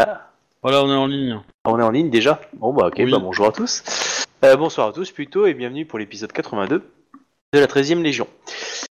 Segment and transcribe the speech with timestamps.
[0.00, 0.30] Ah,
[0.62, 1.40] Voilà, on est en ligne.
[1.64, 3.10] on est en ligne déjà Bon bah ok, Oui.
[3.10, 3.82] bah, bonjour à tous.
[4.44, 6.84] Euh, bonsoir à tous plutôt et bienvenue pour l'épisode 82
[7.52, 8.28] de la 13e Légion.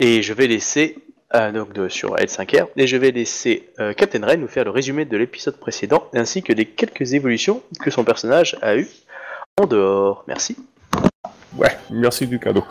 [0.00, 0.98] Et je vais laisser,
[1.36, 4.70] euh, donc de, sur L5R, et je vais laisser euh, Captain Ren nous faire le
[4.72, 8.88] résumé de l'épisode précédent ainsi que des quelques évolutions que son personnage a eues
[9.60, 10.24] en dehors.
[10.26, 10.56] Merci.
[11.56, 12.64] Ouais, merci du cadeau.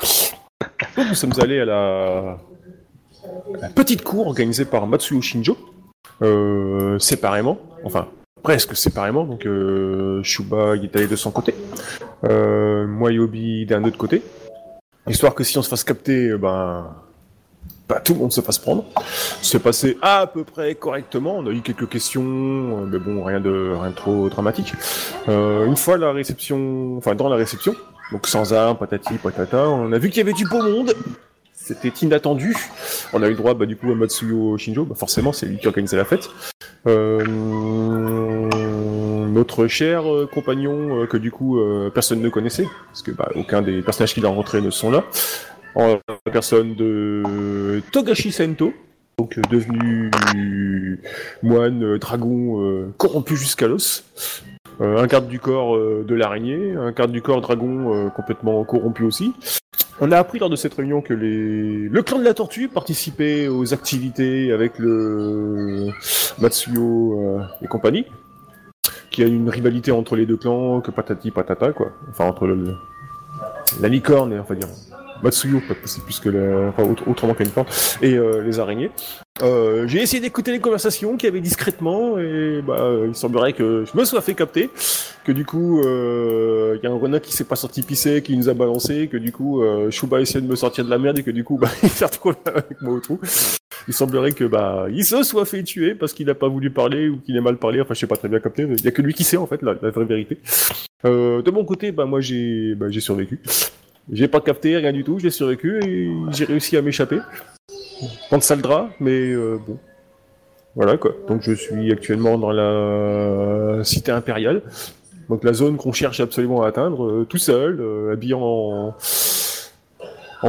[0.98, 1.78] Donc, nous sommes allés à la...
[1.78, 2.38] à
[3.62, 5.58] la petite cour organisée par Matsuyo Shinjo,
[6.22, 8.10] euh, séparément, enfin
[8.44, 9.26] presque séparément.
[9.26, 11.54] Donc euh, Shuba il est allé de son côté,
[12.26, 14.22] euh, moi et Obi d'un autre côté,
[15.08, 16.96] histoire que si on se fasse capter, euh, ben,
[17.88, 18.84] bah, tout le monde se fasse prendre.
[19.42, 21.38] C'est passé à peu près correctement.
[21.38, 24.74] On a eu quelques questions, euh, mais bon, rien de rien de trop dramatique.
[25.30, 27.76] Euh, une fois la réception, enfin dans la réception.
[28.12, 30.94] Donc sans armes, patati, patata, on a vu qu'il y avait du beau monde.
[31.54, 32.56] C'était inattendu.
[33.12, 34.86] On a eu droit, bah, du coup, à Matsuyo Shinjo.
[34.86, 36.30] Bah, forcément, c'est lui qui organisait la fête.
[36.88, 37.24] Euh,
[39.28, 41.60] notre cher euh, compagnon euh, que du coup
[41.94, 45.04] personne ne connaissait, parce que bah, aucun des personnages qu'il a rencontrés ne sont là.
[45.76, 48.74] En la personne de Togashi Sento,
[49.20, 50.10] donc devenu
[51.44, 54.04] moine dragon corrompu jusqu'à l'os.
[54.80, 58.64] Euh, un garde du corps euh, de l'araignée, un garde du corps dragon euh, complètement
[58.64, 59.34] corrompu aussi.
[60.00, 61.90] On a appris lors de cette réunion que les...
[61.90, 65.88] le clan de la tortue participait aux activités avec le
[66.40, 68.06] Matsuyo euh, et compagnie,
[69.10, 71.94] qu'il y a une rivalité entre les deux clans, que patati patata quoi.
[72.12, 72.76] Enfin entre le...
[73.82, 74.68] la licorne et enfin dire
[75.24, 76.70] Matsuyo, c'est plus que la...
[76.70, 77.68] enfin, autre- autrement qu'une licorne,
[78.02, 78.92] et euh, les araignées.
[79.42, 83.54] Euh, j'ai essayé d'écouter les conversations qu'il y avait discrètement et bah euh, il semblerait
[83.54, 84.70] que je me sois fait capter
[85.24, 88.36] que du coup euh, il y a un renard qui s'est pas sorti pisser qui
[88.36, 91.20] nous a balancé que du coup euh, Shuba essayait de me sortir de la merde
[91.20, 93.20] et que du coup bah il s'est retrouvé avec moi au trou.
[93.88, 97.08] Il semblerait que bah il se soit fait tuer parce qu'il a pas voulu parler
[97.10, 98.92] ou qu'il a mal parlé enfin je sais pas très bien capté il y a
[98.92, 100.40] que lui qui sait en fait la, vraie vérité.
[101.04, 103.40] De mon côté bah moi j'ai bah, j'ai survécu.
[104.12, 107.20] J'ai pas capté rien du tout, j'ai survécu et j'ai réussi à m'échapper.
[108.28, 109.78] Prendre sale drap, mais euh, bon.
[110.76, 111.12] Voilà quoi.
[111.28, 114.62] Donc je suis actuellement dans la cité impériale.
[115.28, 118.94] Donc la zone qu'on cherche absolument à atteindre, euh, tout seul, euh, habillé en,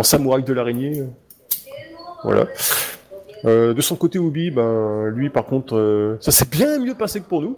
[0.03, 1.03] samouraï de l'araignée.
[2.23, 2.47] Voilà.
[3.45, 7.41] De son côté, Ubi, ben lui par contre, ça s'est bien mieux passé que pour
[7.41, 7.57] nous.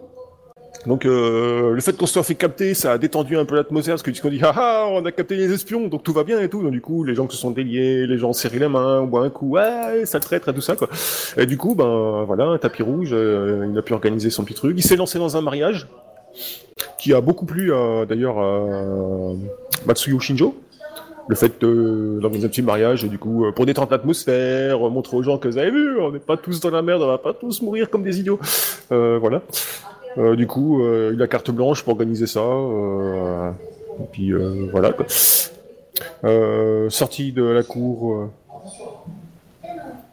[0.87, 4.03] Donc euh, le fait qu'on soit fait capter, ça a détendu un peu l'atmosphère parce
[4.03, 6.49] que te dis ah ah on a capté les espions donc tout va bien et
[6.49, 6.63] tout.
[6.63, 9.07] Donc du coup les gens se sont déliés, les gens ont serré les mains, on
[9.07, 10.89] boit un coup, ouais ça traître et tout ça quoi.
[11.37, 14.55] Et du coup ben voilà un tapis rouge, euh, il a pu organiser son petit
[14.55, 14.75] truc.
[14.79, 15.87] Il s'est lancé dans un mariage
[16.99, 19.35] qui a beaucoup plu euh, d'ailleurs à
[19.87, 20.57] Matsuyo Shinjo.
[21.29, 25.47] Le fait d'organiser un petit mariage, du coup, pour détendre l'atmosphère, montrer aux gens que
[25.47, 27.89] vous avez vu, on n'est pas tous dans la merde, on va pas tous mourir
[27.89, 28.41] comme des idiots.
[28.91, 29.43] Euh, voilà.
[30.19, 32.41] Euh, du coup, euh, il a carte blanche pour organiser ça.
[32.41, 33.51] euh,
[34.01, 34.93] et puis euh, voilà.
[36.91, 38.29] Sorti de la cour,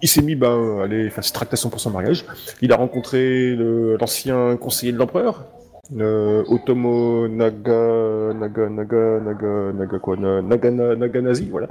[0.01, 2.25] il s'est mis ben, à aller faire ses tractations pour son mariage.
[2.61, 3.55] Il a rencontré
[3.99, 5.45] l'ancien conseiller de l'empereur,
[5.91, 11.67] Otomo Naga, Naga, Naga, Naga, Naga quoi, Na- Nagana, Naganazi, voilà.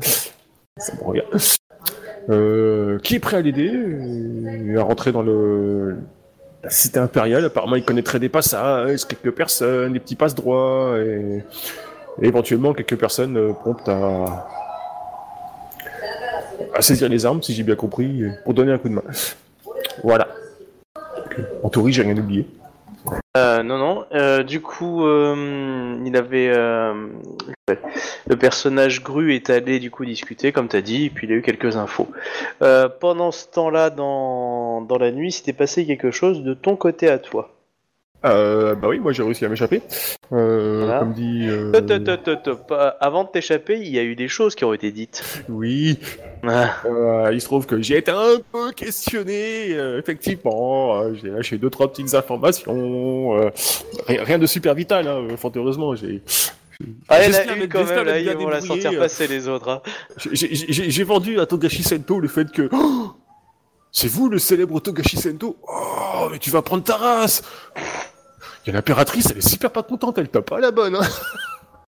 [0.79, 1.23] Ça me revient.
[3.03, 3.71] Qui est prêt à l'aider,
[4.77, 5.97] à rentrer dans le,
[6.67, 11.45] la cité impériale, apparemment il connaîtrait des passages, quelques personnes, des petits passe-droits, et,
[12.21, 14.49] et éventuellement quelques personnes euh, promptes à,
[16.81, 19.03] saisir les armes, si j'ai bien compris, pour donner un coup de main.
[20.03, 20.27] Voilà.
[21.63, 22.49] En théorie, j'ai rien oublié.
[23.37, 24.05] Euh, non, non.
[24.13, 26.53] euh, du coup, il avait
[28.29, 31.37] le personnage Gru est allé du coup discuter, comme t'as dit, et puis il a
[31.37, 32.09] eu quelques infos.
[33.01, 37.19] Pendant ce temps-là, dans, dans la nuit, s'était passé quelque chose de ton côté à
[37.19, 37.53] toi.
[38.25, 39.83] Euh, bah oui, moi j'ai réussi à m'échapper.
[40.33, 40.99] Euh, Voilà.
[41.01, 41.47] Comme dit.
[41.49, 42.75] euh, Top, top, top, top, top.
[42.99, 45.45] Avant de t'échapper, il y a eu des choses qui ont été dites.
[45.49, 45.99] Oui.
[46.43, 50.99] Ah, Euh, il se trouve que j'ai été un peu questionné, euh, effectivement.
[51.03, 53.39] euh, j'ai lâché deux trois petites informations.
[53.39, 53.51] euh,
[54.09, 55.95] rien, rien de super vital, hein, fort heureusement.
[55.95, 56.23] J'ai.
[57.09, 57.21] Ah, a
[57.69, 59.69] quand même, là, bien ils vont la sentir passer les autres.
[59.69, 59.83] hein.
[60.33, 62.69] j'ai vendu à Togashi Sento le fait que.
[62.73, 63.13] Oh
[63.97, 65.57] c'est vous le célèbre Togashi Sento?
[65.67, 67.43] Oh, mais tu vas prendre ta race
[67.77, 70.97] Il y a l'impératrice, elle est super pas contente, elle t'a pas la bonne.
[70.97, 71.09] Hein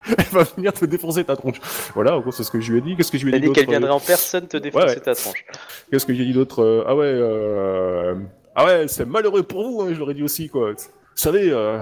[0.17, 1.61] elle va venir te défoncer ta tronche.
[1.95, 2.97] Voilà, en gros, c'est ce que je lui ai dit.
[2.97, 4.57] Qu'est-ce que je lui ai Elle dit dit qu'elle d'autre, euh, viendrait en personne te
[4.57, 5.00] défoncer ouais.
[5.00, 5.45] ta tronche.
[5.89, 8.15] Qu'est-ce que j'ai dit d'autre Euh, Ah ouais, euh...
[8.53, 10.71] ah ouais, c'est malheureux pour vous, hein, je l'aurais dit aussi quoi.
[10.73, 10.77] Vous
[11.15, 11.81] savez, euh...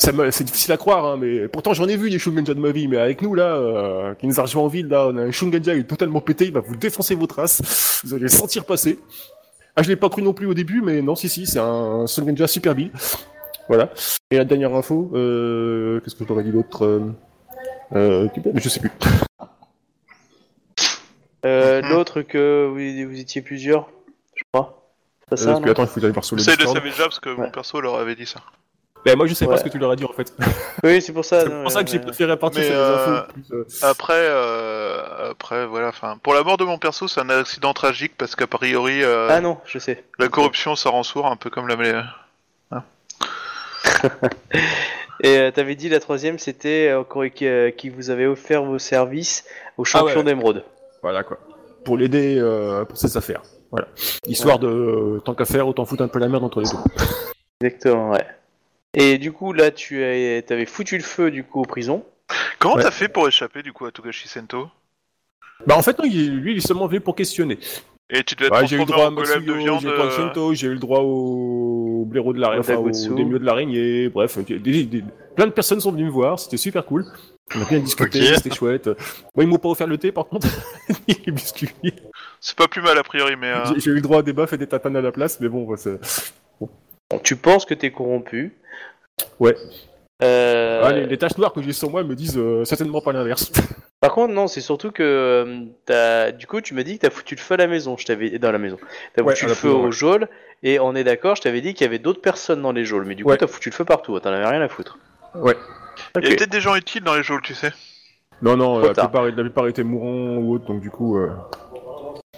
[0.00, 2.60] ça me- c'est difficile à croire, hein, mais pourtant j'en ai vu des Shungenja de
[2.60, 5.16] ma vie, mais avec nous là, euh, qui nous a rejoint en ville là, on
[5.18, 8.22] a un Shungenja, il est totalement pété, il va vous défoncer vos traces, vous allez
[8.22, 8.98] le sentir passer.
[9.76, 12.06] Ah, je l'ai pas cru non plus au début, mais non, si si, c'est un
[12.06, 12.90] Shungenja super vil.
[13.68, 13.90] Voilà.
[14.30, 17.12] Et la dernière info, euh, qu'est-ce que je t'aurais dit d'autre euh,
[17.94, 18.90] euh, Je sais plus.
[21.46, 21.88] Euh, Mhm.
[21.90, 23.88] L'autre que vous, vous étiez plusieurs,
[24.34, 24.76] je crois.
[25.30, 26.76] C'est ça, Parce que attends, il faut que j'aille voir sur le J'essaie de Discord.
[26.76, 27.50] savoir déjà parce que mon Ouais.
[27.50, 28.40] perso leur avait dit ça.
[29.04, 29.52] Ben, moi, je sais Ouais.
[29.54, 30.32] pas ce que tu leur as dit en fait.
[30.84, 31.40] Oui, c'est pour ça.
[31.42, 33.32] C'est non, pour ça que j'ai euh, préféré partir Mais, sur les euh, infos.
[33.32, 35.88] plus, euh, Après, euh, après, voilà.
[35.88, 39.28] Enfin, pour la mort de mon perso, c'est un accident tragique parce qu'a priori, euh,
[39.30, 40.04] Ah non, je sais.
[40.18, 42.00] la corruption ça rend sourd, un peu comme la mêlée.
[45.22, 48.62] Et euh, t'avais dit la troisième, c'était euh, encore qui, euh, qui vous avait offert
[48.64, 49.44] vos services
[49.76, 50.24] au champion Ah ouais.
[50.24, 50.64] d'émeraude.
[51.02, 51.38] Voilà quoi.
[51.84, 53.42] Pour l'aider euh, pour ses affaires.
[53.70, 53.86] Voilà.
[54.26, 56.76] Histoire de euh, tant qu'à faire, autant foutre un peu la merde entre les deux.
[57.60, 58.24] Exactement, ouais.
[58.94, 62.04] Et du coup, là, tu as- t'avais foutu le feu du coup aux prisons.
[62.58, 62.82] Comment Ouais.
[62.82, 64.68] t'as fait pour échapper du coup à Togashi Sento?
[65.66, 67.58] Bah en fait non, il- lui il est seulement venu pour questionner.
[68.08, 69.64] Et tu devais être Ouais, j'ai eu le transformé droit à en golem de Matsuyo,
[69.64, 69.80] viande.
[69.82, 72.60] j'ai eu le droit à euh, Sento, j'ai eu le droit au blaireau de l'araignée,
[72.60, 75.04] enfin au de l'araignée, bref, des- des- des-
[75.36, 77.04] plein de personnes sont venues me voir, c'était super cool.
[77.54, 78.34] On a bien discuté, Ok.
[78.36, 78.86] c'était chouette.
[79.34, 80.48] Moi ils m'ont pas offert le thé par contre,
[81.08, 81.70] ni les biscuits.
[82.40, 84.32] C'est pas plus mal a priori, mais euh, J'ai- J'ai eu le droit à des
[84.32, 85.98] baffes et des tatanes à la place, mais bon, c'est...
[87.22, 88.54] Tu penses que t'es corrompu.
[89.38, 89.56] Ouais.
[90.22, 93.12] Euh, Ah, les, les taches noires que j'ai sur moi me disent euh, certainement pas
[93.12, 93.50] l'inverse.
[94.00, 97.10] Par contre, non, c'est surtout que euh, t'as- du coup, tu m'as dit que t'as
[97.10, 97.96] foutu le feu à la maison.
[97.98, 98.78] Je t'avais dans la maison.
[99.14, 99.92] T'as Ouais, foutu le feu aux ouais.
[99.92, 100.28] geôles
[100.62, 101.36] et on est d'accord.
[101.36, 103.36] Je t'avais dit qu'il y avait d'autres personnes dans les geôles, mais du coup, Ouais.
[103.36, 104.18] t'as foutu le feu partout.
[104.20, 104.98] T'en avais rien à foutre.
[105.34, 105.56] ouais.
[106.16, 107.72] il y a peut-être des gens utiles dans les geôles, tu sais.
[108.42, 111.18] Non, non, plupart, la plupart étaient mourants ou autres, donc du coup...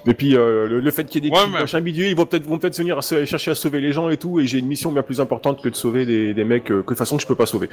[0.06, 2.16] Et puis euh, le, le fait qu'il y ait des Ouais, petits mais- machins ils
[2.16, 4.46] vont peut-être vont peut-être venir à se- chercher à sauver les gens et tout, et
[4.46, 6.86] j'ai une mission bien plus importante que de sauver des, des mecs euh, que de
[6.88, 7.68] toute façon je peux pas sauver.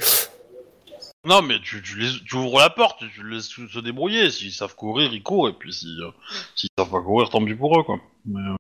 [1.26, 4.30] Non, mais tu, tu, les- tu ouvres la porte, tu les laisses se débrouiller.
[4.30, 6.12] S'ils savent courir, ils courent, et puis euh,
[6.56, 8.00] s'ils savent pas courir, tant pis pour eux, quoi.
[8.26, 8.56] Mais, euh,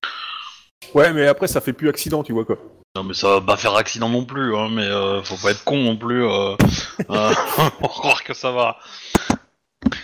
[0.95, 2.57] Ouais, mais après ça fait plus accident, tu vois quoi.
[2.95, 5.63] non, mais ça va pas faire accident non plus, hein, mais euh, faut pas être
[5.63, 6.23] con non plus
[7.79, 8.77] pour croire que ça va.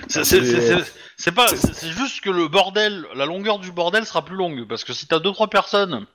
[0.08, 4.84] C'est- pas, c'est juste que le bordel, la longueur du bordel sera plus longue, parce
[4.84, 6.06] que si t'as deux trois personnes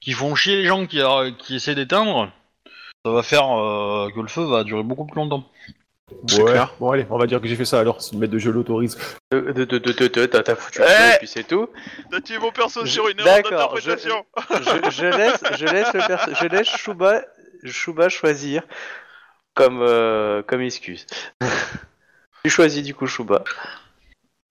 [0.00, 2.30] qui font chier les gens qui, euh, qui essaient d'éteindre,
[3.04, 5.44] ça va faire euh, que le feu va durer beaucoup plus longtemps.
[6.32, 6.44] Ouais.
[6.44, 6.74] clair.
[6.80, 8.50] Bon allez, on va dire que j'ai fait ça alors, si le maître de jeu
[8.50, 8.98] l'autorise.
[9.30, 11.68] De- de- de- de- de- de- T'as foutu le Eh feu et puis c'est tout.
[12.10, 14.26] T'as tué mon perso Je- sur une erreur d'accord, je- d'interprétation.
[14.50, 17.22] je, je laisse, je laisse le perso- je laisse Shuba,
[17.64, 18.62] Shuba choisir
[19.54, 21.06] comme euh, comme excuse.
[22.44, 23.44] Tu choisis du coup Shuba.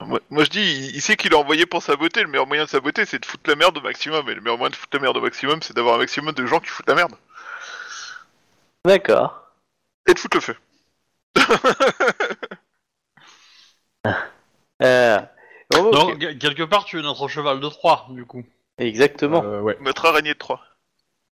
[0.02, 2.22] Moi, moi, je dis, il, il sait qu'il a envoyé pour saboter.
[2.22, 4.30] Le meilleur moyen de saboter, c'est de foutre la merde au maximum.
[4.30, 6.46] Et le meilleur moyen de foutre la merde au maximum, c'est d'avoir un maximum de
[6.46, 7.14] gens qui foutent la merde.
[8.86, 9.44] D'accord.
[10.08, 10.56] Et de foutre le feu.
[14.82, 15.20] Euh,
[15.76, 15.92] oh.
[15.92, 18.46] Donc, que- quelque part, tu es notre cheval de Troie, du coup.
[18.78, 19.44] Exactement.
[19.44, 19.78] Euh, ouais.
[19.82, 20.62] Notre araignée de 3.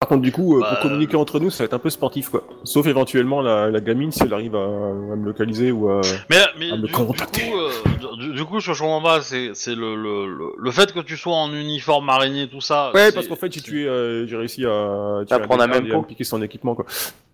[0.04, 1.88] Par contre, du coup, euh, Bah, pour communiquer entre nous, ça va être un peu
[1.88, 2.44] sportif quoi.
[2.62, 6.02] Sauf éventuellement la, la gamine si elle arrive à, à me localiser ou à.
[6.28, 7.40] Mais, mais À me du, contacter.
[7.42, 10.26] du coup, euh, du, du coup, ce que je comprends pas, c'est c'est le, le,
[10.26, 12.90] le, le fait que tu sois en uniforme araignée, tout ça.
[12.92, 15.86] Ouais, parce qu'en fait, j'ai tué, euh, j'ai réussi à À prendre un garde même
[15.86, 16.02] et à pot.
[16.02, 16.84] me piquer son équipement quoi.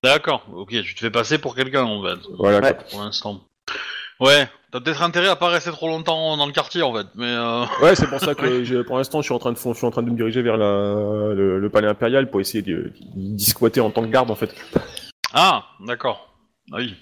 [0.05, 2.61] D'accord, ok, tu te fais passer pour quelqu'un en fait, Voilà.
[2.61, 2.75] Ouais.
[2.75, 2.85] quoi.
[2.89, 3.41] pour l'instant.
[4.21, 7.27] Ouais, t'as peut-être intérêt à pas rester trop longtemps dans le quartier en fait, mais
[7.27, 7.65] euh...
[7.83, 9.91] Ouais, c'est pour ça que pour l'instant, je suis en train de, je suis en
[9.91, 13.81] train de me diriger vers la, le, le palais impérial pour essayer de- d'y squatter
[13.81, 14.55] en tant que garde en fait.
[15.33, 16.35] Ah, d'accord.
[16.73, 16.95] Ah Oui.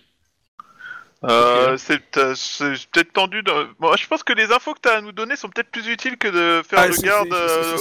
[1.25, 3.43] Euh, c'est euh, c'est peut-être tendu.
[3.43, 3.51] De...
[3.81, 6.17] Moi, je pense que les infos que t'as à nous donner sont peut-être plus utiles
[6.17, 7.77] que de faire Ah, le garde euh,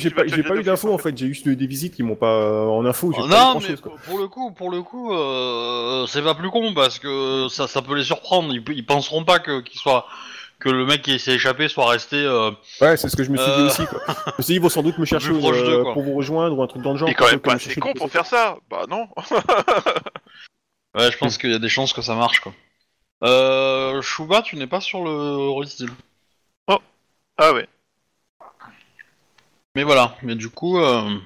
[0.00, 2.16] j'ai pas, eu- pas, pas eu d'infos en fait, j'ai juste des visites qui m'ont
[2.16, 3.12] pas en info.
[3.16, 3.92] Oh, pas non, mais chose quoi.
[4.04, 7.80] pour le coup, pour le coup, euh, c'est pas plus con parce que ça, ça
[7.80, 8.52] peut les surprendre.
[8.52, 10.06] Ils, ils penseront pas que qu'il soit
[10.58, 12.16] que le mec qui s'est échappé soit resté.
[12.16, 14.00] euh, Ouais, c'est ce que je me suis dit Euh, aussi quoi.
[14.08, 16.62] Je me suis dit, ils vont sans doute me chercher euh, pour vous rejoindre ou
[16.64, 17.08] un truc dans le genre.
[17.08, 18.56] Est quand même pas assez con pour faire ça.
[18.68, 19.06] Bah non.
[20.96, 22.52] Ouais, je pense qu'il y a des chances que ça marche quoi.
[23.22, 25.10] Euh, Shuba, tu n'es pas sur le
[25.50, 25.66] Roll
[27.36, 27.68] Ah ouais.
[29.74, 30.78] Mais voilà, mais du coup...
[30.78, 31.18] euh,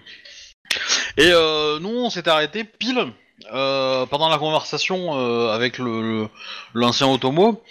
[1.17, 3.13] Et euh, nous, on s'était arrêté pile
[3.53, 6.29] euh, pendant la conversation euh, avec le le-
[6.75, 7.63] l'ancien Otomo.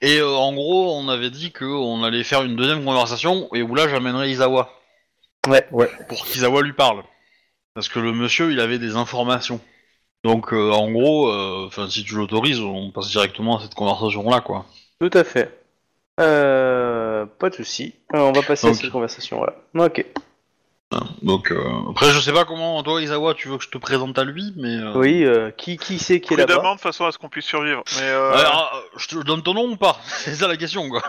[0.00, 3.74] Et euh, en gros, on avait dit qu'on allait faire une deuxième conversation et où
[3.74, 4.70] là, j'amènerais Izawa.
[5.48, 5.66] Ouais.
[5.70, 5.90] Ouais.
[6.08, 7.02] Pour qu'Izawa lui parle.
[7.74, 9.60] Parce que le monsieur, il avait des informations.
[10.24, 14.40] Donc, euh, en gros, euh, enfin, si tu l'autorises, on passe directement à cette conversation-là,
[14.40, 14.64] quoi.
[15.00, 15.60] Tout à fait.
[16.20, 17.94] Euh, pas de souci.
[18.12, 18.80] On va passer à Donc.
[18.80, 19.38] cette conversation.
[19.38, 19.54] Voilà.
[19.86, 20.04] Ok.
[21.22, 24.16] Donc, euh, après, je sais pas comment, toi, Izawa, tu veux que je te présente
[24.16, 24.76] à lui, mais...
[24.76, 25.24] euh, Oui.
[25.24, 26.54] euh, qui qui c'est qui est là-bas?
[26.54, 27.82] Prudemment de façon à ce qu'on puisse survivre.
[27.96, 29.98] Mais euh, Alors, euh, je te donne ton nom ou pas?
[30.04, 31.02] C'est ça la question, quoi.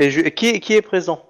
[0.00, 1.24] Et je- qui est qui est présent?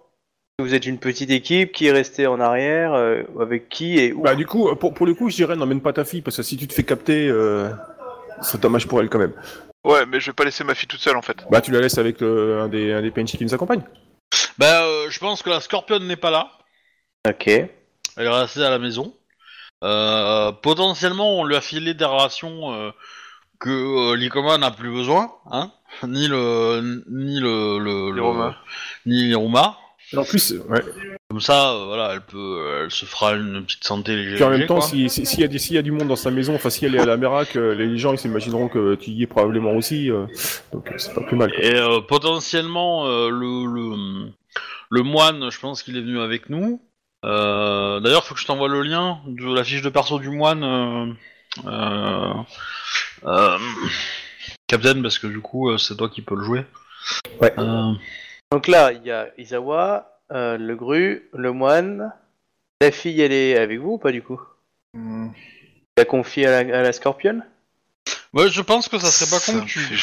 [0.60, 4.22] Vous êtes une petite équipe qui est restée en arrière, euh, avec qui et où
[4.22, 6.42] Bah du coup, pour, pour le coup, je dirais n'emmène pas ta fille, parce que
[6.42, 7.70] si tu te fais capter, euh,
[8.42, 9.32] c'est dommage pour elle quand même.
[9.84, 11.38] Ouais, mais je vais pas laisser ma fille toute seule en fait.
[11.50, 13.82] Bah tu la laisses avec euh, un des, un des PNJ qui nous accompagne.
[14.58, 16.50] Bah, euh, je pense que la Scorpion n'est pas là.
[17.28, 17.46] Ok.
[17.48, 17.70] Elle
[18.16, 19.14] est restée à la maison.
[19.82, 22.90] Euh, potentiellement, on lui a filé des rations euh,
[23.58, 25.70] que euh, l'Icoma n'a plus besoin, hein
[26.06, 28.56] Ni le, ni le, le, le- L'Iroma.
[29.06, 29.76] ni l'Iroma.
[30.16, 30.82] En plus, ouais.
[31.28, 34.34] Comme ça, euh, voilà, elle peut, euh, elle se fera une petite santé légère.
[34.36, 34.82] Puis en même temps, quoi.
[34.88, 36.70] si- si- s'il y, a des- s'il y a du monde dans sa maison, enfin
[36.70, 39.26] si elle est à la Mérac, euh, les gens ils s'imagineront que tu y es
[39.28, 40.26] probablement aussi, euh,
[40.72, 41.52] donc euh, c'est pas plus mal.
[41.52, 41.62] quoi.
[41.62, 44.30] Et euh, potentiellement, euh, le, le,
[44.90, 46.82] le moine, je pense qu'il est venu avec nous.
[47.24, 50.64] Euh, D'ailleurs, faut que je t'envoie le lien de la fiche de perso du moine,
[50.64, 51.06] euh,
[51.66, 52.32] euh,
[53.26, 53.58] euh,
[54.66, 56.64] Captain, parce que du coup, euh, c'est toi qui peux le jouer.
[57.40, 57.52] Ouais.
[58.52, 62.12] Donc là, il y a Isawa, euh, le gru, le moine.
[62.80, 64.40] La fille, elle est avec vous ou pas du coup?
[64.94, 65.00] Tu
[65.96, 67.42] l'as confiée à la, à la Scorpion
[68.32, 69.98] ouais, je pense que ça serait pas Ça con que tu.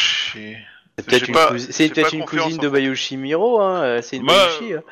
[1.00, 2.70] C'est peut-être une, pas- c'est peut-être une cousine en de.
[2.70, 3.84] Bayushi Miro, hein.
[3.84, 4.74] euh, C'est une Bayushi.
[4.74, 4.84] hein.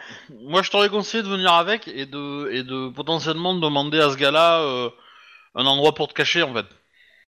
[0.41, 4.17] Moi, je t'aurais conseillé de venir avec et de, et de potentiellement demander à ce
[4.17, 4.89] gars-là euh,
[5.55, 6.65] un endroit pour te cacher, en fait.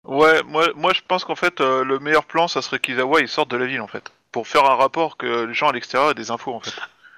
[0.04, 3.28] Ouais, moi, moi je pense qu'en fait, euh, le meilleur plan, ça serait qu'Izawa il
[3.28, 4.12] sorte de la ville en fait.
[4.34, 6.74] Pour faire un rapport que les gens à l'extérieur aient des infos en fait.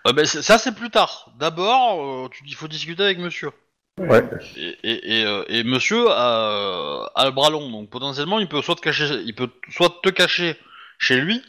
[0.07, 1.31] Euh, ben, c'est- ça, c'est plus tard.
[1.39, 3.49] D'abord, euh, tu- il faut discuter avec monsieur.
[3.97, 4.21] Ouais.
[4.57, 8.61] Et, et, et, euh, et monsieur a, a le bras long, donc potentiellement il peut
[8.61, 10.57] soit te cacher, il peut soit te cacher
[10.99, 11.41] chez lui,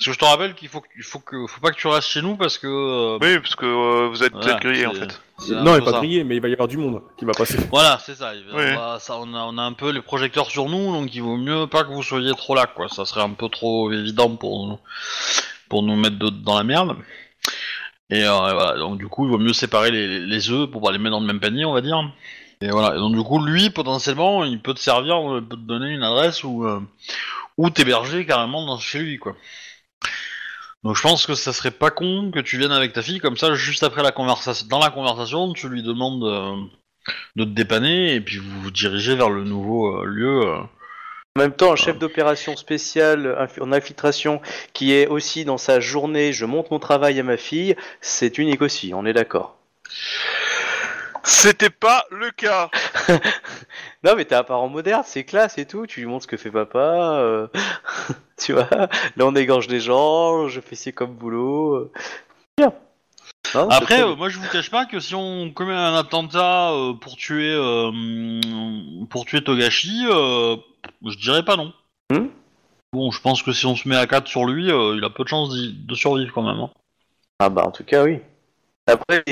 [0.00, 1.86] parce que je te rappelle qu'il faut, que- il faut que, faut pas que tu
[1.86, 2.66] restes chez nous parce que.
[2.66, 5.20] euh, Oui, parce que euh, vous êtes voilà, grillés en c'est- fait.
[5.38, 5.98] c'est un Non, elle peu est pas ça.
[5.98, 7.58] grillée, mais il va y avoir du monde qui va passer.
[7.70, 8.34] Voilà, c'est ça.
[8.34, 8.64] il va- Oui.
[8.72, 11.20] on, va- ça on, a, on a un peu les projecteurs sur nous, donc il
[11.22, 12.88] vaut mieux pas que vous soyez trop là, quoi.
[12.88, 14.78] Ça serait un peu trop évident pour nous,
[15.68, 16.96] pour nous mettre de- dans la merde.
[18.08, 20.80] Et euh, voilà, donc du coup, il vaut mieux séparer les, les- les œufs pour
[20.82, 22.00] pas les mettre dans le même panier, on va dire.
[22.62, 25.60] Et voilà, et donc du coup, lui, potentiellement, il peut te servir, il peut te
[25.62, 26.80] donner une adresse ou euh,
[27.56, 29.36] ou t'héberger carrément dans, chez lui, quoi.
[30.82, 33.36] Donc je pense que ça serait pas con que tu viennes avec ta fille, comme
[33.36, 36.56] ça, juste après la conversation, dans la conversation, tu lui demandes euh,
[37.36, 40.40] de te dépanner et puis vous vous dirigez vers le nouveau euh, lieu.
[40.42, 40.60] euh.
[41.36, 44.40] En même temps, un chef d'opération spéciale inf- en infiltration
[44.72, 48.62] qui est aussi dans sa journée, je montre mon travail à ma fille, c'est unique
[48.62, 49.56] aussi, on est d'accord.
[51.24, 52.70] C'était pas le cas.
[54.02, 56.38] Non, mais t'es un parent moderne, c'est classe et tout, tu lui montres ce que
[56.38, 56.78] fait papa,
[57.20, 57.48] euh,
[58.38, 58.66] tu vois.
[58.70, 61.74] Là, on égorge des gens, je fais ci comme boulot.
[61.74, 61.92] euh.
[62.56, 62.72] Bien.
[63.54, 65.94] Non, c'est Après, très euh, moi je vous cache pas que si on commet un
[65.96, 67.90] attentat euh, pour tuer euh,
[69.10, 70.56] pour tuer Togashi, euh,
[71.06, 71.72] je dirais pas non.
[72.10, 72.28] Hmm
[72.94, 75.10] bon, je pense que si on se met à 4 sur lui, euh, il a
[75.10, 76.60] peu de chances d'y- de survivre quand même.
[76.60, 76.70] hein.
[77.38, 78.20] Ah bah, en tout cas, oui.
[78.90, 79.22] Après,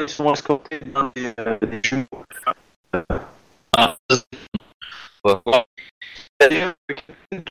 [0.00, 2.06] ils sont escortés dans des, euh, des jumeaux.
[3.76, 3.94] Ah.
[6.40, 7.44] D'ailleurs, le capitaine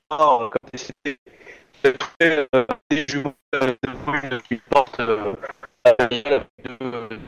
[0.74, 1.20] il s'était
[2.20, 5.36] fait, euh, des jumeaux euh, de brune qui portent euh,
[5.84, 7.20] à la gueule de de-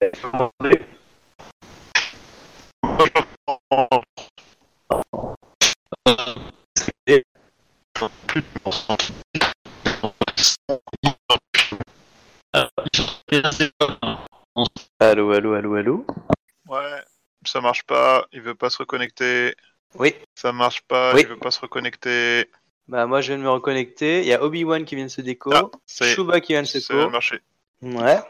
[0.00, 0.80] Elle peut demander.
[15.00, 16.06] Allô, allô, allô, allô
[16.68, 17.02] Ouais,
[17.46, 18.26] ça marche pas.
[18.32, 19.54] Il veut pas se reconnecter.
[19.94, 20.14] Oui.
[20.34, 21.14] Ça marche pas.
[21.14, 21.22] Oui.
[21.22, 22.50] Il veut pas se reconnecter.
[22.88, 24.20] Bah, moi, je viens de me reconnecter.
[24.20, 25.50] Il y a Obi-Wan qui vient de se déco.
[25.54, 26.04] Ah, ça.
[26.04, 27.08] Chewbacca qui vient de se Ça déco.
[27.08, 27.40] marché.
[27.80, 28.20] Ouais.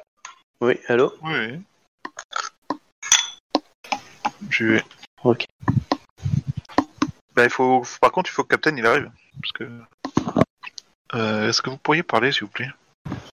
[0.61, 1.61] Oui, allô Oui.
[4.51, 4.85] Je vais.
[5.25, 5.47] Ok.
[7.35, 7.83] Bah, il faut.
[8.01, 9.11] Par contre, il faut que Captain il arrive.
[9.41, 9.69] Parce que.
[11.15, 12.71] Euh, Est-ce que vous pourriez parler, s'il vous plaît?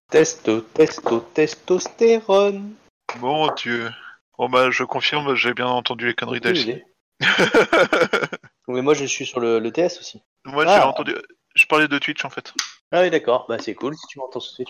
[0.10, 2.76] Testo, testo, testostérone.
[3.20, 3.92] Bon Dieu.
[4.38, 6.82] Bon bah, je confirme, j'ai bien entendu les conneries d'Alci.
[8.68, 10.22] Mais moi, je suis sur le, le TS aussi.
[10.46, 10.80] Moi, Ah.
[10.80, 11.16] j'ai entendu.
[11.56, 12.54] Je parlais de Twitch en fait.
[12.92, 13.46] Ah oui, d'accord.
[13.48, 14.70] Bah, c'est cool si tu m'entends de suite.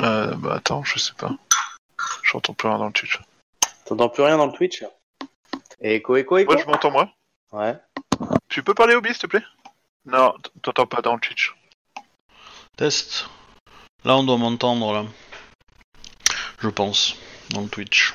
[0.00, 1.30] Euh, bah, attends, je sais pas.
[2.22, 3.18] J'entends plus rien dans le Twitch.
[3.86, 4.84] T'entends plus rien dans le Twitch
[5.80, 7.10] Écho, écho, écho Moi, je m'entends moi.
[7.52, 7.76] Ouais.
[8.48, 9.44] Tu peux parler au s'il te plaît?
[10.04, 11.54] Non, t'entends pas dans le Twitch.
[12.76, 13.26] Test.
[14.04, 15.04] Là, on doit m'entendre, là.
[16.60, 17.16] Je pense,
[17.50, 18.14] dans le Twitch.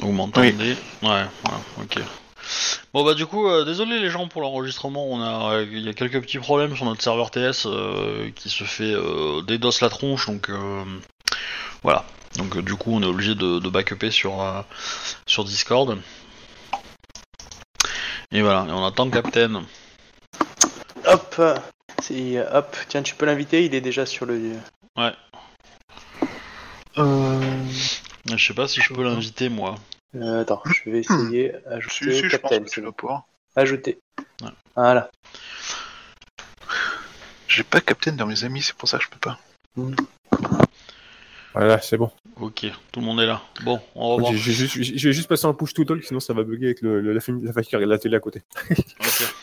[0.00, 0.76] Vous m'entendez?
[1.02, 2.00] Ouais, ouais, ok.
[2.92, 5.94] Bon bah du coup, euh, désolé les gens pour l'enregistrement, on a, il y a
[5.94, 10.26] quelques petits problèmes sur notre serveur TS euh, qui se fait euh, DDoS la tronche,
[10.26, 10.84] donc euh,
[11.82, 12.04] voilà.
[12.36, 14.60] Donc euh, du coup, on est obligé de, de backuper sur euh,
[15.26, 15.98] sur Discord.
[18.32, 19.62] Et voilà, et on attend Captain.
[21.06, 21.40] Hop
[22.02, 24.54] C'est hop, tiens, tu peux l'inviter, il est déjà sur le.
[26.98, 27.64] Euh...
[28.28, 29.76] Je sais pas si je peux l'inviter, moi.
[30.16, 31.54] Euh, attends, je vais essayer.
[31.66, 33.22] Ajouter Si, si, je pense que tu vas pouvoir.
[33.54, 33.98] Ajouter.
[34.42, 34.48] Ouais.
[34.74, 35.10] Voilà.
[37.48, 39.38] J'ai pas Captain dans mes amis, c'est pour ça que je peux pas.
[41.54, 42.10] Voilà, c'est bon.
[42.40, 43.42] Ok, tout le monde est là.
[43.62, 44.32] Bon, on va voir.
[44.34, 44.50] Je
[45.06, 47.20] vais juste passer un push to talk, sinon ça va bugger avec le, le- la,
[47.28, 48.42] la, la, la télé à côté.
[48.70, 49.34] Ok.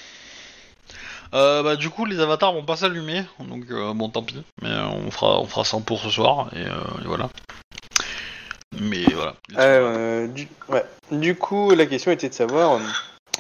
[1.34, 4.70] Euh, bah du coup les avatars vont pas s'allumer, donc euh, bon tant pis, mais
[4.70, 7.30] euh, on fera on fera 100 pour ce soir et, euh, et voilà.
[8.80, 9.36] Mais voilà.
[9.58, 10.48] Euh, du...
[10.70, 10.86] Ouais.
[11.12, 12.80] du coup, la question était de savoir,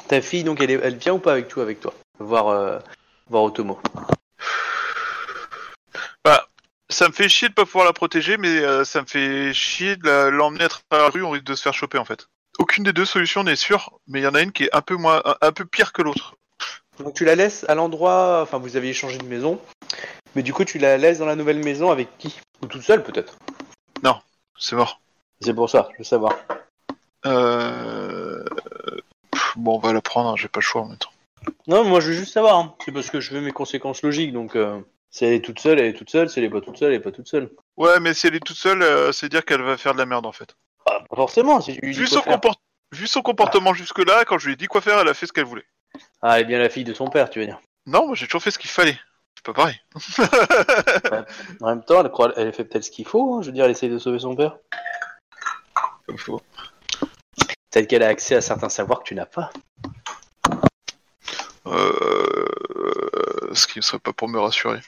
[0.07, 0.79] ta fille, donc, elle, est...
[0.83, 1.93] elle vient ou pas avec toi, avec toi?
[2.19, 2.79] Voir, euh...
[3.29, 3.79] voir Otomo.
[6.91, 9.95] Ça me fait chier de pas pouvoir la protéger, mais euh, ça me fait chier
[9.95, 12.27] de l'emmener à travers la rue, on risque de se faire choper en fait.
[12.57, 14.81] Aucune des deux solutions n'est sûre, mais il y en a une qui est un
[14.81, 16.35] peu moins, un, un peu pire que l'autre.
[16.99, 19.59] Donc tu la laisses à l'endroit, enfin vous aviez changé de maison,
[20.35, 22.39] mais du coup tu la laisses dans la nouvelle maison avec qui?
[22.61, 23.37] Ou toute seule peut-être?
[24.61, 24.99] C'est mort.
[25.39, 26.35] C'est pour ça, je veux savoir.
[27.25, 28.43] Euh...
[29.31, 31.11] pff, Bon, on va la prendre, hein, j'ai pas le choix en même temps.
[31.67, 32.75] Non, moi je veux juste savoir, hein.
[32.83, 35.79] c'est parce que je veux mes conséquences logiques, donc euh, si elle est toute seule,
[35.79, 37.49] elle est toute seule, si elle est pas toute seule, elle est pas toute seule.
[37.77, 40.05] Ouais, mais si elle est toute seule, euh, c'est dire qu'elle va faire de la
[40.05, 40.55] merde en fait.
[40.85, 42.33] Ah, pas forcément, si tu lui dis Vu quoi son, faire.
[42.33, 45.25] comport- Vu son comportement jusque-là, quand je lui ai dit quoi faire, elle a fait
[45.25, 45.65] ce qu'elle voulait.
[46.21, 47.59] Ah, elle est bien la fille de son père, tu veux dire.
[47.85, 48.99] Non, moi j'ai toujours fait ce qu'il fallait.
[49.35, 49.79] C'est pas pareil.
[51.61, 52.33] En même temps, elle, croit...
[52.35, 53.41] elle fait peut-être ce qu'il faut, hein.
[53.41, 54.57] je veux dire, elle essaye de sauver son père.
[56.05, 56.41] Comme faut.
[57.71, 59.51] Peut-être qu'elle a accès à certains savoirs que tu n'as pas.
[61.67, 62.45] Euh...
[63.53, 64.79] Ce qui ne serait pas pour me rassurer.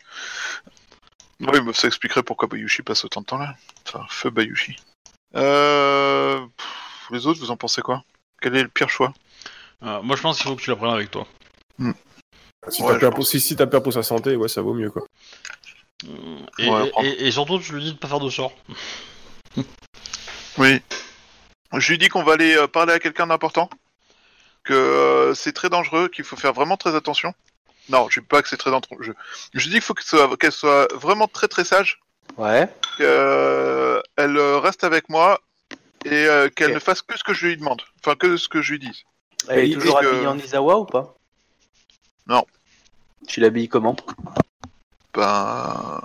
[1.40, 3.56] Oui, mais ça expliquerait pourquoi Bayushi passe autant de temps là.
[3.88, 4.76] Enfin, feu Bayushi.
[5.36, 6.46] Euh...
[6.58, 8.04] pff, Les autres, vous en pensez quoi?
[8.42, 9.14] Quel est le pire choix?
[9.84, 11.28] Euh, moi je pense qu'il faut que tu la prennes avec toi.
[12.70, 13.30] Si Ouais, t'as peur, pense.
[13.30, 15.04] si, si t'as peur pour sa santé, ouais, ça vaut mieux quoi.
[16.06, 16.08] Euh,
[16.60, 17.04] Et, Ouais, et- prends.
[17.04, 18.54] et- et surtout tu lui dis de pas faire de sort.
[20.58, 20.82] Oui.
[21.78, 23.70] Je lui dis qu'on va aller euh, parler à quelqu'un d'important.
[24.64, 27.34] Que euh, c'est très dangereux, qu'il faut faire vraiment très attention.
[27.90, 28.98] Non, je dis pas que c'est très dangereux.
[29.00, 29.12] Je,
[29.54, 32.00] je dis qu'il faut qu'elle soit, qu'elle soit vraiment très très sage.
[32.38, 32.70] Ouais.
[32.98, 35.42] qu'elle elle, reste avec moi
[36.06, 37.82] et euh, qu'elle ne fasse que ce que je lui demande.
[38.00, 39.04] Enfin, que ce que je lui dis.
[39.50, 41.16] Elle est toujours que- habillée en Izawa ou pas?
[42.28, 42.44] Non.
[43.28, 43.96] Tu l'habilles comment?
[45.14, 46.02] Ben.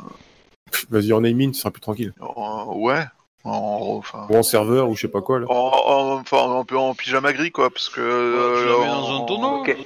[0.90, 2.12] Vas-y, en aiming, tu seras plus tranquille.
[2.20, 3.04] en- ouais.
[3.44, 5.46] En, enfin, Ou en serveur, ou je sais pas quoi là.
[5.48, 8.62] en, en- enfin, un peu en pyjama gris, quoi, parce que.
[8.62, 9.60] tu la mets en- dans un tonneau.
[9.60, 9.76] ok.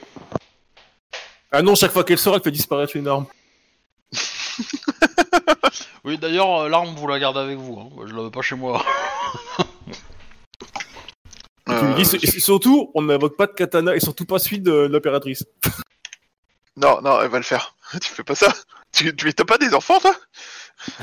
[1.52, 3.26] Ah non, chaque fois qu'elle sort, elle fait disparaître une arme.
[6.02, 7.90] Oui d'ailleurs euh, l'arme vous la gardez avec vous, hein.
[8.06, 8.82] Je la veux pas chez moi.
[11.80, 15.44] Tu dis, Euh, surtout, on n'invoque pas de katana et surtout pas celui de l'impératrice.
[16.76, 17.74] Non, non, elle va le faire.
[18.00, 18.52] tu fais pas ça.
[18.92, 20.14] Tu, tu t'as pas des enfants, toi?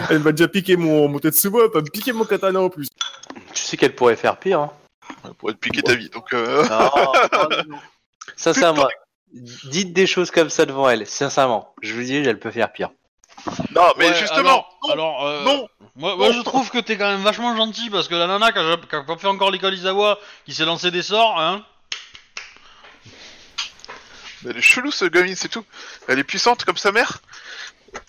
[0.10, 2.88] Elle va déjà piquer mon, mon Tetsubo, elle va me piquer mon katana en plus.
[3.54, 4.60] Tu sais qu'elle pourrait faire pire.
[4.60, 4.72] Hein.
[5.38, 6.10] Pour te piquer ta vie.
[6.10, 6.68] Donc, euh...
[6.68, 6.92] Non,
[7.70, 7.78] non.
[8.36, 8.88] Sincèrement,
[9.32, 11.06] dites des choses comme ça devant elle.
[11.08, 12.92] Sincèrement, je vous dis, elle peut faire pire.
[13.76, 14.40] Non, mais Ouais, justement.
[14.40, 15.70] alors, non, alors, euh, non.
[15.96, 16.34] Moi, moi Non.
[16.34, 18.96] je trouve que t'es quand même vachement gentil parce que la nana qui a, qui
[18.96, 21.66] a pas fait encore l'école Izawa, qui s'est lancé des sorts, hein.
[24.44, 25.66] Mais elle est chelou, ce gamine, c'est tout.
[26.08, 27.20] Elle est puissante comme sa mère.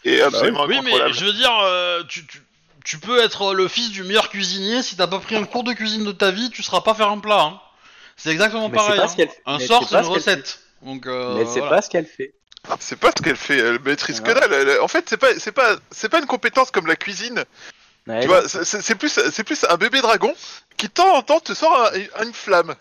[0.04, 1.14] Et absolument Oui, mais incontrôlable.
[1.14, 2.42] je veux dire, euh, tu, tu,
[2.84, 5.72] tu peux être le fils du meilleur cuisinier, si t'as pas pris un cours de
[5.72, 7.40] cuisine de ta vie, tu seras pas faire un plat.
[7.40, 7.60] Hein.
[8.16, 8.98] C'est exactement Mais c'est pareil.
[8.98, 9.08] pas hein.
[9.08, 10.60] ce qu'elle- Un mais sort, c'est c'est pas une ce qu'elle recette.
[10.82, 11.76] Donc, euh, Mais sait voilà.
[11.76, 12.34] pas ce qu'elle fait.
[12.80, 14.52] C'est pas ce qu'elle fait, elle maîtrise que dalle.
[14.52, 17.44] elle- en fait, c'est pas, c'est pas, c'est pas une compétence comme la cuisine.
[18.06, 20.34] Ouais, Tu vois, c'est- c'est c'est plus, c'est plus un bébé dragon
[20.76, 22.74] qui de temps en temps te sort un- une flamme.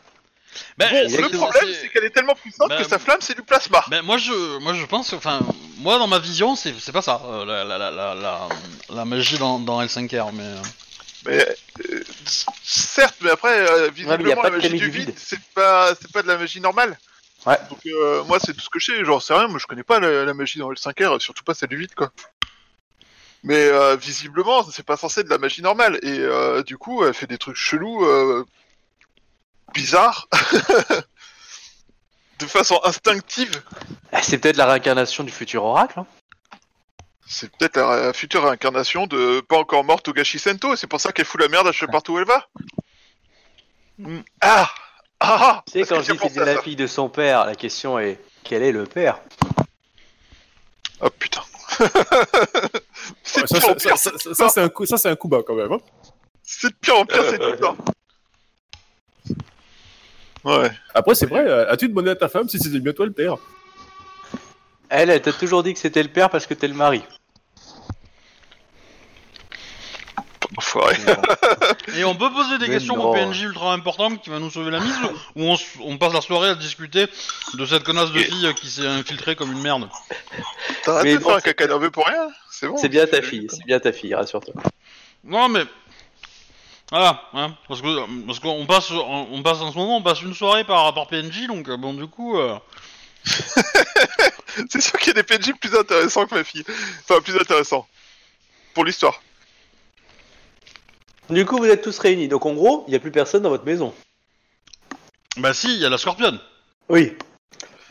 [0.78, 3.36] Ben, Bon, le problème, c'est- c'est qu'elle est tellement puissante Bah, que sa flamme, c'est
[3.36, 3.84] du plasma.
[3.90, 5.42] Ben moi je, moi je pense, enfin,
[5.80, 8.48] moi dans ma vision c'est, c'est pas ça, euh, la, la, la, la, la,
[8.90, 10.56] la magie dans, dans L5R, mais euh,
[11.26, 11.48] Mais
[11.92, 12.04] euh,
[12.64, 15.14] certes, mais après, euh, visiblement, mais y a pas la de magie du vide.
[15.18, 16.98] c'est pas, c'est pas de la magie normale.
[17.48, 17.58] Ouais.
[17.70, 19.06] Donc euh, moi, c'est tout ce que je sais.
[19.06, 19.48] Genre, c'est rien.
[19.48, 22.12] Moi, je connais pas la, la magie dans L5R, surtout pas celle du vide, quoi.
[23.44, 26.00] Mais euh, visiblement, c'est pas censé être de la magie normale.
[26.04, 28.46] Et euh, du coup, elle fait des trucs chelous, euh,
[29.74, 30.28] bizarres,
[32.40, 33.62] de façon instinctive.
[34.12, 36.00] Ah, C'est peut-être la réincarnation du futur oracle.
[36.00, 36.08] hein.
[37.26, 41.02] C'est peut-être la, la future incarnation de pas encore morte Togashi Sento, et c'est pour
[41.02, 42.48] ça qu'elle fout la merde à chaque partout où elle va.
[44.00, 44.20] Mm.
[44.42, 44.70] Ah
[45.20, 48.20] Ah Tu sais, quand je dis c'est la fille de son père, la question est
[48.44, 49.20] quel est le père?
[51.02, 51.42] Oh putain.
[53.24, 55.16] c'est Ouais, ça, de pire en ça, pire, ça, c'est un coup, ça, c'est un
[55.16, 55.72] coup bas quand même.
[55.72, 55.80] Hein.
[56.44, 57.76] C'est de pire en pire cette histoire.
[60.44, 60.72] Ouais.
[60.94, 63.36] Après, c'est vrai, euh, as-tu demandé à ta femme si c'était bien toi le père?
[64.90, 67.04] Elle, elle t'a toujours dit que c'était le père parce que t'es le mari.
[70.56, 70.96] Enfoiré.
[71.98, 73.10] Et on peut poser des Mais questions non.
[73.10, 74.96] au PNJ ultra importantes qui va nous sauver la mise
[75.36, 77.06] ou on, s- on passe la soirée à discuter
[77.56, 79.90] de cette connasse de fille qui s'est infiltrée comme une merde
[80.84, 82.78] T'as arrêté Mais de faire non, un caca nerveux pour rien C'est bon.
[82.78, 84.54] C'est bien ta fille, c'est bien ta fille, rassure-toi.
[85.26, 85.66] Non mais
[86.92, 90.22] voilà, hein, parce que parce qu'on passe on, on passe en ce moment on passe
[90.22, 92.58] une soirée par par PNJ donc euh, bon du coup euh,
[94.72, 96.64] C'est sûr qu'il y a des PNJ plus intéressants que ma fille.
[97.04, 97.86] Enfin, plus intéressants.
[98.74, 99.22] Pour l'histoire.
[101.30, 102.28] Du coup, vous êtes tous réunis.
[102.28, 103.94] Donc en gros, il n'y a plus personne dans votre maison.
[105.38, 106.40] bah si il y a la scorpionne.
[106.90, 107.14] Oui.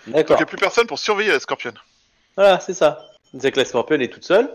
[0.07, 0.37] Donc D'accord.
[0.37, 1.73] il n'y a plus personne pour surveiller la Scorpion.
[2.37, 3.11] Voilà, c'est ça.
[3.39, 4.49] C'est que la Scorpion est toute seule.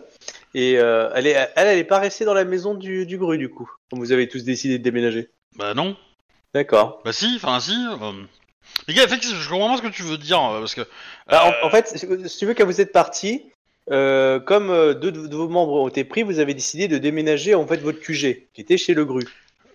[0.54, 3.38] Et euh, elle, est, elle, elle est pas restée dans la maison du, du gru,
[3.38, 3.70] du coup.
[3.90, 5.30] Comme vous avez tous décidé de déménager.
[5.58, 5.96] Bah non.
[6.54, 7.02] D'accord.
[7.06, 7.74] Bah si, enfin si.
[8.02, 8.24] euh.
[8.88, 10.88] Les gars, effectivement, je comprends pas ce que tu veux dire euh, parce que.
[11.28, 13.51] Alors, euh, en, en fait, si si tu veux, quand vous êtes partis,
[13.90, 17.56] euh, comme euh, deux de, vos membres ont été pris, vous avez décidé de déménager
[17.56, 19.24] en fait votre QG, qui était chez le gru.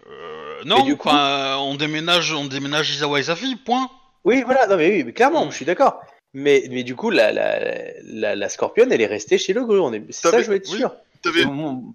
[0.08, 3.88] euh, non, et du coup- enfin, on déménage, on déménage Isawa et sa fille, point.
[4.24, 6.00] Oui, voilà, non mais oui, mais clairement, je suis d'accord.
[6.34, 7.58] Mais, mais du coup, la, la,
[8.04, 9.80] la, la Scorpion, elle est restée chez le gru.
[9.80, 10.02] On est...
[10.10, 10.78] C'est ça, je veux être oui.
[10.78, 10.90] sûr.
[11.24, 11.32] Ouais,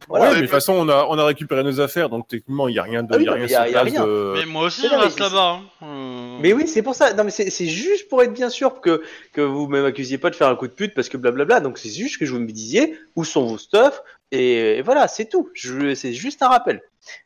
[0.09, 0.29] Voilà.
[0.31, 2.79] mais de toute façon, on a, on a récupéré nos affaires, donc techniquement, il n'y
[2.79, 3.75] a rien de, Ah oui, il y a non, rien mais y a- sur y
[3.75, 4.05] a place rien.
[4.05, 5.59] de- Mais moi aussi, je reste là-bas.
[5.81, 6.20] hein.
[6.41, 7.13] Mais oui, c'est pour ça.
[7.13, 9.01] Non, mais c'est juste pour être bien sûr que,
[9.33, 11.59] que vous ne m'accusiez pas de faire un coup de pute parce que blablabla.
[11.59, 14.01] Donc c'est juste que je vous me disiez où sont vos stuff
[14.31, 15.49] et, et voilà, c'est tout.
[15.55, 16.81] C'est juste un rappel.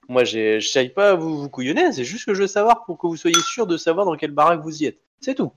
[0.08, 3.08] Moi, je ne pas vous, vous couillonner, c'est juste que je veux savoir pour que
[3.08, 5.00] vous soyez sûr de savoir dans quelle baraque vous y êtes.
[5.22, 5.52] C'est tout.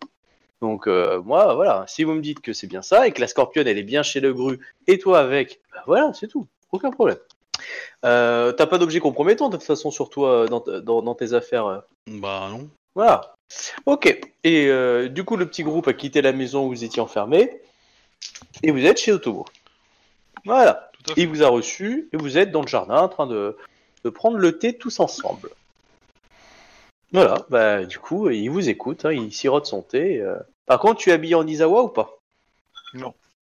[0.60, 3.28] Donc euh, moi, voilà, si vous me dites que c'est bien ça et que la
[3.28, 6.48] Scorpion elle est bien chez le Gru et toi avec, bah voilà, c'est tout.
[6.72, 7.18] Aucun problème.
[8.04, 11.66] Euh, T'as pas d'objet compromettant de toute façon sur toi dans, dans- dans tes affaires.
[11.66, 11.78] euh.
[12.08, 12.68] Bah non.
[12.96, 13.34] Voilà.
[13.87, 14.06] Ok.
[14.44, 17.61] Et euh, du coup, le petit groupe a quitté la maison où vous étiez enfermés.
[18.62, 19.44] Et vous êtes chez Otomo.
[20.44, 20.90] Voilà.
[20.92, 21.20] Tout à fait.
[21.22, 23.56] Il vous a reçu et vous êtes dans le jardin en train de,
[24.04, 25.50] de prendre le thé tous ensemble.
[27.12, 27.46] Voilà.
[27.48, 29.04] Bah, du coup, il vous écoute.
[29.04, 30.20] hein, il sirote son thé.
[30.20, 30.37] euh.
[30.66, 32.18] Par contre, tu es habillé en Izawa ou pas?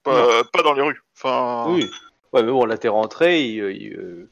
[0.05, 1.03] Pas, pas dans les rues.
[1.17, 1.67] Enfin.
[1.69, 1.91] Oui.
[2.33, 3.43] Ouais, mais bon, là, t'es rentré.
[3.45, 4.29] Il, euh, il, euh,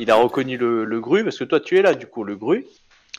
[0.00, 2.34] il a reconnu le, le gru parce que toi, tu es là, du coup, le
[2.34, 2.66] gru.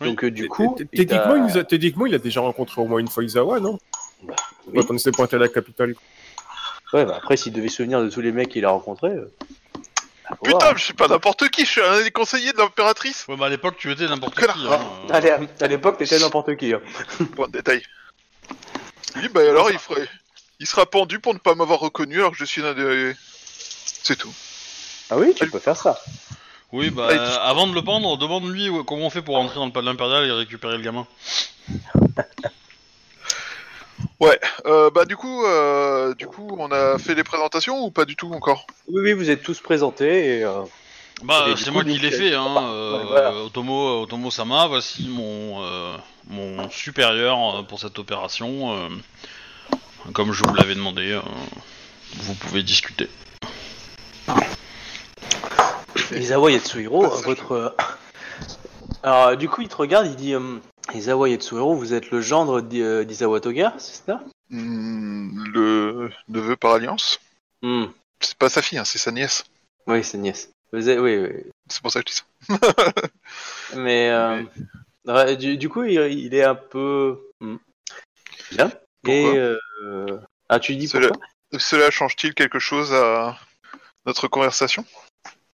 [0.02, 0.08] Oui.
[0.10, 0.76] Donc, euh, du coup.
[0.96, 3.80] Techniquement, il nous a, techniquement, il a déjà rencontré au moins une fois Izawa, non
[4.24, 4.36] Bah,
[4.68, 4.74] oui.
[4.86, 5.94] Quand on s'est pointé à la capitale.
[6.94, 9.10] Ouais, bah après, s'il devait se souvenir de tous les mecs qu'il a rencontrés.
[9.10, 9.32] euh,
[10.30, 10.74] bah, Putain, voir.
[10.74, 13.26] mais je suis pas n'importe qui, je suis un des conseillers de l'impératrice.
[13.28, 14.46] Ouais, bah à l'époque, tu étais n'importe qui.
[14.68, 14.80] Hein,
[15.10, 15.14] euh.
[15.14, 16.74] Allez, à l'époque, t'étais n'importe qui.
[16.74, 16.82] hein.
[17.36, 17.82] Point de détail.
[19.16, 20.08] Oui, bah alors il ferait.
[20.60, 23.14] Il sera pendu pour ne pas m'avoir reconnu alors que je suis l'un des.
[23.58, 24.34] C'est tout.
[25.10, 26.00] Ah oui, tu peux faire ça.
[26.74, 29.68] Oui, bah Ouais, euh, avant de le pendre, demande-lui comment on fait pour rentrer dans
[29.68, 31.08] le palais impérial et récupérer le gamin.
[34.20, 38.06] Ouais, euh, bah du coup, euh, du coup, on a fait les présentations ou pas
[38.06, 38.66] du tout encore?
[38.88, 40.40] Oui, oui, vous êtes tous présentés.
[40.40, 40.64] Et, euh,
[41.24, 42.54] Bah, Et du c'est coup, moi qui l'ai fait, hein.
[42.54, 43.34] ouais, voilà.
[43.36, 45.96] Otomo, Otomo Sama, voici mon, euh,
[46.28, 48.74] mon supérieur euh, pour cette opération.
[48.76, 48.90] euh,
[50.14, 51.22] comme je vous l'avais demandé, euh,
[52.18, 53.10] vous pouvez discuter.
[56.12, 57.52] Isawa Yatsuhiro, votre.
[57.54, 57.70] euh,
[59.04, 60.58] Alors, du coup, il te regarde, il dit euh,
[60.94, 64.22] Isawa Yatsuhiro, vous êtes le gendre euh, d'Isawa Toga, c'est ça?
[64.50, 67.20] Hmm, Le neveu par alliance
[67.62, 67.86] Hmm,
[68.20, 69.46] C'est pas sa fille, hein, c'est sa nièce.
[69.88, 70.50] Oui, c'est nièce.
[70.74, 71.30] Vous êtes- Oui, oui.
[71.70, 72.60] C'est pour ça que je dis ça.
[73.76, 77.20] Mais, euh, du, du coup, il, il est un peu.
[77.40, 77.56] Hmm.
[78.52, 78.72] Bien.
[79.08, 79.26] Et.
[79.38, 79.58] Euh,
[80.50, 81.12] Ah, tu dis pourquoi?
[81.58, 83.38] Cela change-t-il quelque chose à
[84.06, 84.84] notre conversation?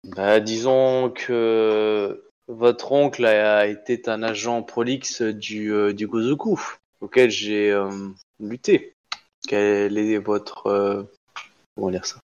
[0.05, 6.61] Bah, disons que votre oncle a été un agent prolixe du, euh, du Gozoku,
[7.01, 7.91] auquel j'ai euh,
[8.39, 8.95] lutté.
[9.49, 10.67] Quelle est votre...
[10.67, 11.03] euh,
[11.75, 12.21] comment dire ça?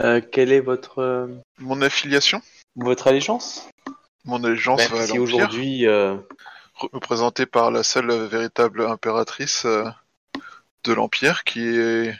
[0.00, 1.28] Euh, Quelle est votre...
[1.58, 2.42] Mon affiliation?
[2.76, 3.68] votre allégeance?
[4.24, 5.86] Mon allégeance Même à si aujourd'hui...
[6.74, 12.14] représentée par la seule véritable impératrice de l'Empire, qui est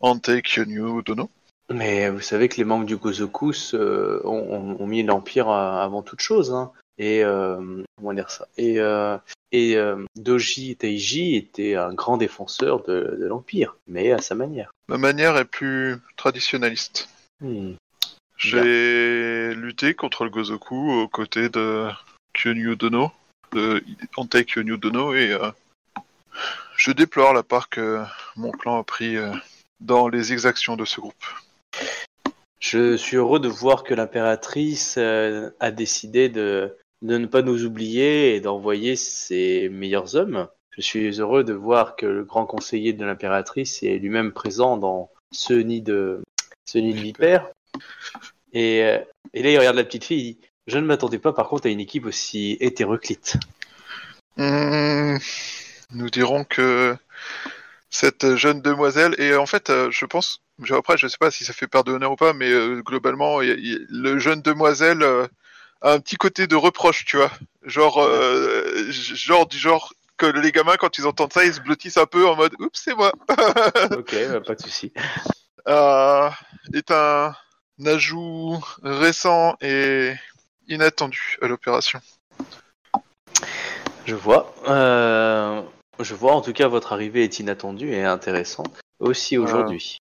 [0.00, 1.30] Ante Kyonyu Dono.
[1.70, 6.52] Mais vous savez que les membres du Gozoku se- ont, mis l'Empire avant toute chose.
[6.52, 6.70] Hein.
[6.98, 8.46] Et euh, comment dire ça?
[8.56, 9.18] Et, euh,
[9.52, 14.70] et euh, Doji Teiji était un grand défenseur de, de l'Empire, mais à sa manière.
[14.88, 17.08] Ma manière est plus traditionnaliste.
[17.40, 17.74] Hmm.
[18.38, 21.88] J'ai lutté contre le Gozoku aux côtés de
[22.32, 23.10] Kyonyu Dono,
[23.52, 23.82] de
[24.16, 25.50] Ante Kyonyu Dono, et euh,
[26.76, 28.02] je déplore la part que
[28.36, 29.32] mon clan a pris euh,
[29.80, 31.24] dans les exactions de ce groupe.
[32.58, 37.64] Je suis heureux de voir que l'impératrice euh, a décidé de, de ne pas nous
[37.64, 40.48] oublier et d'envoyer ses meilleurs hommes.
[40.70, 45.10] Je suis heureux de voir que le grand conseiller de l'impératrice est lui-même présent dans
[45.32, 46.22] ce nid de
[46.64, 47.48] ce nid de vipères.
[48.52, 48.98] Et, euh,
[49.32, 50.18] et là, il regarde la petite fille.
[50.18, 53.36] Il dit Je ne m'attendais pas, par contre, à une équipe aussi hétéroclite.
[54.36, 55.16] Hmm,
[55.92, 56.96] nous dirons que
[57.88, 61.52] cette jeune demoiselle, et en fait, euh, je pense, après, je sais pas si ça
[61.52, 65.26] fait perdre d'honneur ou pas, mais euh, globalement, y y le jeune demoiselle euh,
[65.82, 67.30] a un petit côté de reproche, tu vois.
[67.62, 71.98] Genre, euh, genre du genre que les gamins, quand ils entendent ça, ils se blottissent
[71.98, 73.12] un peu en mode Oups, c'est moi
[73.92, 74.92] ok, bah, pas de souci.
[75.66, 77.34] est un
[77.84, 80.14] ajout récent et
[80.68, 82.00] inattendu à l'opération.
[84.06, 84.54] Je vois.
[85.98, 88.74] Je vois, en tout cas, votre arrivée est inattendue et intéressante.
[88.98, 89.98] Aussi aujourd'hui.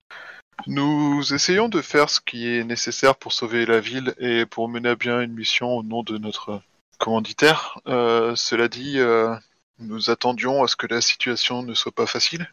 [0.68, 4.90] Nous essayons de faire ce qui est nécessaire pour sauver la ville et pour mener
[4.90, 6.62] à bien une mission au nom de notre
[6.98, 7.80] commanditaire.
[7.88, 9.36] Euh, cela dit, euh,
[9.78, 12.50] nous attendions à ce que la situation ne soit pas facile.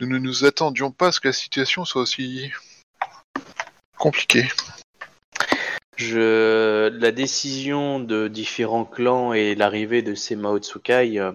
[0.00, 2.50] Nous ne nous attendions pas à ce que la situation soit aussi
[3.98, 4.48] compliquée.
[5.98, 11.32] La décision de différents clans et l'arrivée de ces Mao Tsukai euh,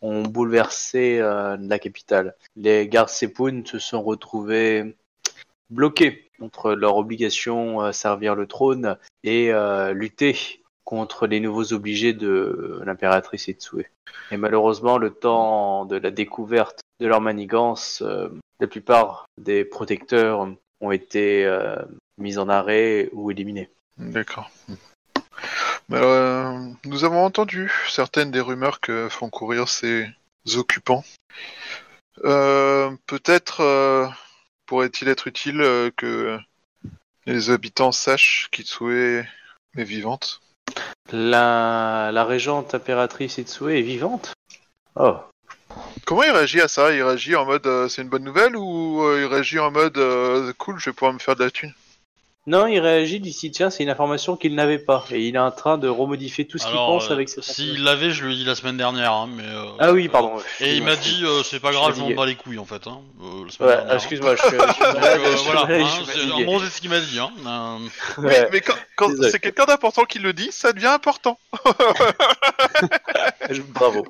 [0.00, 2.34] ont bouleversé la capitale.
[2.56, 4.96] Les gardes Sepun se sont retrouvés
[5.70, 12.14] bloqués entre leur obligation à servir le trône et euh, lutter contre les nouveaux obligés
[12.14, 13.90] de l'impératrice Itsue.
[14.30, 18.28] Et malheureusement, le temps de la découverte de leur manigance, euh,
[18.60, 20.48] la plupart des protecteurs
[20.80, 21.76] ont été euh,
[22.16, 23.68] mis en arrêt ou éliminés.
[23.98, 24.50] D'accord.
[25.90, 30.06] Mais, euh, nous avons entendu certaines des rumeurs que font courir ces
[30.56, 31.04] occupants.
[32.22, 33.62] Peut-être
[34.68, 36.38] pourrait-il être utile euh, que
[37.26, 39.24] les habitants sachent qu'Itsue
[39.76, 40.40] est vivante?
[41.10, 44.34] La, la régente impératrice Itsue est vivante?
[44.94, 45.16] Oh,
[46.04, 46.92] Comment il réagit à ça?
[46.92, 49.98] Il réagit en mode euh, c'est une bonne nouvelle ou euh, il réagit en mode
[50.58, 51.72] cool, je vais pouvoir me faire de la thune?
[52.48, 55.04] Non, il réagit d'ici, tiens, c'est une information qu'il n'avait pas.
[55.10, 57.44] Et il est en train de remodifier tout ce qu'il Alors, pense euh, avec cette
[57.44, 59.42] S'il l'avait, je lui ai dit la semaine dernière, hein, mais.
[59.44, 60.32] euh, Ah oui, pardon.
[60.60, 62.14] Et il m'a dit, euh, c'est pas grave, je m'en fatigué.
[62.14, 62.86] bats les couilles en fait.
[62.86, 65.36] Hein, euh, la semaine Ouais, dernière, excuse-moi, je suis, je suis Donc, malade, euh, je
[65.36, 66.32] suis voilà, malade, hein, suis c'est- fatigué.
[66.32, 67.18] en gros, c'est ce qu'il m'a dit.
[67.18, 67.30] Hein.
[67.46, 69.30] Euh, Ouais, Mais quand, quand Désolé.
[69.30, 71.38] c'est quelqu'un d'important qui le dit, ça devient important.
[73.68, 74.06] Bravo.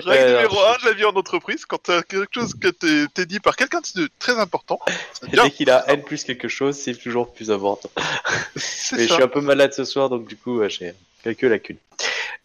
[0.00, 3.26] Règle Euh, numéro 1 de la vie en entreprise, quand t'as quelque chose que t'es
[3.26, 4.80] dit par quelqu'un de très important,
[5.28, 7.90] dès qu'il a N plus quelque chose, c'est toujours plus important.
[8.92, 11.78] Mais je suis un peu malade ce soir, donc du coup, euh, j'ai quelques lacunes.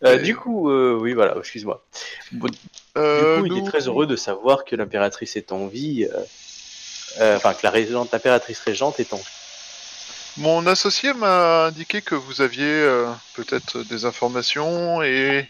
[0.03, 1.83] Euh, Du coup, euh, oui, voilà, excuse-moi.
[2.31, 2.49] Bon,
[2.97, 6.07] Euh, du coup, il est très heureux de savoir que l'impératrice est en vie.
[7.19, 9.23] Enfin, que la régente, l'impératrice régente est en vie.
[10.37, 12.87] Mon associé m'a indiqué que vous aviez
[13.33, 15.49] peut-être des informations et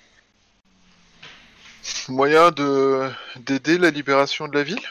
[2.10, 4.86] moyen de d'aider la libération de la ville,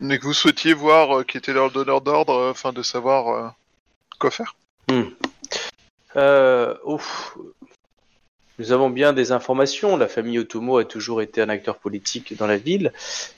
[0.00, 3.28] mais que vous souhaitiez voir euh, qui était leur donneur d'ordre euh, afin de savoir
[3.28, 3.48] euh,
[4.18, 4.56] quoi faire?
[6.84, 7.36] Ouf.
[8.58, 9.98] Nous avons bien des informations.
[9.98, 12.92] La famille Otomo a toujours été un acteur politique dans la ville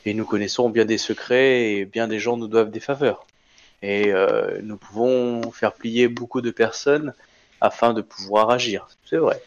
[0.04, 3.26] et nous connaissons bien des secrets et bien des gens nous doivent des faveurs.
[3.82, 4.12] Et
[4.62, 7.14] nous pouvons faire plier beaucoup de personnes
[7.60, 8.86] afin de pouvoir agir.
[9.06, 9.42] C'est vrai.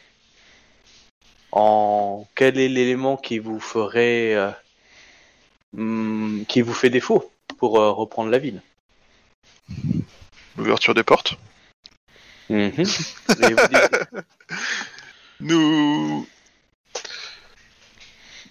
[1.52, 4.52] En quel est l'élément qui vous ferait, euh,
[5.74, 8.62] hmm, qui vous fait défaut pour euh, reprendre la ville?
[10.58, 11.36] L'ouverture des portes.
[12.50, 14.08] Et vous dites-
[15.40, 16.28] Nous.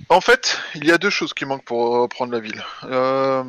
[0.08, 2.64] En fait, il y a deux choses qui manquent pour reprendre la ville.
[2.84, 3.44] Euh,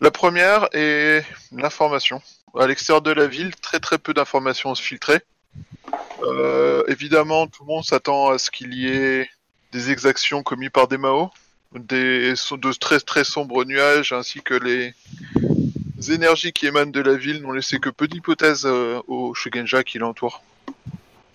[0.00, 2.20] La première est l'information.
[2.58, 5.22] À l'extérieur de la ville, très très peu d'informations se filtraient.
[6.22, 9.28] Euh, évidemment, tout le monde s'attend à ce qu'il y ait
[9.72, 11.30] des exactions commises par des Mao,
[11.74, 14.94] des de très très sombres nuages, ainsi que les
[16.10, 19.98] énergies qui émanent de la ville n'ont laissé que peu d'hypothèses euh, au Shugenja qui
[19.98, 20.42] l'entoure.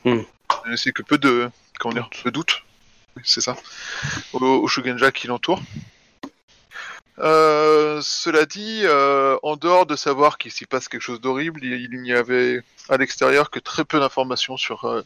[0.05, 0.21] Hmm.
[0.65, 2.63] N'ont laissé que peu de comment dire, de doutes.
[3.17, 3.57] Oui, c'est ça.
[4.33, 5.61] Au, au Shugenja qui l'entoure.
[7.19, 11.89] Euh, cela dit, euh, en dehors de savoir qu'il s'y passe quelque chose d'horrible, il,
[11.93, 15.01] il n'y avait à l'extérieur que très peu d'informations sur euh,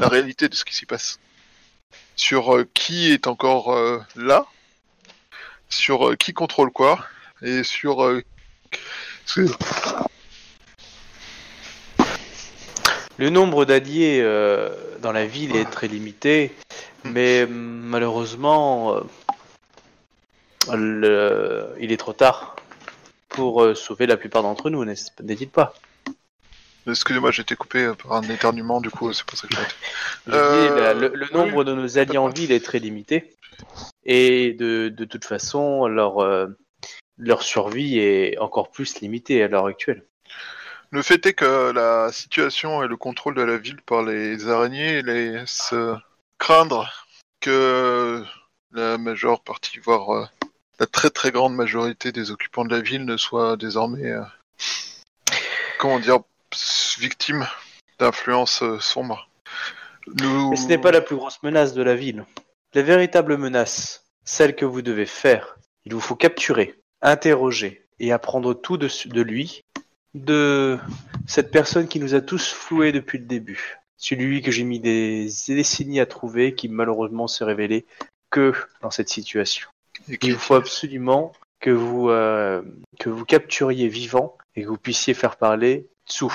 [0.00, 1.18] la réalité de ce qui s'y passe.
[2.16, 3.76] Sur qui est encore
[4.14, 4.46] là,
[5.68, 7.04] sur qui contrôle quoi,
[7.42, 8.22] et sur...
[13.18, 14.22] Le nombre d'alliés
[15.00, 16.52] dans la ville est très limité,
[17.04, 18.96] mais euh, malheureusement,
[20.72, 22.56] le- il est trop tard
[23.28, 25.74] pour euh, sauver la plupart d'entre nous, n'est-il pas?
[26.86, 30.32] Excusez-moi, j'ai été coupé euh, par un éternuement, du coup, c'est pour ça que j'ai
[30.32, 33.34] Euh, le, le nombre de nos alliés en ville est très limité.
[34.04, 36.46] Et de, de toute façon, leur, euh,
[37.16, 40.04] leur survie est encore plus limitée à l'heure actuelle.
[40.90, 45.02] Le fait est que la situation et le contrôle de la ville par les araignées
[45.02, 45.96] laisse euh,
[46.38, 46.88] craindre
[47.40, 48.22] que
[48.72, 50.24] la majeure partie, voire euh,
[50.78, 54.22] la très très grande majorité des occupants de la ville ne soient désormais, euh,
[55.78, 56.20] comment dire,
[56.98, 57.46] victimes
[57.98, 59.28] d'influences euh, sombres.
[60.06, 62.24] Mais ce n'est pas la plus grosse menace de la ville.
[62.74, 68.52] La véritable menace, celle que vous devez faire, il vous faut capturer, interroger et apprendre
[68.54, 69.62] tout de, de lui,
[70.14, 70.78] de
[71.26, 73.78] cette personne qui nous a tous floués depuis le début.
[73.96, 77.86] Celui que j'ai mis des décennies à trouver, qui malheureusement s'est révélé
[78.30, 79.68] que dans cette situation.
[80.08, 82.62] Et qui- Il faut absolument que vous, euh,
[82.98, 86.26] que vous capturiez vivant et que vous puissiez faire parler Tsu,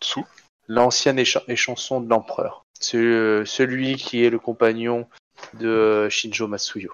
[0.00, 0.20] Tsu
[0.68, 2.64] l'ancien écha- échanson de l'empereur.
[2.80, 5.06] Ce- euh, celui qui est le compagnon
[5.54, 6.92] de Shinjo Masuyo.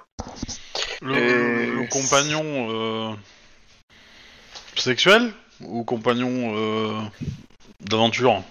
[1.01, 3.15] Le, Et- le compagnon euh,
[4.77, 7.01] sexuel ou compagnon euh,
[7.81, 8.43] d'aventure?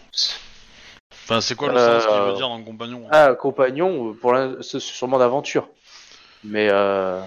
[1.12, 3.06] Enfin, c'est quoi le Euh, sens qu'il veut dire dans compagnon?
[3.12, 5.68] Ah, compagnon, pour sûrement d'aventure.
[6.47, 7.21] Mais euh,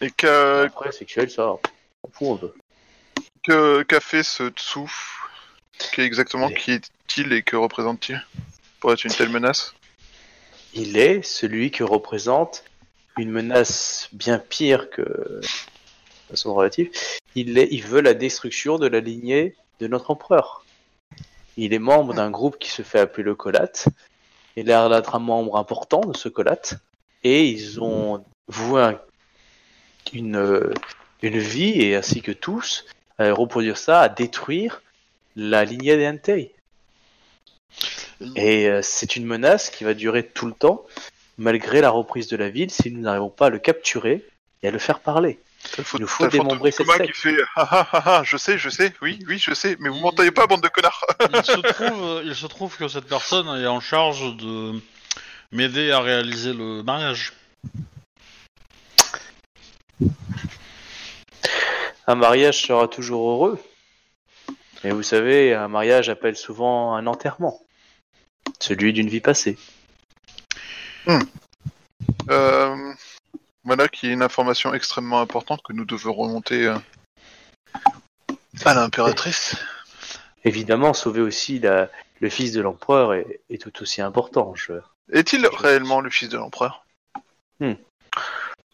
[0.00, 1.58] Et qu'a après, sexuel, ça, on
[2.04, 2.54] s'en fout un peu.
[3.44, 4.80] que- qu'a fait ce Tsu
[5.94, 8.20] Qui exactement qui est-il et que représente-t-il
[8.80, 9.74] Pour être une telle menace?
[10.74, 12.64] Il est celui qui représente
[13.16, 15.40] une menace bien pire que de
[16.30, 16.90] façon relative.
[17.34, 20.64] Il, est, il veut la destruction de la lignée de notre empereur.
[21.56, 23.70] Il est membre d'un groupe qui se fait appeler le Colat.
[24.56, 26.60] Il a l'air d'être un membre important de ce Colat.
[27.24, 28.98] Et ils ont un-
[30.12, 30.72] une, euh,
[31.22, 32.86] une vie, et ainsi que tous,
[33.18, 34.82] à reproduire ça, à détruire
[35.36, 36.52] la lignée des Entei.
[38.36, 40.84] Et euh, c'est une menace qui va durer tout le temps,
[41.36, 44.24] malgré la reprise de la ville, si nous n'arrivons pas à le capturer
[44.62, 45.38] et à le faire parler.
[45.94, 47.16] Il nous faut démembrer cette Thomas qui secte.
[47.16, 49.98] fait ah, ah, ah, ah, je sais, je sais, oui, oui, je sais, mais vous
[49.98, 53.66] m'entendez pas, bande de connards il, se trouve, il se trouve que cette personne est
[53.66, 54.80] en charge de
[55.52, 57.32] m'aider à réaliser le mariage.
[62.08, 63.62] Un mariage sera toujours heureux.
[64.82, 67.60] Et vous savez, un mariage appelle souvent un enterrement.
[68.60, 69.58] Celui d'une vie passée.
[72.30, 72.92] Euh,
[73.64, 76.78] Voilà qui est une information extrêmement importante que nous devons remonter euh,
[78.64, 79.56] à l'impératrice.
[80.44, 81.90] Évidemment, sauver aussi la-
[82.20, 84.54] le fils de l'empereur est, est tout aussi important.
[84.54, 84.72] Je,
[85.12, 86.86] Est-il réellement le fils de l'empereur?
[87.60, 87.74] Euh,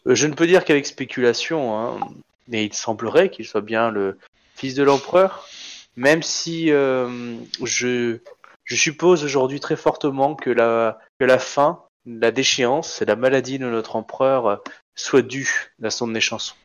[0.05, 1.99] je ne peux dire qu'avec spéculation, hein,
[2.47, 4.17] mais il semblerait qu'il soit bien le
[4.55, 5.47] fils de l'empereur,
[5.95, 8.17] même si euh, je,
[8.63, 13.59] je suppose aujourd'hui très fortement que la, que la fin, la déchéance et la maladie
[13.59, 14.61] de notre empereur
[14.95, 16.55] soit due à son échanson.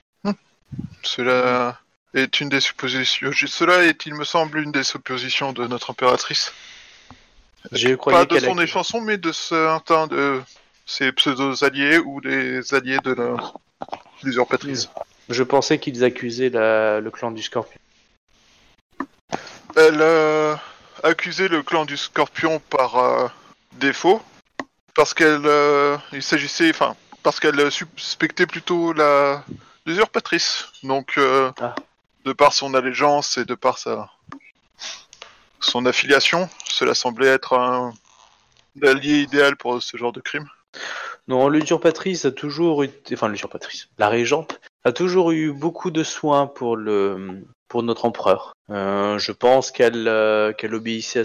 [1.02, 1.80] Cela
[2.14, 3.30] est une des suppositions.
[3.32, 6.52] Cela est, il me semble, une des suppositions de notre impératrice.
[7.72, 10.40] Je Pas de son a- échanson, mais de certains de
[10.86, 13.36] ses pseudo-alliés ou des alliés de la...
[14.22, 14.88] l'usurpatrice.
[15.30, 17.78] Je pensais qu'ils accusaient la- le clan du Scorpion.
[19.76, 20.60] Elle a
[21.02, 23.28] accusé le clan du Scorpion par euh,
[23.74, 24.20] défaut,
[24.94, 29.44] parce qu'elle, euh, il s'agissait, enfin, parce qu'elle suspectait plutôt la
[29.86, 30.66] l'usurpatrice.
[30.82, 31.74] Donc, euh, Ah.
[32.24, 34.10] de par son allégeance et de par sa
[35.60, 37.92] son affiliation, cela semblait être un
[38.82, 40.48] allié idéal pour ce genre de crime.
[41.28, 46.46] Non, l'usurpatrice a toujours eu, enfin l'usurpatrice, la régente a toujours eu beaucoup de soins
[46.46, 48.52] pour notre empereur.
[48.70, 51.20] Euh, je pense qu'elle, euh, qu'elle obéissait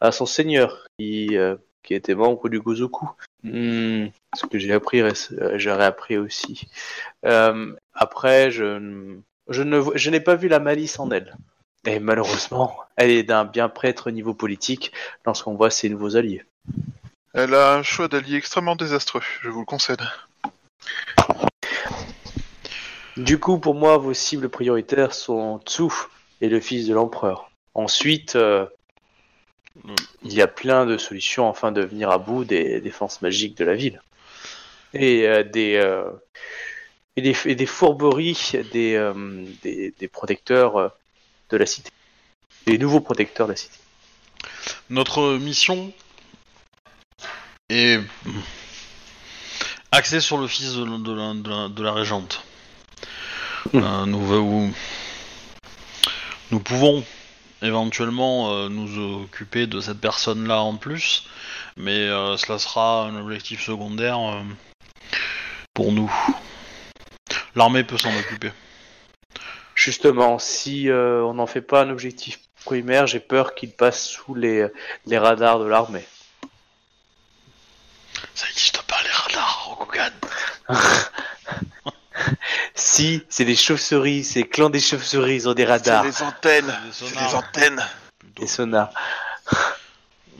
[0.00, 3.10] à son, seigneur, qui, euh, qui était membre du Gozoku.
[3.42, 6.68] Hmm, ce que j'ai appris, réc- euh, j'aurais appris aussi.
[7.94, 11.36] Après, je, je n'ai pas vu la malice en elle.
[11.86, 14.92] Et malheureusement, elle est d'un bien prêtre niveau politique
[15.26, 16.44] lorsqu'on voit ses nouveaux alliés.
[17.34, 20.00] Elle a un choix d'allié extrêmement désastreux, je vous le concède.
[23.16, 25.84] Du coup, pour moi, vos cibles prioritaires sont Tsu
[26.40, 27.50] et le fils de l'empereur.
[27.74, 28.66] Ensuite, euh,
[30.24, 33.64] il y a plein de solutions afin de venir à bout des défenses magiques de
[33.64, 34.02] la ville.
[34.94, 36.10] Et euh, des, euh,
[37.16, 40.92] des, fourberies des, protecteurs
[41.50, 41.90] de la cité.
[42.66, 43.78] Des nouveaux protecteurs de la cité.
[44.90, 45.92] Notre mission
[47.68, 48.00] est
[49.92, 52.44] axée sur le fils de la régente.
[53.72, 54.06] Euh,
[56.50, 57.04] nous, pouvons
[57.62, 61.26] éventuellement euh, nous occuper de cette personne-là en plus,
[61.76, 64.42] mais euh, cela sera un objectif secondaire euh,
[65.72, 66.12] pour nous.
[67.54, 68.52] L'armée peut s'en occuper.
[69.74, 74.66] Justement, si on n'en fait pas un objectif primaire, j'ai peur qu'il passe sous les,
[75.06, 76.04] les radars de l'armée.
[78.34, 80.10] Ça n'existe pas les radars, Rokugan.
[82.74, 86.66] Si, c'est des chauves-souris, c'est clan des chauves-souris, ils ont des radars, C'est les antennes.
[86.84, 87.84] Des C'est les antennes.
[88.18, 88.42] plutôt.
[88.42, 88.90] des sonars.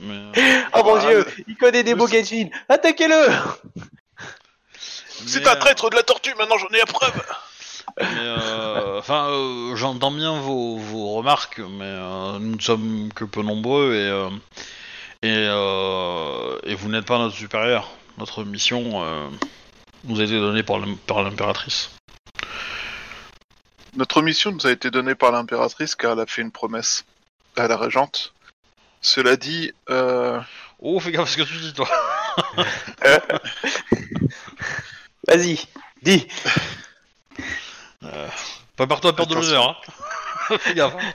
[0.00, 0.32] Mais, euh,
[0.74, 3.28] Oh mon Ah, dieu, il connaît des gadgets Attaquez-le
[5.26, 7.22] C'est un traître de la tortue, maintenant j'en ai la preuve.
[8.00, 13.24] mais, euh, Enfin, euh, j'entends bien vos, vos remarques, mais euh, nous ne sommes que
[13.24, 14.30] peu nombreux et euh,
[15.22, 17.90] et, euh, et vous n'êtes pas notre supérieur.
[18.18, 19.28] Notre mission euh,
[20.04, 21.90] nous a été donnée par l'impératrice.
[23.96, 27.04] Notre mission nous a été donnée par l'impératrice car elle a fait une promesse
[27.56, 28.34] à la régente.
[29.00, 30.40] Cela dit, euh,
[30.80, 31.88] Oh, fais gaffe à ce que tu dis, toi.
[35.28, 35.60] Vas-y,
[36.02, 36.26] dis
[38.76, 39.80] Pas par toi à perdre de l'honneur,
[40.50, 40.56] hein.
[40.58, 40.94] fais gaffe.
[40.98, 41.12] hein.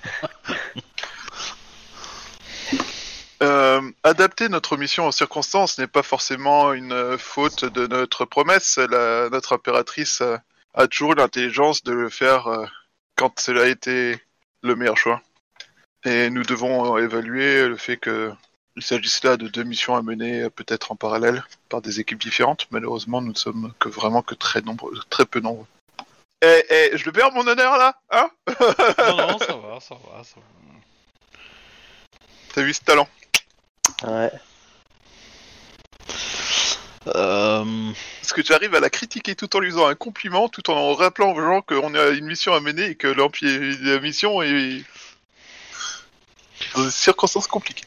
[3.44, 8.78] euh, adapter notre mission aux circonstances n'est pas forcément une euh, faute de notre promesse.
[8.78, 10.38] La- notre impératrice euh,
[10.74, 12.66] a toujours eu l'intelligence de le faire euh,
[13.16, 14.18] quand cela a été
[14.62, 15.22] le meilleur choix.
[16.06, 18.32] Et nous devons euh, évaluer le fait que
[18.76, 22.22] il s'agisse là de deux missions à mener euh, peut-être en parallèle par des équipes
[22.22, 22.68] différentes.
[22.72, 25.68] Malheureusement, nous ne sommes que vraiment que très nombreux, très peu nombreux.
[26.42, 28.30] Eh, eh, je le perds mon honneur là, hein
[29.00, 31.42] Non, non, ça va, ça va, ça va.
[32.54, 33.08] T'as vu ce talent?
[34.04, 34.32] Ouais.
[37.08, 37.92] Euh,
[38.22, 41.32] Parce que j'arrive à la critiquer tout en lui faisant un compliment, tout en rappelant
[41.34, 44.84] aux gens qu'on a une mission à mener et que l'empire- la mission est
[46.76, 47.86] dans des circonstances compliquées.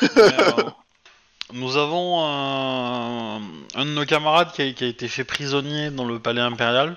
[1.52, 3.36] nous avons un,
[3.74, 6.96] un de nos camarades qui a, qui a été fait prisonnier dans le palais impérial.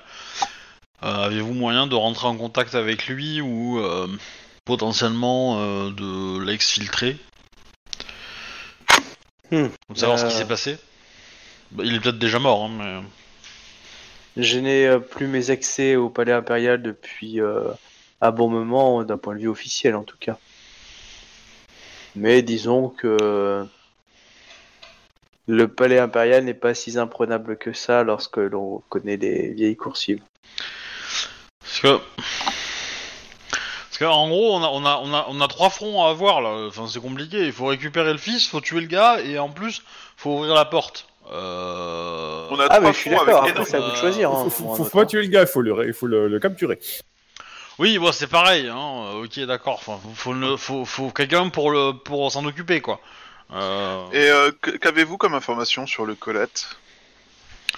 [1.03, 4.07] Euh, Avez-vous moyen de rentrer en contact avec lui ou euh,
[4.66, 7.18] potentiellement euh, de l'exfiltrer?
[9.51, 9.68] Hmm.
[9.88, 10.78] Pour savoir ce qui s'est passé
[11.72, 13.02] Bah, Il est peut-être déjà mort, hein, mais...
[14.38, 17.70] Je n'ai euh, plus mes accès au palais impérial depuis euh,
[18.22, 20.38] un bon moment, d'un point de vue officiel en tout cas.
[22.16, 23.66] Mais disons que
[25.48, 30.22] le palais impérial n'est pas si imprenable que ça lorsque l'on connaît les vieilles coursives.
[31.60, 32.00] Parce que...
[33.48, 36.42] Parce qu'en gros, on a, on, a, on, a, on a trois fronts à avoir,
[36.42, 36.68] là.
[36.68, 37.46] Enfin, c'est compliqué.
[37.46, 39.84] Il faut récupérer le fils, faut tuer le gars, et en plus,
[40.16, 41.08] faut ouvrir la porte.
[41.32, 42.48] Euh...
[42.50, 44.32] On a Ah trois mais je suis d'accord, après c'est à vous de choisir.
[44.32, 46.80] hein, Faut, faut, pas tuer le gars, il faut le, faut le, le capturer.
[47.80, 49.12] Oui, bon, c'est pareil, hein.
[49.24, 49.76] Ok, d'accord.
[49.76, 53.00] Enfin, faut, faut, le- faut, faut quelqu'un pour le, pour s'en occuper, quoi.
[53.54, 54.04] Euh...
[54.12, 56.68] Et euh, qu'avez-vous comme information sur le Colette?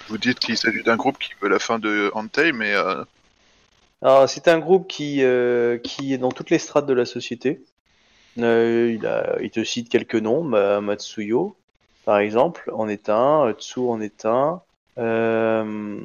[0.08, 3.04] Vous dites qu'il s'agit d'un groupe qui veut la fin de Antei, mais euh,
[4.02, 7.62] Alors, c'est un groupe qui, euh, qui est dans toutes les strates de la société.
[8.38, 11.56] Euh, il, a, il te cite quelques noms, Ma- Matsuyo,
[12.04, 14.60] par exemple, en est un, Tsu en est un.
[14.98, 16.00] Euh,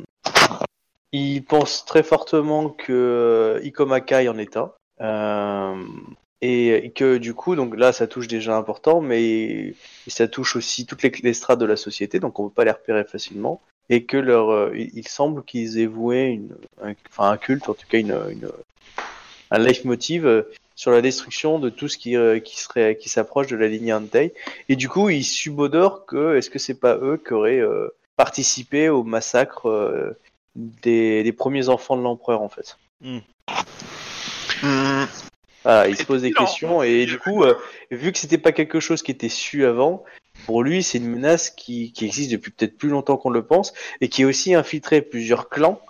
[1.12, 4.72] il pense très fortement que euh, Ikomakai en est un.
[5.02, 5.76] Euh,
[6.42, 9.74] et que du coup, donc là, ça touche déjà important, mais
[10.08, 13.04] ça touche aussi toutes les, strates de la société, donc on peut pas les repérer
[13.04, 13.62] facilement.
[13.90, 17.74] Et que leur, euh, il semble qu'ils aient voué une, un, enfin un culte, en
[17.74, 18.12] tout cas une,
[19.52, 19.66] un
[20.26, 20.44] euh,
[20.80, 23.94] sur la destruction de tout ce qui, euh, qui serait qui s'approche de la ligne
[23.94, 24.34] Antei.
[24.70, 28.88] Et du coup, ils subodorent que est-ce que c'est pas eux qui auraient euh, participé
[28.88, 30.18] au massacre euh,
[30.56, 32.78] des, des premiers enfants de l'empereur en fait.
[33.02, 33.20] hmm,
[35.66, 36.46] Voilà, il se pose des Non.
[36.46, 37.56] questions et du coup, euh,
[37.92, 40.06] vu que c'était pas quelque chose qui était su avant,
[40.46, 43.74] pour lui, c'est une menace qui, qui existe depuis peut-être plus longtemps qu'on le pense
[44.00, 45.82] et qui a aussi infiltré plusieurs clans.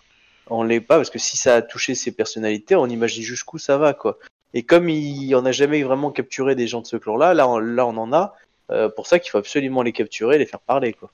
[0.47, 3.77] On l'est pas parce que si ça a touché ses personnalités, on imagine jusqu'où ça
[3.77, 4.17] va quoi.
[4.53, 7.59] Et comme il en a jamais vraiment capturé des gens de ce clan-là, là, on,
[7.59, 8.35] là on en a.
[8.71, 11.11] euh, pour ça qu'il faut absolument les capturer, et les faire parler quoi.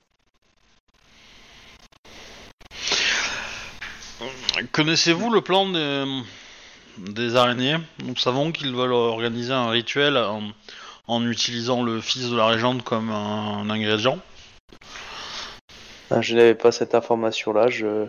[4.72, 6.06] Connaissez-vous le plan des,
[6.98, 7.78] des araignées?
[8.04, 10.44] Nous savons qu'ils veulent organiser un rituel en,
[11.08, 14.20] en utilisant le fils de la régente comme un, ingrédient.
[16.10, 17.68] Ah, Je n'avais pas cette information-là.
[17.68, 18.08] Je...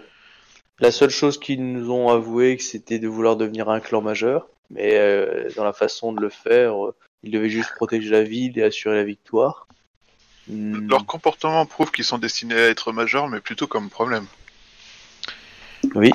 [0.79, 4.47] La seule chose qu'ils nous ont avoué, c'était de vouloir devenir un clan majeur.
[4.71, 8.59] Mais euh, dans la façon de le faire, euh, ils devaient juste protéger la ville
[8.59, 9.67] et assurer la victoire.
[10.49, 14.27] Hmm, leur comportement prouve qu'ils sont destinés à être majeurs, mais plutôt comme problème.
[15.95, 16.11] Oui.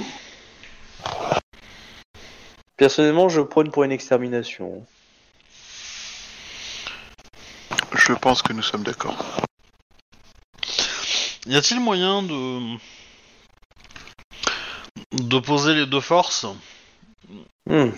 [2.78, 4.86] Personnellement, je prône pour une extermination.
[7.94, 9.18] Je pense que nous sommes d'accord.
[11.46, 12.78] Y a-t-il moyen de
[15.12, 16.46] d'opposer les deux forces?
[17.68, 17.90] Hmm.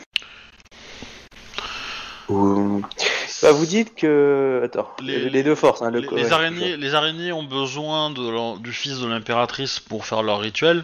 [3.42, 4.62] Bah, vous dites que.
[4.64, 5.82] Attends, Les- les, deux forces.
[5.82, 10.24] Hein, le les, araignées, les araignées ont besoin de du fils de l'impératrice pour faire
[10.24, 10.84] leur rituel,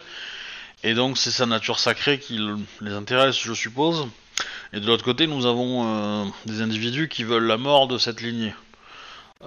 [0.84, 4.08] et donc c'est sa nature sacrée qui le- les intéresse, je suppose.
[4.74, 8.22] Et de l'autre côté, nous avons euh, des individus qui veulent la mort de cette
[8.22, 8.54] lignée.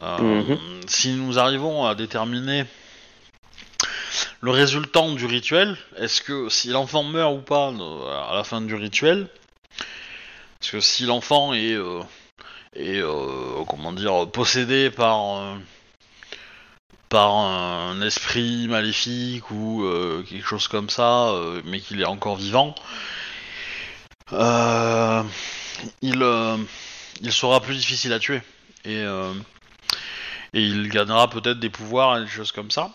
[0.02, 0.58] Euh, Mhm.
[0.86, 2.64] Si nous arrivons à déterminer
[4.42, 8.60] le résultant du rituel, est-ce que si l'enfant meurt ou pas euh, à la fin
[8.60, 9.28] du rituel,
[10.58, 12.00] parce que si l'enfant est, euh,
[12.76, 15.56] euh, comment dire possédé par
[17.10, 19.84] un esprit maléfique ou
[20.28, 21.32] quelque chose comme ça,
[21.64, 22.74] mais qu'il est encore vivant,
[24.32, 26.12] il
[27.30, 28.40] sera plus difficile à tuer.
[28.84, 29.04] Et
[30.54, 32.90] et il gagnera peut-être des pouvoirs et des choses comme ça,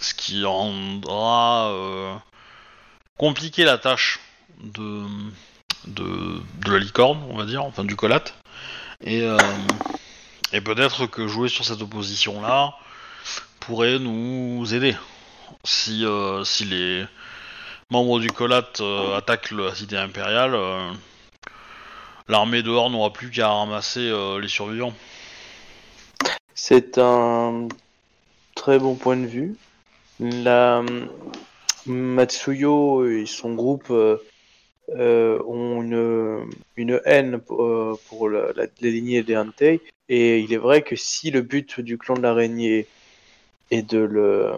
[0.00, 2.14] ce qui rendra euh,
[3.18, 4.20] compliqué la tâche
[4.62, 5.04] de,
[6.66, 8.34] la licorne, on va dire, enfin du colate,
[9.02, 9.36] et euh,
[10.52, 12.74] et peut-être que jouer sur cette opposition là
[13.60, 14.96] pourrait nous aider
[15.64, 17.04] si euh, les
[17.90, 20.56] membres du colate euh, attaquent la cité impériale.
[22.28, 24.92] L'armée dehors n'aura plus qu'à ramasser les survivants.
[26.54, 27.68] C'est un
[28.56, 29.56] très bon point de vue.
[30.18, 30.82] La
[31.86, 34.16] Matsuyo et son groupe euh,
[34.90, 35.82] euh, ont
[36.76, 39.80] une, haine pour, euh, pour la, la- les lignées des Hantei.
[40.08, 42.86] Et il est vrai que si le but du clan de l'araignée
[43.70, 44.52] est de le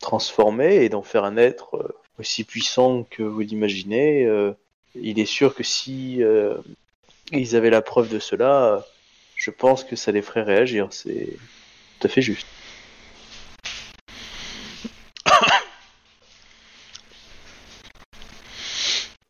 [0.00, 4.26] transformer et d'en faire un être aussi puissant que vous l'imaginez,
[4.94, 6.22] il est sûr que si
[7.32, 8.86] ils avaient la preuve de cela,
[9.36, 10.88] je pense que ça les ferait réagir.
[10.90, 11.28] C'est
[12.00, 12.46] tout à fait juste.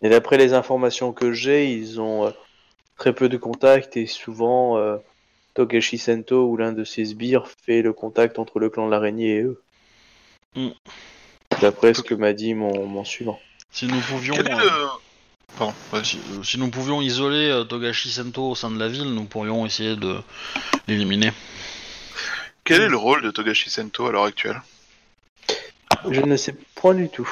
[0.04, 2.30] Et d'après les informations que j'ai, ils ont euh,
[2.98, 4.98] très peu de contacts et souvent euh,
[5.54, 9.36] Togashi Sento ou l'un de ses sbires fait le contact entre le clan de l'araignée
[9.36, 9.62] et eux.
[10.56, 10.68] Mm.
[11.60, 13.40] D'après ce que m'a dit mon, mon suivant.
[13.70, 14.86] Si nous pouvions, Quel est euh, le...
[15.56, 16.04] Pardon, vas-y.
[16.04, 19.24] si, euh, si nous pouvions isoler euh, Togashi Sento au sein de la ville, nous
[19.24, 20.18] pourrions essayer de
[20.86, 21.32] l'éliminer.
[22.64, 24.60] Quel est le rôle de Togashi Sento à l'heure actuelle?
[26.10, 27.28] Je ne sais point du tout.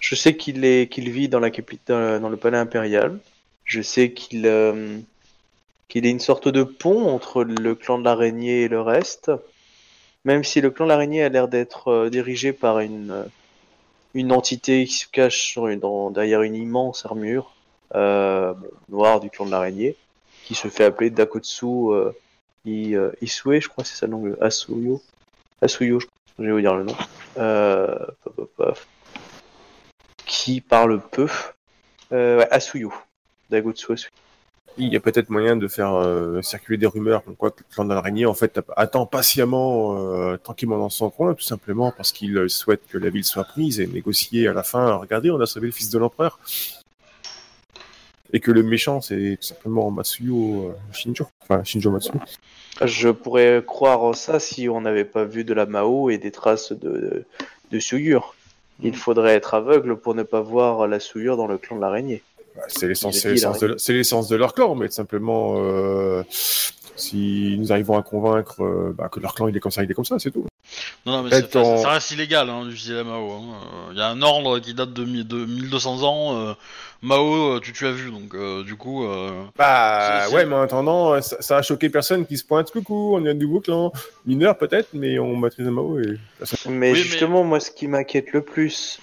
[0.00, 3.18] Je sais qu'il est qu'il vit dans la capitale, dans le palais impérial.
[3.64, 4.98] Je sais qu'il euh,
[5.88, 9.30] qu'il est une sorte de pont entre le clan de l'araignée et le reste.
[10.24, 13.24] Même si le clan de l'araignée a l'air d'être euh, dirigé par une euh,
[14.14, 17.54] une entité qui se cache sur une- dans- derrière une immense armure
[17.94, 18.54] euh,
[18.88, 19.96] noire du clan de l'araignée,
[20.44, 22.10] qui se fait appeler Dakotsu euh,
[22.64, 25.02] I- euh, Isue, je crois c'est ça le nom, Asuyo.
[25.62, 26.06] Asuyo, je
[26.38, 26.94] je vais vous dire le nom.
[27.38, 27.96] Euh.
[30.48, 31.28] Qui parle peu.
[32.10, 32.90] Euh, ouais, Asuyo.
[33.50, 37.84] Il y a peut-être moyen de faire euh, circuler des rumeurs comme quoi le clan
[37.84, 42.34] de l'araignée en fait attend patiemment, euh, tranquillement dans son coin, tout simplement parce qu'il
[42.38, 44.94] euh, souhaite que la ville soit prise et négocier à la fin.
[44.94, 46.40] Regardez, on a sauvé le fils de l'empereur.
[48.32, 51.28] Et que le méchant, c'est tout simplement Matsuyo Shinjo.
[51.42, 52.20] Enfin, Shinjo Matsuyo.
[52.82, 56.72] Je pourrais croire ça si on n'avait pas vu de la Mao et des traces
[56.72, 57.26] de,
[57.70, 58.34] de souillure.
[58.82, 62.22] Il faudrait être aveugle pour ne pas voir la souillure dans le clan de l'araignée.
[62.56, 66.22] Bah, c'est l'essence de, leur clan, mais simplement, euh,
[67.00, 69.90] si nous arrivons à convaincre euh, bah, que leur clan il est comme ça, il
[69.90, 70.46] est comme ça, c'est tout.
[71.06, 73.30] Non, non, mais c'est- en- ça reste illégal hein, d'utiliser la Mao.
[73.32, 73.42] hein.
[73.88, 76.36] Euh, Il y a un ordre qui date de, mi- de 1200 ans.
[76.36, 76.52] euh,
[77.00, 79.04] Mao, tu, tu as vu, donc euh, du coup.
[79.06, 82.70] euh, Bah C'est- ouais, mais en attendant, ça, ça a choqué personne qui se pointe.
[82.72, 83.92] Coucou, on est un nouveau clan.
[84.26, 86.16] Mineur peut-être, mais on maîtrise Mao et Mais
[86.68, 88.98] Oui, mais- justement, moi, ce qui m'inquiète le plus,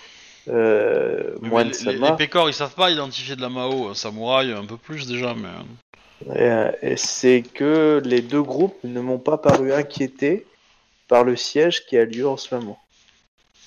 [0.49, 3.89] euh, mais de les, les, pécores, ils savent pas identifier de la Mao.
[3.89, 5.47] Un samouraï, un peu plus déjà, mais.
[6.29, 10.45] Euh, c'est que les deux groupes ne m'ont pas paru inquiétés
[11.07, 12.79] par le siège qui a lieu en ce moment.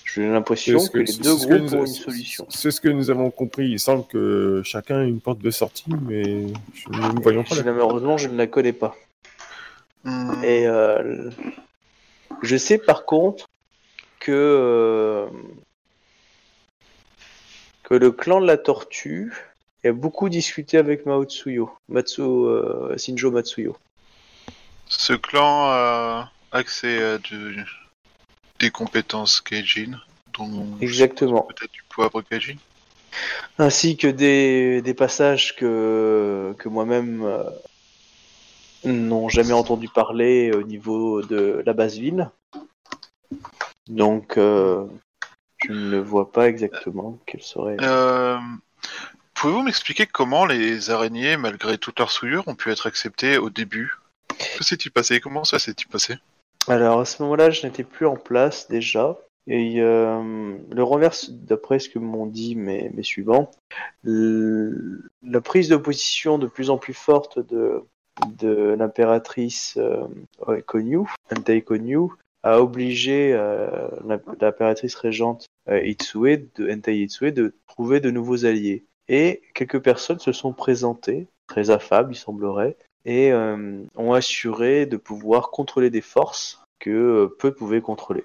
[0.05, 2.45] J'ai l'impression que, les deux groupes nous- ont une solution.
[2.49, 3.69] C'est ce que nous avons compris.
[3.69, 7.55] Il semble que chacun ait une porte de sortie, mais je- nous ne voyons pas.
[7.55, 8.95] Je- malheureusement, je ne la connais pas.
[10.03, 11.29] Hmm, Et euh,
[12.41, 13.47] je sais par contre
[14.19, 15.27] que euh,
[17.83, 19.33] que le clan de la tortue
[19.85, 23.77] a beaucoup discuté avec Mao Tsuyo, Matsu, euh, Shinjo Matsuyo.
[24.87, 27.55] Ce clan a accès à de-
[28.59, 30.01] des compétences Keijin,
[30.33, 31.43] dont Exactement.
[31.43, 32.57] peut-être du poivre Keijin.
[33.57, 37.43] Ainsi que des, des passages que, que moi-même euh,
[38.85, 42.29] n'ont jamais entendu parler au niveau de la base ville.
[43.87, 44.85] Donc, euh,
[45.63, 47.77] je ne vois pas exactement quelle serait.
[47.81, 48.37] Euh,
[49.39, 53.93] Pouvez-vous m'expliquer comment les araignées, malgré toute leur souillure, ont pu être acceptées au début?
[54.57, 55.21] Que s'est-il passé?
[55.21, 56.15] Comment ça s'est-il passé?
[56.67, 59.17] Alors, à ce moment-là, je n'étais plus en place déjà.
[59.47, 63.49] Et euh, le renverse, d'après ce que m'ont dit mes, mes suivants,
[64.03, 67.85] la prise de position de plus en plus forte de,
[68.77, 70.05] l'impératrice euh,
[70.67, 72.09] Konyu, Entei Konyu,
[72.43, 73.87] a obligé euh,
[74.41, 78.85] l'impératrice régente euh, Itsue, de Itsue, de trouver de nouveaux alliés.
[79.09, 84.97] Et quelques personnes se sont présentées, très affables, il semblerait, et euh, ont assuré de
[84.97, 88.23] pouvoir contrôler des forces que euh, peu pouvaient contrôler.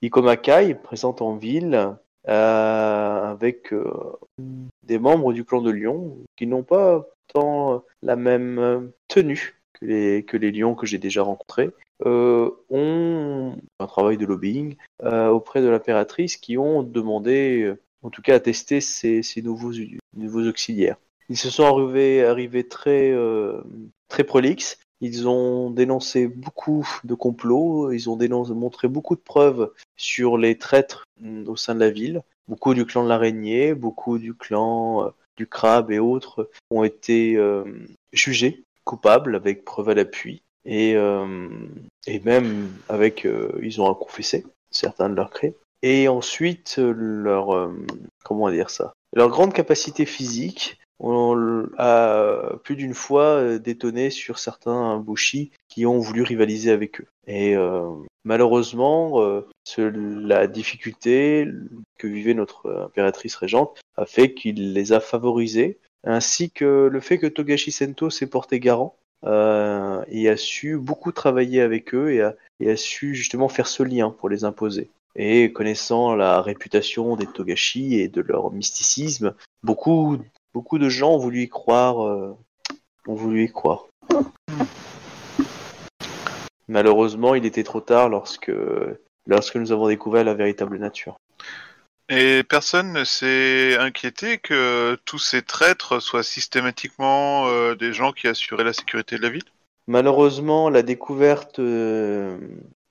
[0.00, 1.96] Ikomakai, présente en ville,
[2.28, 3.74] euh, avec
[4.84, 7.04] des membres du clan de Lyon qui n'ont pas
[7.34, 11.70] tant la même tenue que les, que les lions que j'ai déjà rencontrés,
[12.04, 17.72] ont un travail de lobbying auprès de l'impératrice qui ont demandé,
[18.02, 19.72] en tout cas, à tester ces, ces nouveaux,
[20.14, 20.96] nouveaux auxiliaires.
[21.28, 23.62] Ils se sont arrivés, arrivés très, euh,
[24.08, 24.78] très prolixes.
[25.00, 30.58] Ils ont dénoncé beaucoup de complots, ils ont dénoncé, montré beaucoup de preuves sur les
[30.58, 32.22] traîtres mm, au sein de la ville.
[32.48, 37.36] Beaucoup du clan de l'araignée, beaucoup du clan euh, du crabe et autres ont été
[37.36, 37.64] euh,
[38.12, 40.42] jugés coupables avec preuve à l'appui.
[40.64, 41.48] Et, euh,
[42.06, 45.54] et même avec, euh, ils ont confessé certains de leurs crimes.
[45.82, 47.74] Et ensuite, euh, leur, euh,
[48.24, 54.38] comment dire ça, leur grande capacité physique on a plus d'une fois euh, détonné sur
[54.38, 57.06] certains bushi qui ont voulu rivaliser avec eux.
[57.26, 57.90] Et euh,
[58.24, 59.44] malheureusement, euh,
[59.76, 61.48] la difficulté
[61.98, 67.18] que vivait notre impératrice régente a fait qu'il les a favorisés, ainsi que le fait
[67.18, 72.22] que Togashi Sento s'est porté garant euh, et a su beaucoup travailler avec eux et
[72.22, 74.88] a, et a su justement faire ce lien pour les imposer.
[75.14, 80.18] Et connaissant la réputation des Togashi et de leur mysticisme, beaucoup
[80.54, 82.36] beaucoup de gens ont voulu y croire, euh,
[83.06, 83.86] ont voulu y croire.
[86.68, 88.52] Malheureusement, il était trop tard lorsque,
[89.26, 91.16] lorsque nous avons découvert la véritable nature.
[92.08, 98.28] Et personne ne s'est inquiété que tous ces traîtres soient systématiquement euh, des gens qui
[98.28, 99.44] assuraient la sécurité de la ville?
[99.86, 102.36] Malheureusement, la découverte euh,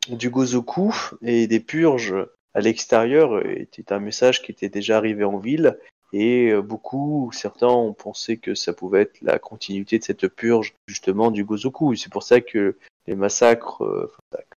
[0.10, 2.16] du Gozoku et des purges
[2.54, 5.78] à l'extérieur était un message qui était déjà arrivé en ville
[6.14, 10.74] et euh, beaucoup, certains ont pensé que ça pouvait être la continuité de cette purge
[10.88, 11.96] justement du Gozoku.
[11.96, 12.78] C'est pour ça que
[13.08, 14.12] les massacres, euh,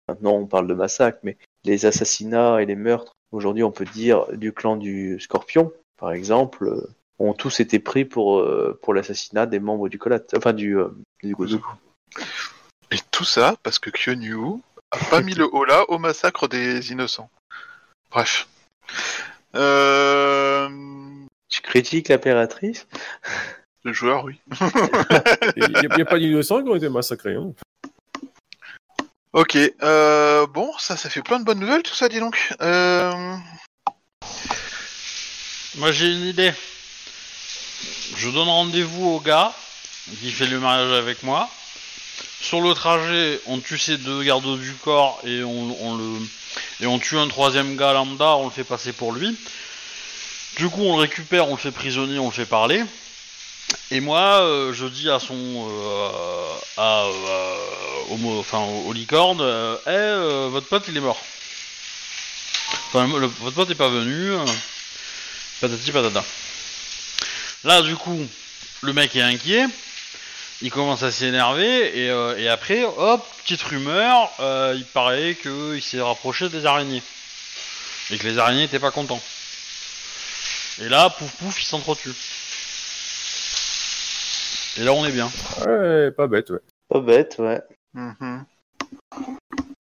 [0.09, 4.26] maintenant on parle de massacres, mais les assassinats et les meurtres, aujourd'hui on peut dire
[4.32, 6.88] du clan du Scorpion, par exemple, euh,
[7.20, 10.76] ont tous été pris pour, euh, pour l'assassinat des membres du Kolat, enfin du,
[11.22, 11.70] du Gozoku.
[12.90, 14.61] Et tout ça parce que Kyonyu
[15.11, 17.30] pas mis le holà au massacre des innocents.
[18.11, 18.49] Bref.
[19.55, 20.68] Euh...
[21.49, 22.86] Tu critiques l'impératrice
[23.84, 24.40] Le joueur, oui.
[25.57, 27.36] Il n'y a, pas d'innocents qui ont été massacrés.
[27.36, 27.53] Hein.
[29.32, 32.53] Ok, euh, bon, ça, ça fait plein de bonnes nouvelles, tout ça, dis donc.
[32.61, 33.36] Euh...
[35.76, 36.53] Moi j'ai une idée.
[38.16, 39.53] Je donne rendez-vous au gars
[40.20, 41.49] qui fait le mariage avec moi.
[42.45, 47.74] Sur le trajet, on tue ces deux gardes du corps et on, tue un troisième
[47.74, 49.34] gars lambda, on le fait passer pour lui.
[50.59, 52.84] Du coup, on le récupère, on le fait prisonnier, on le fait parler.
[53.90, 56.09] Et moi, euh, je dis à son, euh,
[56.76, 57.57] à, euh,
[58.11, 61.24] au, enfin, au, licorne, euh, votre pote il est mort.
[62.92, 64.32] Votre pote est pas venu.
[65.62, 66.22] patati patata.
[67.64, 68.20] Là, du coup,
[68.82, 69.64] le mec est inquiet.
[70.63, 75.83] Il commence à s'énerver et, euh, et après, hop, petite rumeur, euh, il paraît qu'il
[75.83, 77.03] s'est rapproché des araignées
[78.11, 79.21] et que les araignées étaient pas contents.
[80.81, 82.11] Et là, pouf pouf, il s'entretue.
[84.77, 85.31] Et là, on est bien.
[85.67, 86.59] Ouais, pas bête, ouais.
[86.89, 87.61] Pas bête, ouais.
[87.95, 88.45] mhm.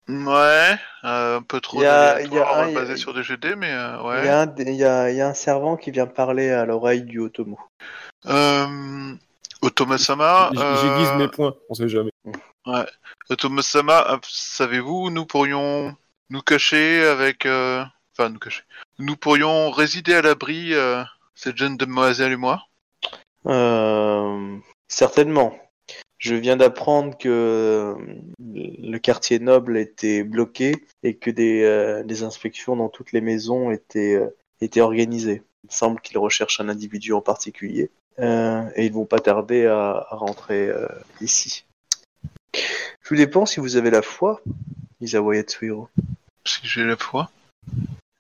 [0.09, 3.15] Ouais, euh, un peu trop Il y a- aléatoire, il y a un- basé sur
[3.15, 4.25] des GD, mais euh, Il ouais.
[4.27, 7.21] y, a un, il y y a un servant qui vient parler à l'oreille du
[7.21, 7.61] Otomo.
[8.27, 9.15] Euh...
[9.63, 12.11] Otoma-sama, euh, J'aiguise mes points, on sait jamais.
[13.29, 15.95] Otoma-sama, euh, savez-vous, nous pourrions
[16.31, 17.47] nous cacher avec...
[17.47, 17.85] euh,
[18.19, 18.63] Enfin, nous cacher.
[18.99, 21.03] Nous pourrions résider à l'abri, euh,
[21.35, 22.63] cette jeune demoiselle et moi?
[23.47, 24.57] Euh,
[24.89, 25.57] certainement.
[26.19, 27.97] Je viens d'apprendre que
[28.39, 33.71] le quartier noble était bloqué et que des, euh, des inspections dans toutes les maisons
[33.71, 35.43] étaient, euh, étaient organisées.
[35.65, 40.17] Il semble qu'ils recherchent un individu en particulier et ils vont pas tarder à, à
[40.17, 40.87] rentrer euh,
[41.21, 41.65] ici.
[43.05, 44.41] Tout dépend si vous avez la foi,
[45.01, 45.89] Isawa Yatsuhiro.
[46.47, 47.31] Si j'ai la foi.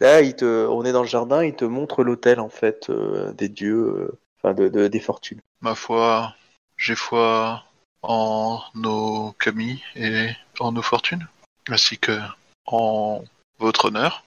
[0.00, 3.32] Là, il te, on est dans le jardin, il te montre l'hôtel en fait euh,
[3.32, 5.40] des dieux, euh, enfin de, de- des fortunes.
[5.60, 6.34] Ma foi,
[6.78, 7.64] j'ai foi
[8.02, 10.28] en nos kami et
[10.58, 11.28] en nos fortunes,
[11.68, 12.18] ainsi que
[12.66, 13.22] en
[13.58, 14.24] votre honneur.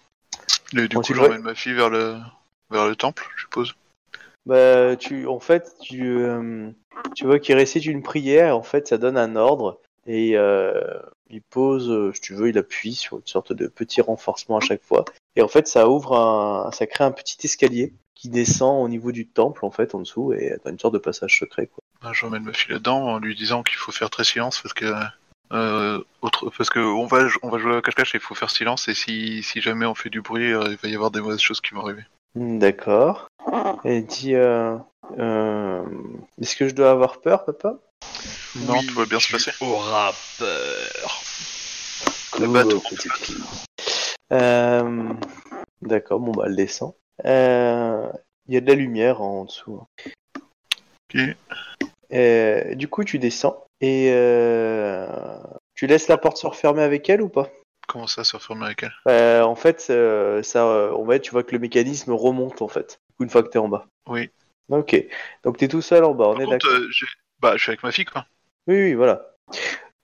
[0.78, 2.20] Et du Bon, coup, j'emmène ma fille vers le
[2.70, 3.74] vers le temple, je suppose.
[4.46, 6.70] Bah, tu, en fait, tu, euh,
[7.16, 8.58] tu vois qu'il récite une prière.
[8.58, 12.58] En fait, ça donne un ordre et euh, il pose, euh, si tu veux, il
[12.58, 15.06] appuie sur une sorte de petit renforcement à chaque fois.
[15.36, 19.12] Et en fait, ça ouvre un, ça crée un petit escalier qui descend au niveau
[19.12, 21.68] du temple en fait en dessous et t'as une sorte de passage secret.
[21.68, 21.84] Quoi.
[22.02, 24.86] Ben, J'emmène ma fille là-dedans en lui disant qu'il faut faire très silence parce que
[25.52, 28.50] euh, autre, parce que on va on va jouer à cache-cache et il faut faire
[28.50, 31.22] silence et si si jamais on fait du bruit, euh, il va y avoir des
[31.22, 32.04] mauvaises choses qui vont arriver.
[32.36, 33.28] D'accord.
[33.86, 34.78] Et il dit, euh,
[35.20, 35.84] euh,
[36.42, 37.78] est-ce que je dois avoir peur, papa?
[38.56, 39.52] Non, tout va bien se passer.
[39.62, 41.24] auras peur.
[42.40, 42.82] Le bateau.
[42.84, 42.96] Oh.
[44.32, 45.10] Euh,
[45.82, 46.94] D'accord, bon bah elle descend.
[47.26, 48.10] Euh,
[48.48, 49.82] Il y a de la lumière en dessous.
[51.14, 51.36] Ok.
[52.76, 55.08] Du coup, tu descends et euh,
[55.76, 57.50] tu laisses la porte se refermer avec elle ou pas?
[57.88, 58.24] Comment ça
[58.62, 62.12] avec elle Euh, En fait, euh, ça, euh, on va, tu vois que le mécanisme
[62.12, 63.88] remonte en fait une fois que t'es en bas.
[64.08, 64.30] Oui.
[64.70, 64.96] Ok.
[65.44, 66.72] Donc t'es tout seul en bas, on Par est d'accord.
[66.72, 66.90] euh,
[67.40, 68.26] bah, je suis avec ma fille quoi.
[68.68, 69.22] Oui, oui, voilà.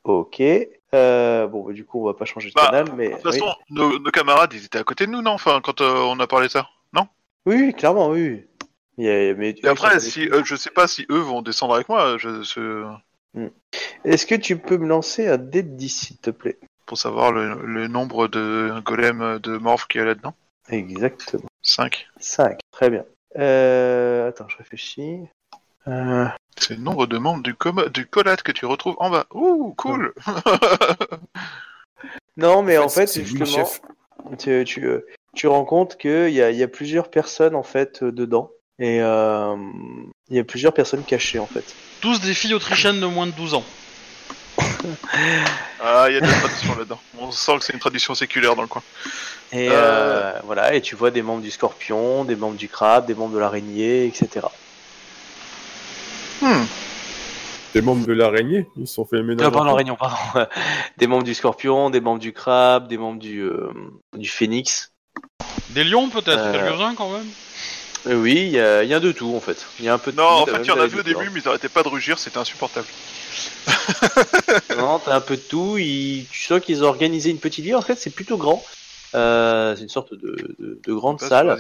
[0.04, 0.42] Ok.
[0.42, 3.26] Euh, bon, bah, du coup, on va pas changer de Bah, canal, mais De toute
[3.26, 3.32] oui.
[3.40, 5.32] façon, nos, nos camarades, ils étaient à côté de nous, non?
[5.32, 6.68] Enfin, quand on a parlé de ça.
[6.94, 7.08] Non?
[7.46, 8.30] Oui, oui, clairement, oui.
[8.30, 8.46] oui.
[8.98, 11.76] Il y a- mais Et après, si euh, je sais pas si eux vont descendre
[11.76, 12.86] avec moi, je, je-
[14.04, 16.60] Est-ce que tu peux me lancer un dé de 10, s'il te plaît?
[16.90, 20.34] Pour savoir le, le nombre de golems de morph qu'il y a là-dedans.
[20.70, 21.48] Exactement.
[21.62, 22.08] 5.
[22.20, 22.60] 5.
[22.72, 23.06] Très bien.
[23.38, 24.28] Euh...
[24.28, 25.20] Attends, je réfléchis.
[25.88, 26.26] Euh...
[26.58, 29.28] C'est le nombre de membres du, com du collate que tu retrouves en bas.
[29.36, 30.16] Ouh, cool
[32.38, 33.82] Non, mais en fait, justement, chef.
[34.40, 37.64] tu, tu, euh, tu rends compte qu'il y a, il y a plusieurs personnes en
[37.64, 38.50] fait euh, dedans.
[38.80, 39.56] Et euh,
[40.30, 41.76] il y a plusieurs personnes cachées en fait.
[42.02, 43.64] Tous des filles autrichiennes de moins de 12 ans.
[45.82, 47.00] Ah, il y a de la tradition là-dedans.
[47.20, 48.82] On sent que c'est une tradition séculaire dans le coin.
[49.52, 49.74] Et Euh.
[49.74, 53.34] euh, voilà, et tu vois des membres du scorpion, des membres du crabe, des membres
[53.34, 54.46] de l'araignée, etc.
[56.42, 56.64] Hmm.
[57.76, 59.46] Les membres de l'araignée, ils se sont fait ménage.
[59.48, 60.48] Ah, pardon, pardon.
[60.98, 63.70] des membres du scorpion, des membres du crabe, des membres du, euh,
[64.16, 64.92] du phénix.
[65.70, 66.52] Des lions peut-être, Euh.
[66.54, 67.28] quelques-uns quand même.
[68.08, 69.66] Euh, oui, il y, a il y a de tout en fait.
[69.80, 70.80] Il y a un peu de Non, tout, en fait, même il y en de
[70.80, 72.88] la a vu au début, mais ils arrêtaient pas de rugir, c'était insupportable.
[74.78, 75.78] Non, t'as un peu de tout.
[75.78, 76.26] Ils...
[76.32, 77.76] Tu sens qu'ils ont organisé une petite ville.
[77.76, 78.64] En fait, c'est plutôt grand.
[79.16, 81.60] Euh, c'est une sorte de, de, de grande salle.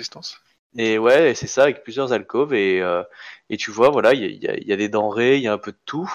[0.78, 2.54] Et ouais, c'est ça, avec plusieurs alcôves.
[2.54, 3.04] Et, euh,
[3.50, 5.38] et tu vois, voilà, il y a, il y, a, il y a des denrées,
[5.38, 6.12] il y a un peu de tout.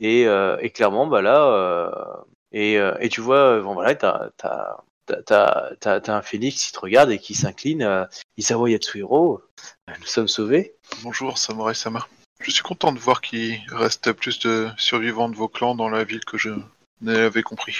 [0.00, 4.76] Et, euh, et clairement, bah là, et, et tu vois, bon, voilà, t'as, t'as,
[5.06, 8.06] t'as, t'as, t'as- t'as un phénix qui te regarde et qui s'incline.
[8.36, 9.42] Isawa Yatsuhiro,
[9.88, 10.74] nous sommes sauvés.
[11.02, 12.06] Bonjour, Samurai Sama.
[12.40, 16.04] Je suis content de voir qu'il reste plus de survivants de vos clans dans la
[16.04, 16.50] ville que je
[17.00, 17.76] n'avais compris.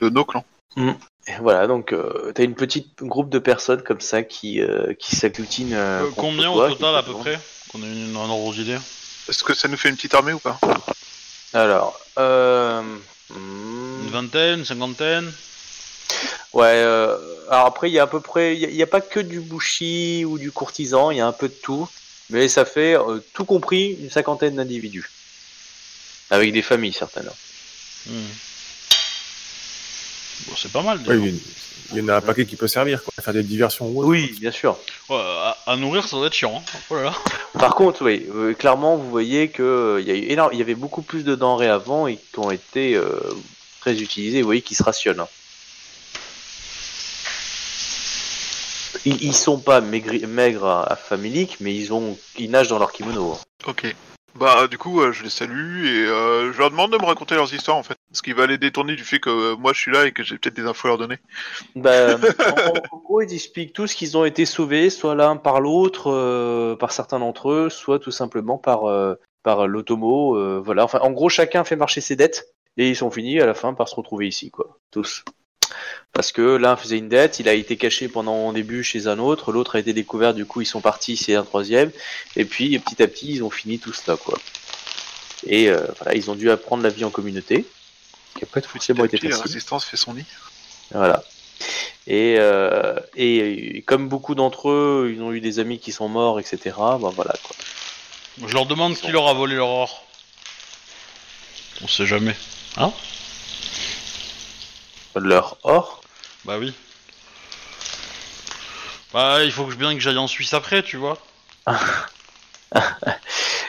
[0.00, 0.44] De nos clans.
[0.76, 5.16] Et voilà, donc euh, t'as une petite groupe de personnes comme ça qui, euh, qui
[5.16, 5.72] s'agglutinent.
[5.72, 7.40] euh, Euh, combien toi, au total à peu près
[7.70, 8.78] Qu'on ait une, un ordre d'idée.
[9.28, 10.60] Est-ce que ça nous fait une petite armée ou pas?
[11.52, 12.82] Alors, euh,
[13.30, 15.32] Une hmm, vingtaine, une cinquantaine?
[16.52, 16.64] Ouais.
[16.84, 17.16] euh,
[17.50, 19.00] alors après, il y a à peu près, il y a- il y a, pas
[19.00, 21.88] que du bouchi ou du courtisan, il y a un peu de tout,
[22.30, 25.08] mais ça fait euh, tout compris une cinquantaine d'individus,
[26.30, 27.36] avec des familles certainement.
[28.06, 28.12] Hmm.
[30.48, 31.02] Bon, c'est pas mal.
[31.02, 31.14] déjà.
[31.92, 33.12] Il y en a un paquet qui peut servir, quoi.
[33.22, 34.08] Faire des diversions ou autre.
[34.08, 34.76] Oui, bien sûr.
[35.08, 36.56] Ouais, à, à nourrir, ça doit être chiant.
[36.66, 36.78] Hein.
[36.90, 37.14] Oh là là.
[37.60, 41.36] Par contre, oui, euh, clairement, vous voyez que euh, il y avait beaucoup plus de
[41.36, 43.20] denrées avant et qui ont été euh,
[43.80, 44.40] très utilisées.
[44.42, 45.20] Vous voyez qu'ils se rationnent.
[45.20, 45.28] hein.
[49.06, 52.92] Ils, ils sont pas maigri- maigres, à- affamiliques, mais ils ont, ils nagent dans leur
[52.92, 53.32] kimono.
[53.32, 53.38] hein.
[53.66, 53.94] Ok.
[54.38, 57.34] Bah du coup, euh, je les salue et euh, je leur demande de me raconter
[57.34, 57.96] leurs histoires en fait.
[58.12, 60.22] Ce qui va les détourner du fait que euh, moi je suis là et que
[60.22, 61.16] j'ai peut-être des infos à leur donner.
[61.74, 62.16] Bah,
[62.92, 66.76] en, en gros, ils expliquent tous qu'ils ont été sauvés, soit l'un par l'autre, euh,
[66.76, 70.36] par certains d'entre eux, soit tout simplement par euh, par l'automo.
[70.36, 70.84] euh, voilà.
[70.84, 72.46] Enfin, en gros, chacun fait marcher ses dettes
[72.76, 74.76] et ils sont finis à la fin par se retrouver ici, quoi.
[74.90, 75.24] Tous.
[76.12, 79.18] Parce que l'un faisait une dette, il a été caché pendant au début chez un
[79.18, 81.90] autre, l'autre a été découvert, du coup ils sont partis, c'est un troisième,
[82.36, 84.38] et puis petit à petit ils ont fini tout cela, quoi.
[85.46, 87.66] Et euh, voilà, ils ont dû apprendre la vie en communauté,
[88.36, 89.52] qui a pas forcément été Petit, la facile.
[89.52, 90.24] résistance fait son nid.
[90.90, 91.22] Voilà.
[92.06, 96.08] Et, euh, et, et comme beaucoup d'entre eux, ils ont eu des amis qui sont
[96.08, 96.76] morts, etc.
[96.78, 97.56] Ben voilà quoi.
[98.46, 100.06] Je leur demande qui leur a volé leur or.
[101.82, 102.36] On sait jamais.
[102.76, 102.92] Hein?
[105.20, 106.02] Leur or
[106.44, 106.72] Bah oui.
[109.12, 111.18] Bah il faut que bien que j'aille en Suisse après, tu vois.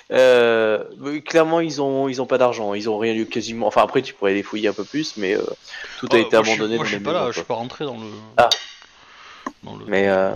[0.09, 0.85] Euh,
[1.25, 2.73] clairement, ils ont, ils ont pas d'argent.
[2.73, 3.67] Ils ont rien eu quasiment.
[3.67, 5.41] Enfin, après, tu pourrais les fouiller un peu plus, mais euh,
[5.99, 7.43] tout a été moi, je suis- abandonné Moi dans je suis pas là, je suis
[7.43, 8.07] pas rentré dans le.
[8.37, 8.49] Ah.
[9.63, 9.83] Dans le...
[9.85, 10.31] Mais, euh,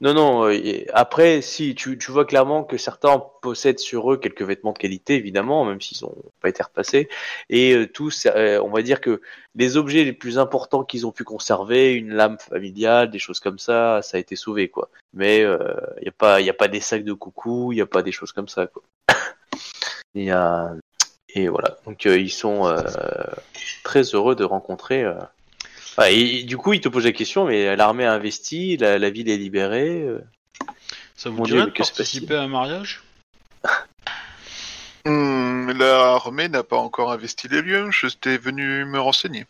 [0.00, 0.48] Non, non.
[0.48, 5.16] euh, après, si tu, vois clairement que certains possèdent sur eux quelques vêtements de qualité,
[5.16, 7.08] évidemment, même s'ils ont pas été repassés.
[7.50, 9.20] Et euh, tous, euh, on va dire que
[9.54, 13.58] les objets les plus importants qu'ils ont pu conserver, une lame familiale, des choses comme
[13.58, 14.90] ça, ça a été sauvé, quoi.
[15.12, 17.80] Mais il y a pas, il y a pas des sacs de coucou, il y
[17.80, 18.82] a pas des choses comme ça, quoi.
[20.14, 20.68] Et, euh,
[21.34, 21.76] et voilà.
[21.86, 22.80] Donc euh, ils sont euh,
[23.82, 25.04] très heureux de rencontrer.
[26.10, 29.28] Et, du coup, ils te posent la question, mais l'armée a investi, la, la ville
[29.28, 30.02] est libérée.
[30.02, 30.20] euh,
[31.16, 33.02] Ça vous Mon dirait Dieu, de mais que se participer à un mariage?
[35.06, 39.44] Hmm, L'armée n'a pas encore investi les lieux, je t'ai venu me renseigner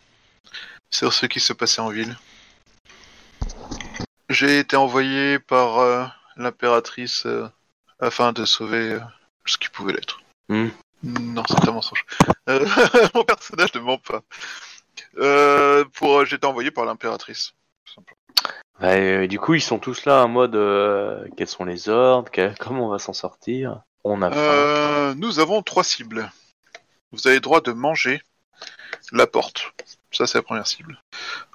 [0.91, 2.17] sur ce qui se passait en ville.
[4.29, 6.05] J'ai été envoyé par euh,
[6.37, 7.47] l'impératrice euh,
[8.01, 9.01] afin de sauver euh,
[9.47, 10.21] ce qui pouvait l'être.
[10.49, 10.71] Hmm.
[11.05, 12.05] Non, c'est un mensonge.
[12.49, 12.67] Euh,
[13.15, 14.23] mon personnage ne ment pas.
[15.19, 17.55] Euh, pour, J'ai été envoyé par l'impératrice.
[18.81, 22.31] ouais, et du coup, ils sont tous là en mode euh, quels sont les ordres,
[22.59, 23.83] comment on va s'en sortir?
[24.05, 24.33] On a.
[24.33, 26.31] Euh, nous avons trois cibles.
[27.13, 28.23] Vous avez le droit de manger
[29.13, 29.73] la porte.
[30.11, 31.01] Ça, c'est la première cible.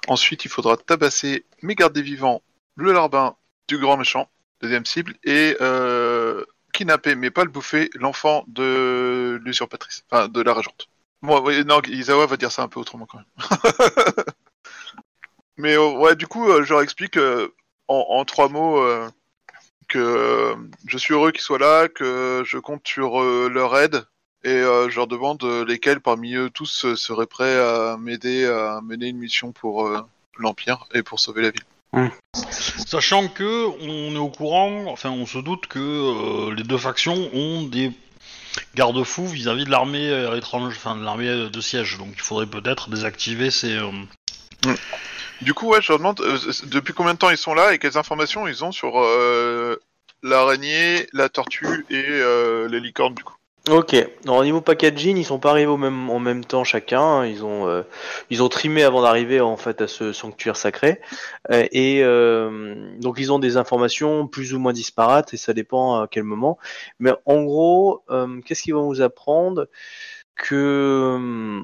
[0.08, 2.42] Ensuite, il faudra tabasser, mais garder vivant,
[2.74, 3.36] le larbin
[3.68, 4.28] du grand méchant,
[4.60, 10.54] deuxième cible, et euh, kidnapper, mais pas le bouffer, l'enfant de l'usurpatrice, enfin de la
[10.54, 10.88] régente.
[11.22, 13.26] Oui, non, Isawa va dire ça un peu autrement quand même.
[15.58, 17.48] mais euh, ouais, du coup, euh, je leur explique euh,
[17.88, 19.08] en, trois mots euh,
[19.88, 20.54] que
[20.86, 24.04] je suis heureux qu'ils soient là, que je compte sur leur aide,
[24.44, 29.18] et je leur demande lesquels parmi eux tous seraient prêts à m'aider à mener une
[29.18, 29.90] mission pour
[30.38, 32.12] l'Empire et pour sauver la ville.
[32.86, 37.62] Sachant que on est au courant, enfin on se doute que les deux factions ont
[37.62, 37.90] des
[38.74, 41.98] garde-fous vis-à-vis de l'armée euh, étrange, enfin de l'armée euh, de siège.
[41.98, 43.74] Donc il faudrait peut-être désactiver ces.
[43.76, 44.74] euh,
[45.42, 46.20] Du coup, ouais, je leur demande
[46.64, 49.00] depuis combien de temps ils sont là et quelles informations ils ont sur
[50.22, 52.02] l'araignée, la tortue et
[52.68, 53.34] les licornes du coup?
[53.68, 53.94] Ok.
[54.24, 57.26] Alors, au niveau packaging, ils sont pas arrivés au même, en même temps chacun.
[57.26, 57.82] Ils ont, euh,
[58.30, 61.00] ils ont trimé avant d'arriver en fait à ce sanctuaire sacré.
[61.50, 66.00] Euh, et euh, donc ils ont des informations plus ou moins disparates et ça dépend
[66.00, 66.58] à quel moment.
[67.00, 69.68] Mais en gros, euh, qu'est-ce qu'ils vont vous apprendre
[70.36, 71.60] que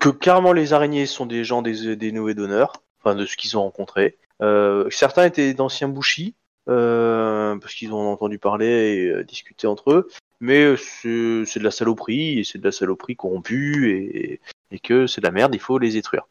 [0.00, 3.56] que carrément les araignées sont des gens des, des nouveaux d'honneur, enfin de ce qu'ils
[3.56, 4.18] ont rencontré.
[4.42, 6.34] Euh, certains étaient d'anciens bouchis.
[6.68, 10.08] Euh, parce qu'ils ont entendu parler et euh, discuter entre eux
[10.40, 10.76] mais euh,
[11.44, 15.26] c'est de la saloperie et c'est de la saloperie corrompue et, et que c'est de
[15.26, 16.26] la merde, il faut les détruire.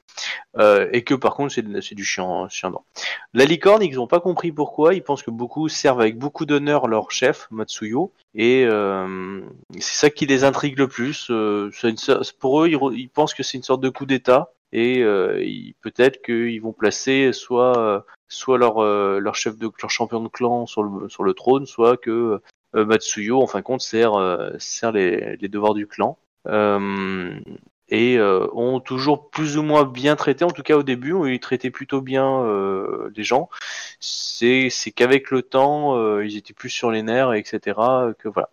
[0.58, 2.86] Euh, et que par contre c'est du chien, chien dent.
[3.34, 4.96] La licorne, ils n'ont pas compris pourquoi.
[4.96, 9.42] Ils pensent que beaucoup servent avec beaucoup d'honneur leur chef Matsuyo et euh,
[9.80, 11.28] c'est ça qui les intrigue le plus.
[11.30, 11.96] Euh, une
[12.40, 15.44] pour eux, ils, pensent que c'est une sorte de coup d'État et euh,
[15.82, 20.66] peut-être qu'ils vont placer soit soit leur euh, leur chef de leur champion de clan
[20.66, 22.42] sur le sur le trône, soit que
[22.86, 24.52] Matsuyo, en fin de compte, sert, euh,
[24.94, 26.18] les, devoirs du clan.
[26.48, 27.40] Euh,
[27.90, 31.40] et euh, ont toujours plus ou moins bien traité, en tout cas au début, ils
[31.40, 33.50] traitaient plutôt bien euh, les gens.
[34.00, 37.80] C'est qu'avec le temps, euh, ils étaient plus sur les nerfs, etc.
[38.20, 38.50] Que voilà.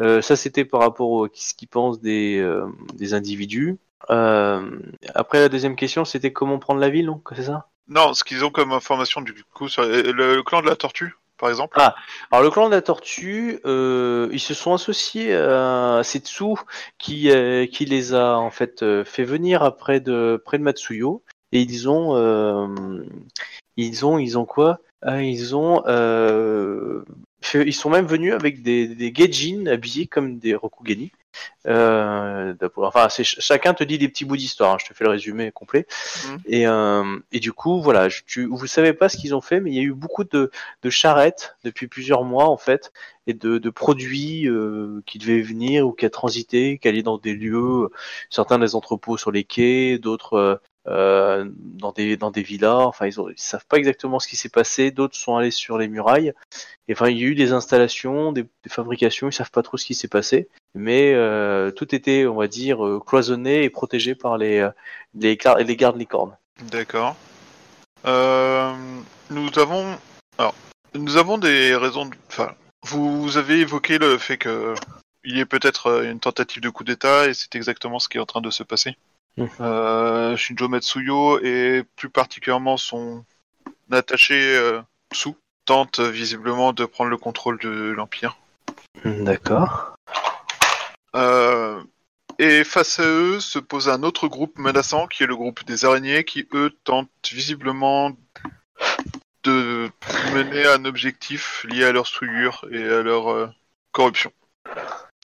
[0.00, 2.66] Euh, ça, c'était par rapport au ce qu'ils pensent des, euh,
[3.12, 3.78] individus.
[4.10, 4.70] Euh,
[5.14, 7.22] après, la deuxième question, c'était comment prendre la ville, non?
[7.34, 7.68] C'est ça?
[7.88, 11.48] Non, ce qu'ils ont comme information du coup sur le clan de la tortue, par
[11.48, 11.76] exemple.
[11.80, 11.94] Ah.
[12.30, 16.54] Alors le clan de la tortue, euh, ils se sont associés à Setsu
[16.98, 21.22] qui euh, qui les a en fait euh, fait venir après de près de Matsuyo
[21.52, 22.66] et ils ont euh,
[23.76, 24.80] ils ont ils ont quoi?
[25.06, 25.82] Ils ont
[27.54, 29.12] ils sont même venus avec des des
[29.68, 31.12] habillés comme des Rokugani.
[31.66, 34.74] Euh, enfin, c'est ch- chacun te dit des petits bouts d'histoire.
[34.74, 35.86] hein, je te fais le résumé complet.
[36.28, 36.38] Mhm.
[36.46, 39.60] Et, euh, et du coup, voilà, je, tu, vous savez pas ce qu'ils ont fait,
[39.60, 40.50] mais il y a eu beaucoup de,
[40.82, 42.92] de charrettes depuis plusieurs mois en fait,
[43.26, 47.18] et de, de produits euh, qui devaient venir ou qui a transité, qui allaient dans
[47.18, 47.88] des lieux,
[48.30, 52.86] certains des entrepôts sur les quais, d'autres euh, dans des dans des villas.
[52.86, 54.90] Enfin, ils, ont, ils savent pas exactement ce qui s'est passé.
[54.90, 56.32] D'autres sont allés sur les murailles.
[56.88, 59.28] Et enfin, il y a eu des installations, des, des fabrications.
[59.28, 62.84] Ils savent pas trop ce qui s'est passé, mais euh, tout était, on va dire,
[62.84, 64.68] euh, cloisonné et protégé par les
[65.14, 66.36] les, les gardes licornes.
[66.70, 67.16] D'accord.
[69.28, 69.98] Nous avons,
[70.38, 70.54] alors,
[70.94, 72.08] nous avons des raisons.
[72.28, 74.74] Enfin, vous, avez évoqué le fait que
[75.24, 78.20] il y ait peut-être une tentative de coup d'État et c'est exactement ce qui est
[78.20, 78.96] en train de se passer.
[79.36, 79.46] Hmm.
[79.60, 83.24] Euh, Shinjo Matsuyo et plus particulièrement son
[83.90, 84.80] attaché euh,
[85.12, 85.30] Tsu
[85.66, 88.38] tente visiblement de prendre le contrôle de l'Empire.
[89.04, 89.96] D'accord.
[91.14, 91.82] Euh,
[92.38, 95.84] et face à eux se pose un autre groupe menaçant qui est le groupe des
[95.84, 98.12] araignées qui eux tentent visiblement
[99.44, 99.90] de
[100.34, 103.48] mener un objectif lié à leur souillure et à leur euh,
[103.92, 104.32] corruption.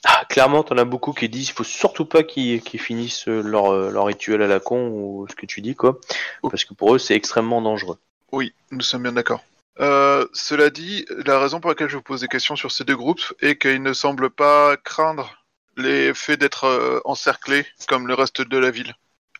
[0.05, 3.89] Ah, clairement, t'en as beaucoup qui disent qu'il faut surtout pas qu'ils finissent leur, euh,
[3.89, 5.99] leur rituel à la con ou ce que tu dis, quoi.
[6.41, 7.97] Parce que pour eux, c'est extrêmement dangereux.
[8.31, 9.43] Oui, nous sommes bien d'accord.
[9.79, 12.97] Euh, cela dit, la raison pour laquelle je vous pose des questions sur ces deux
[12.97, 15.41] groupes est qu'ils ne semblent pas craindre
[15.77, 18.93] les faits d'être euh, encerclés comme le reste de la ville.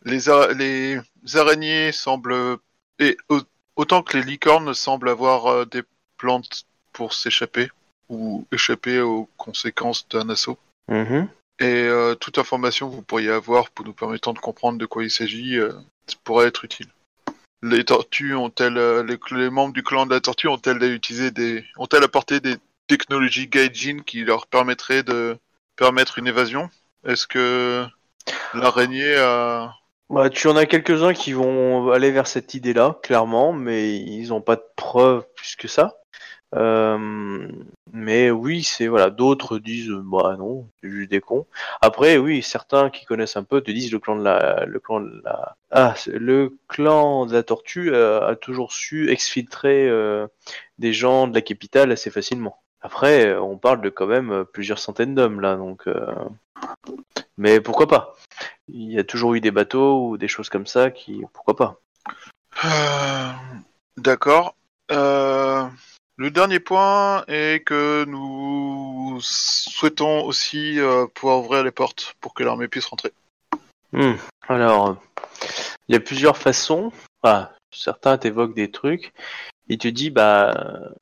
[0.04, 0.98] Les, ara- les
[1.34, 2.56] araignées semblent,
[2.98, 3.42] et au-
[3.76, 5.82] autant que les licornes semblent avoir euh, des
[6.16, 7.68] plantes pour s'échapper
[8.08, 10.58] ou échapper aux conséquences d'un assaut.
[10.88, 11.28] Mhm.
[11.60, 15.04] Et euh, toute information que vous pourriez avoir pour nous permettant de comprendre de quoi
[15.04, 15.72] il s'agit euh,
[16.24, 16.88] pourrait être utile.
[17.62, 21.64] Les tortues ont-elles, euh, les, les membres du clan de la tortue ont-elles utilisé des,
[21.76, 22.56] ont-elles apporté des
[22.88, 25.38] technologies gaijin qui leur permettraient de
[25.76, 26.68] permettre une évasion?
[27.06, 27.86] Est-ce que
[28.52, 29.74] l'araignée a
[30.10, 34.40] Bah, tu en as quelques-uns qui vont aller vers cette idée-là, clairement, mais ils n'ont
[34.40, 35.96] pas de preuves plus que ça.
[36.54, 37.48] Euh,
[37.92, 41.46] mais oui, c'est voilà, d'autres disent euh, bah non, c'est juste des cons.
[41.80, 45.00] Après, oui, certains qui connaissent un peu te disent le clan de la, le clan
[45.00, 49.90] de la, ah, le clan de la tortue euh, a toujours su exfiltrer
[50.78, 52.60] des gens de la capitale assez facilement.
[52.80, 55.88] Après, on parle de quand même plusieurs centaines d'hommes là, donc.
[57.36, 58.14] Mais pourquoi pas?
[58.68, 61.80] Il y a toujours eu des bateaux ou des choses comme ça qui, pourquoi pas?
[63.96, 64.54] D'accord.
[66.16, 72.44] Le dernier point est que nous souhaitons aussi euh, pouvoir ouvrir les portes pour que
[72.44, 73.12] l'armée puisse rentrer.
[73.92, 74.14] Hmm.
[74.48, 74.94] Alors, euh,
[75.88, 76.92] il y a plusieurs façons.
[77.72, 79.12] Certains t'évoquent des trucs.
[79.68, 80.92] Il te dit, bah,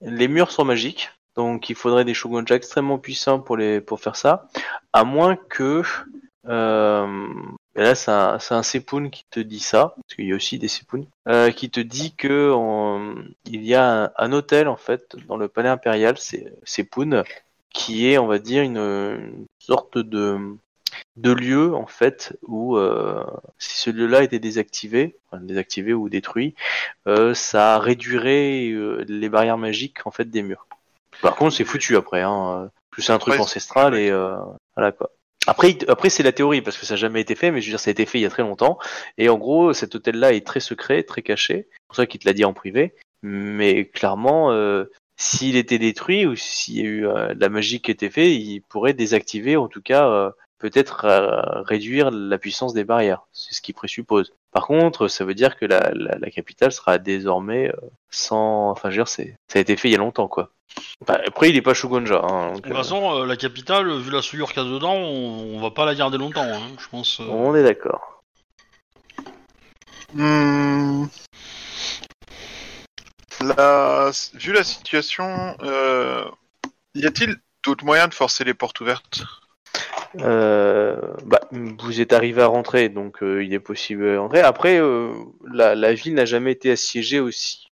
[0.00, 4.16] les murs sont magiques, donc il faudrait des shogunja extrêmement puissants pour les pour faire
[4.16, 4.48] ça,
[4.92, 5.82] à moins que
[6.46, 7.32] euh,
[7.76, 10.36] et là c'est un c'est un Sepun qui te dit ça, parce qu'il y a
[10.36, 12.54] aussi des Sepun, euh, qui te dit que
[13.46, 17.24] il y a un, un hôtel en fait dans le palais impérial, c'est Sepun,
[17.70, 20.56] qui est on va dire une, une sorte de
[21.16, 23.24] de lieu en fait où euh,
[23.58, 26.54] si ce lieu-là était désactivé, enfin, désactivé ou détruit,
[27.06, 30.66] euh, ça réduirait euh, les barrières magiques en fait des murs.
[31.22, 34.36] Par contre, c'est foutu après, hein, que c'est un truc Ouais, ancestral et euh,
[34.74, 35.10] voilà quoi.
[35.46, 37.72] Après, après c'est la théorie parce que ça n'a jamais été fait, mais je veux
[37.72, 38.78] dire, ça a été fait il y a très longtemps.
[39.18, 41.68] Et en gros, cet hôtel-là est très secret, très caché.
[41.70, 42.94] C'est pour ça qu'il te l'a dit en privé.
[43.22, 44.84] Mais clairement, euh,
[45.16, 48.60] s'il était détruit ou s'il y a eu euh, la magie qui était fait, il
[48.62, 50.30] pourrait désactiver, en tout cas, euh,
[50.60, 53.22] peut-être euh, réduire la puissance des barrières.
[53.32, 54.32] C'est ce qu'il présuppose.
[54.52, 57.76] Par contre, ça veut dire que la, la, la capitale sera désormais euh,
[58.10, 58.70] sans.
[58.70, 60.50] Enfin, je veux dire, c'est, ça a été fait il y a longtemps, quoi.
[61.02, 62.20] Enfin, après, il est pas Shogunja.
[62.22, 64.94] Hein, donc, De toute façon, euh, la capitale, vu la souillure qu'il y a dedans,
[64.94, 67.18] on, on va pas la garder longtemps, hein, je pense.
[67.20, 67.24] euh.
[67.28, 68.22] on est d'accord.
[70.14, 71.06] Hmm.
[73.40, 74.10] La...
[74.34, 76.24] Vu la situation, euh,
[76.94, 79.22] y a-t-il d'autres moyens de forcer les portes ouvertes?
[80.18, 84.40] Euh, bah, vous êtes arrivé à rentrer, donc euh, il est possible de rentrer.
[84.40, 85.12] Après, euh,
[85.52, 87.68] la, ville n'a jamais été assiégée aussi,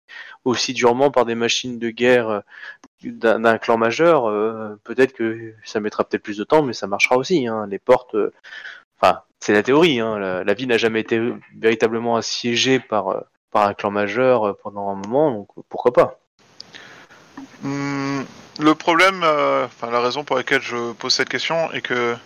[0.74, 2.42] durement par des machines de guerre
[3.02, 4.24] d'un clan majeur.
[4.84, 7.46] Peut-être que ça mettra peut-être plus de temps, mais ça marchera aussi.
[7.46, 7.66] Hein.
[7.68, 8.16] Les portes,
[9.00, 10.00] enfin, c'est la théorie.
[10.00, 10.44] Hein.
[10.44, 11.20] La, ville n'a jamais été
[11.56, 16.20] véritablement assiégée par par un clan majeur pendant un moment, donc pourquoi pas?
[17.62, 18.22] Hmm,
[18.58, 22.16] Le problème, euh, enfin la raison pour laquelle je pose cette question est que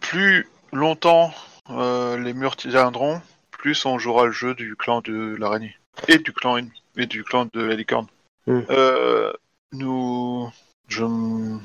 [0.00, 1.32] plus longtemps
[1.70, 6.32] euh, les murs tiendront, plus on jouera le jeu du clan de l'araignée et du
[6.32, 8.06] clan ennemi et du clan de la licorne.
[8.46, 8.62] Hmm.
[8.70, 9.32] Euh,
[9.72, 10.50] nous,
[10.88, 11.60] je me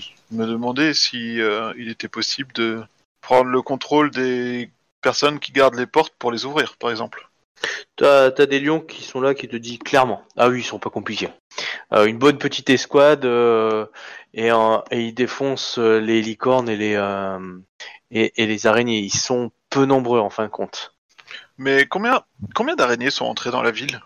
[0.45, 2.83] demandais si euh, il était possible de
[3.21, 4.69] prendre le contrôle des
[5.01, 7.29] personnes qui gardent les portes pour les ouvrir, par exemple.
[7.95, 10.25] T'as as des lions qui sont là qui te disent clairement.
[10.35, 11.29] Ah oui, ils sont pas compliqués.
[11.93, 13.85] Euh, une bonne petite escouade euh,
[14.33, 16.95] et, en- et ils défoncent euh, les licornes et les
[18.11, 18.99] et, et les araignées.
[18.99, 20.95] Ils sont peu nombreux en fin de compte.
[21.57, 22.23] Mais combien,
[22.55, 24.01] combien d'araignées sont entrées dans la ville?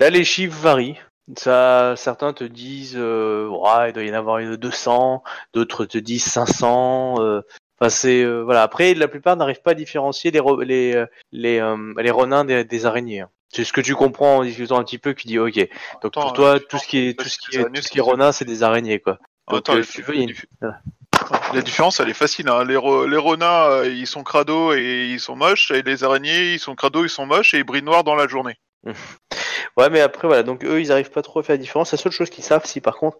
[0.00, 0.98] Là, les chiffres varient.
[1.36, 5.22] Ça, certains te disent, euh, Ouais, il doit y en avoir une 200,
[5.54, 7.16] d'autres te disent 500.
[7.20, 7.42] euh,
[7.80, 8.62] Enfin, c'est euh, voilà.
[8.62, 13.24] Après, la plupart n'arrivent pas à différencier les les les les renins des, des araignées.
[13.52, 15.54] C'est ce que tu comprends en discutant un petit peu, qui dit ok.
[15.56, 15.68] Donc
[16.04, 17.98] Attends, pour toi, euh, tout ce qui est tout ce qui est tout ce qui
[17.98, 19.18] est renin, c'est des araignées quoi.
[19.48, 20.80] Donc, Attends, euh, tu veux, il y a une- feux- voilà.
[21.54, 22.48] La différence, elle est facile.
[22.48, 22.64] Hein.
[22.64, 26.54] Les, ro- les renards, euh, ils sont crado et ils sont moches, et les araignées,
[26.54, 28.56] ils sont crado, ils sont moches, et ils brillent noir dans la journée.
[29.76, 31.92] Ouais, mais après, voilà, donc eux, ils arrivent pas trop à faire la différence.
[31.92, 33.18] La seule chose qu'ils savent, si par contre,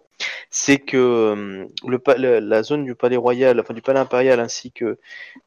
[0.49, 4.97] c'est que euh, la zone du palais royal, enfin du palais impérial, ainsi que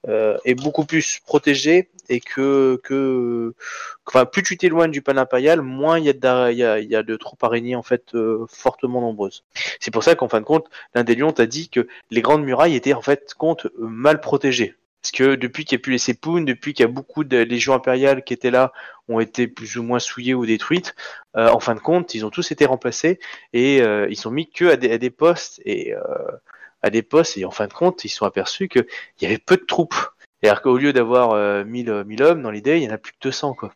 [0.08, 3.54] euh, est beaucoup plus protégée et que, que,
[4.06, 7.82] enfin, plus tu t'éloignes du palais impérial, moins il y a de, troupes araignées en
[7.82, 9.42] fait euh, fortement nombreuses.
[9.80, 12.44] C'est pour ça qu'en fin de compte, l'un des lions t'a dit que les grandes
[12.44, 14.76] murailles étaient en fait compte mal protégées.
[15.02, 17.38] Parce que depuis qu'il y a plus les Sepoun, depuis qu'il y a beaucoup de
[17.38, 18.72] légions impériales qui étaient là,
[19.08, 20.94] ont été plus ou moins souillées ou détruites,
[21.36, 23.18] euh, en fin de compte, ils ont tous été remplacés
[23.54, 26.00] et euh, ils sont mis que à des, à des postes et euh,
[26.82, 28.84] à des postes et en fin de compte, ils se sont aperçus qu'il
[29.22, 29.96] y avait peu de troupes.
[30.42, 33.12] C'est-à-dire qu'au lieu d'avoir euh, 1000, 1000 hommes dans l'idée, il y en a plus
[33.12, 33.72] que 200 quoi.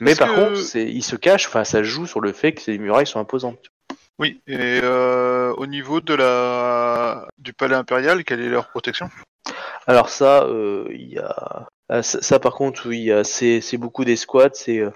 [0.00, 2.78] Mais par que- contre, ils se cachent, enfin ça joue sur le fait que ces
[2.78, 3.68] murailles sont imposantes.
[4.18, 9.10] Oui, et euh, au niveau de la du palais impérial, quelle est leur protection?
[9.86, 14.78] Alors ça, euh, il y a ah, ça, par contre, oui, c'est beaucoup d'escouades, c'est
[14.78, 14.90] euh,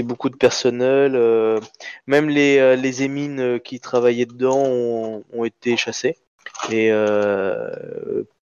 [0.00, 1.16] beaucoup de personnel.
[1.16, 1.58] euh,
[2.06, 6.18] même les les émines qui travaillaient dedans ont, été chassés.
[6.70, 6.90] Et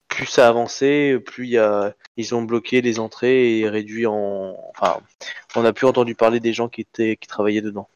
[0.08, 4.56] plus ça a avancé, plus y a ils ont bloqué les entrées et réduit en
[4.70, 5.00] enfin
[5.54, 7.88] on a plus entendu parler des gens qui étaient qui travaillaient dedans.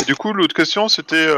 [0.00, 1.28] Et du coup, l'autre question, c'était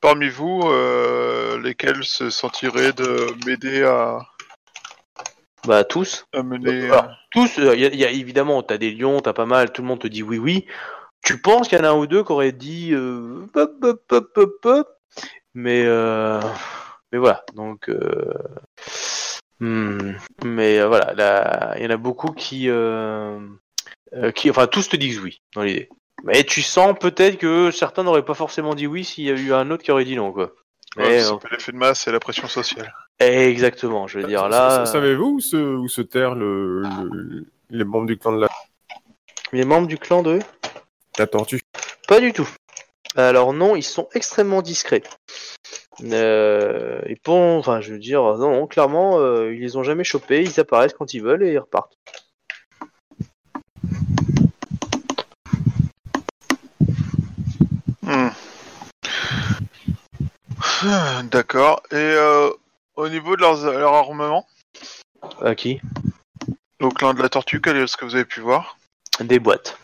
[0.00, 4.18] parmi vous, euh, lesquels se sentiraient de m'aider à,
[5.66, 6.26] Bah tous.
[6.32, 6.84] à mener.
[6.90, 9.82] Alors, tous, il y, a- y a évidemment, t'as des lions, t'as pas mal, tout
[9.82, 10.66] le monde te dit oui, oui.
[11.22, 14.02] Tu penses qu'il y en a un ou deux qui auraient dit euh, pop, pop,
[14.06, 14.88] pop, pop, pop,
[15.54, 16.38] mais euh,
[17.12, 18.34] mais voilà, donc euh,
[19.60, 20.12] hmm,
[20.44, 23.40] mais euh, voilà, là, il y en a beaucoup qui euh,
[24.12, 25.88] euh, qui, enfin, tous te disent oui dans l'idée.
[26.22, 29.52] Mais tu sens peut-être que certains n'auraient pas forcément dit oui s'il y a eu
[29.52, 30.52] un autre qui aurait dit non, quoi.
[30.96, 32.94] Ouais, Mais, euh, l'effet de masse et la pression sociale.
[33.18, 34.84] exactement, je veux dire là.
[34.86, 38.48] Sa- Savez-vous où se, où se terrent le, le- les membres du clan de la,
[39.52, 40.38] Les membres du clan de
[41.18, 41.60] la tortue
[42.06, 42.48] Pas du tout.
[43.16, 45.02] Alors non, ils sont extrêmement discrets.
[46.02, 50.04] Euh, et pour, enfin, je veux dire, non, non, clairement, euh, ils les ont jamais
[50.04, 50.42] chopés.
[50.42, 51.96] Ils apparaissent quand ils veulent et ils repartent.
[61.30, 61.82] D'accord.
[61.90, 62.50] Et euh,
[62.96, 64.46] au niveau de leurs, leur armement,
[65.40, 65.80] À qui?
[66.80, 68.76] Au clan de la tortue, quel est ce que vous avez pu voir?
[69.20, 69.78] Des boîtes,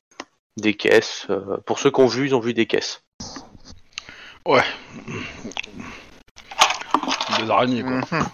[0.56, 1.26] des caisses.
[1.30, 3.00] euh, pour ceux qui ont vu, ils ont vu des caisses.
[7.38, 7.92] Des araignées, quoi.
[7.92, 8.26] Mhm.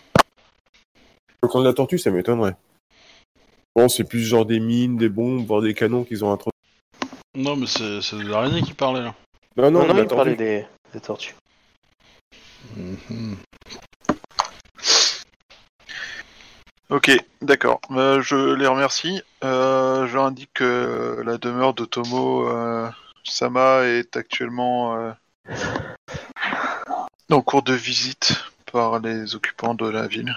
[1.42, 2.56] Le clan de la tortue, ça m'étonnerait.
[3.76, 6.52] Bon, c'est plus genre des mines, des bombes, voire des canons qu'ils ont introduits.
[7.34, 9.14] Non, mais c'est c'est des araignées qui parlaient, là.
[9.56, 10.36] Non, Non, non, non, la ils parlaient tortue.
[10.36, 11.34] des, des tortues.
[12.74, 13.36] Mhm.
[16.88, 17.10] Ok,
[17.42, 17.80] d'accord.
[17.90, 19.20] Euh, je les remercie.
[19.42, 22.88] Euh, je leur indique que la demeure de Tomo euh,
[23.24, 25.12] Sama est actuellement
[27.30, 28.34] en cours de visite
[28.72, 30.34] par les occupants de la ville.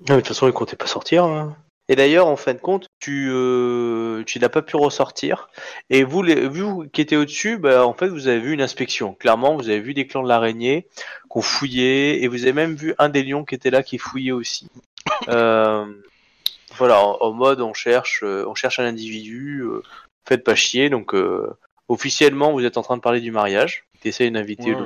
[0.00, 1.24] De toute façon, ils comptaient pas sortir.
[1.24, 1.56] hein.
[1.90, 5.48] Et d'ailleurs, en fin de compte, tu, euh, tu n'as pas pu ressortir.
[5.88, 9.14] Et vous, les, vous qui étiez au-dessus, bah, en fait, vous avez vu une inspection.
[9.14, 10.86] Clairement, vous avez vu des clans de l'araignée
[11.30, 13.96] qui ont fouillé, et vous avez même vu un des lions qui était là qui
[13.96, 14.68] fouillait aussi.
[15.28, 15.86] Euh,
[16.76, 19.62] voilà, en, en mode, on cherche, euh, on cherche un individu.
[19.62, 19.82] euh,
[20.26, 20.90] faites pas chier.
[20.90, 21.48] Donc, euh,
[21.88, 23.84] officiellement, vous êtes en train de parler du mariage.
[24.02, 24.80] Tu essayes d'inviter Ouais,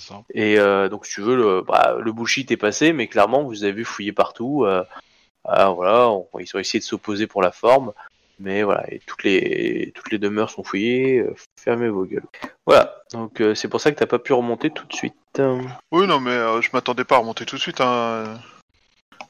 [0.00, 0.22] ça.
[0.34, 3.62] Et euh, donc, si tu veux, le, bah, le bullshit est passé, mais clairement, vous
[3.62, 4.66] avez vu fouiller partout.
[5.48, 7.92] Ah, voilà, on- ils ont essayé de s'opposer pour la forme,
[8.38, 11.18] mais voilà, et toutes les toutes les demeures sont fouillées.
[11.20, 12.26] euh, fermez vos gueules.
[12.66, 15.14] Voilà, donc euh, c'est pour ça que t'as pas pu remonter tout de suite.
[15.38, 15.62] Euh,
[15.92, 18.38] Oui, non, mais euh, je m'attendais pas à remonter tout de suite, hein.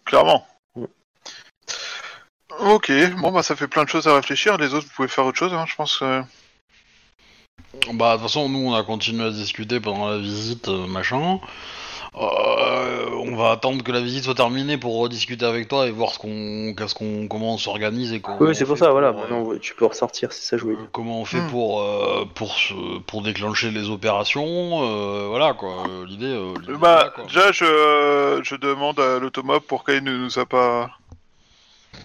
[0.04, 0.46] Clairement.
[0.76, 0.84] Mm.
[2.60, 2.90] Ok,
[3.20, 4.56] bon, bah ça fait plein de choses à réfléchir.
[4.56, 5.98] Les autres, vous pouvez faire autre chose, hein, je pense.
[5.98, 6.22] que-
[7.92, 11.38] Bah, de toute façon, nous, on a continué à discuter pendant la visite, euh, machin.
[12.18, 16.12] Euh, on va attendre que la visite soit terminée pour rediscuter avec toi et voir
[16.12, 18.38] ce qu'on, qu'est-ce qu'on, comment on s'organise et comment.
[18.40, 18.90] oui, c'est pour ça.
[18.90, 20.88] Voilà, euh, maintenant tu peux ressortir, c'est ça je voulais euh, dire.
[20.92, 21.50] comment on fait Hmm.
[21.50, 26.72] pour euh, pour se- pour déclencher les opérations euh, voilà quoi euh, l'idée euh, l'idée,
[26.72, 27.24] Bah, voilà, quoi.
[27.24, 30.90] déjà, je, je demande à l'automob pourquoi il ne nous a pas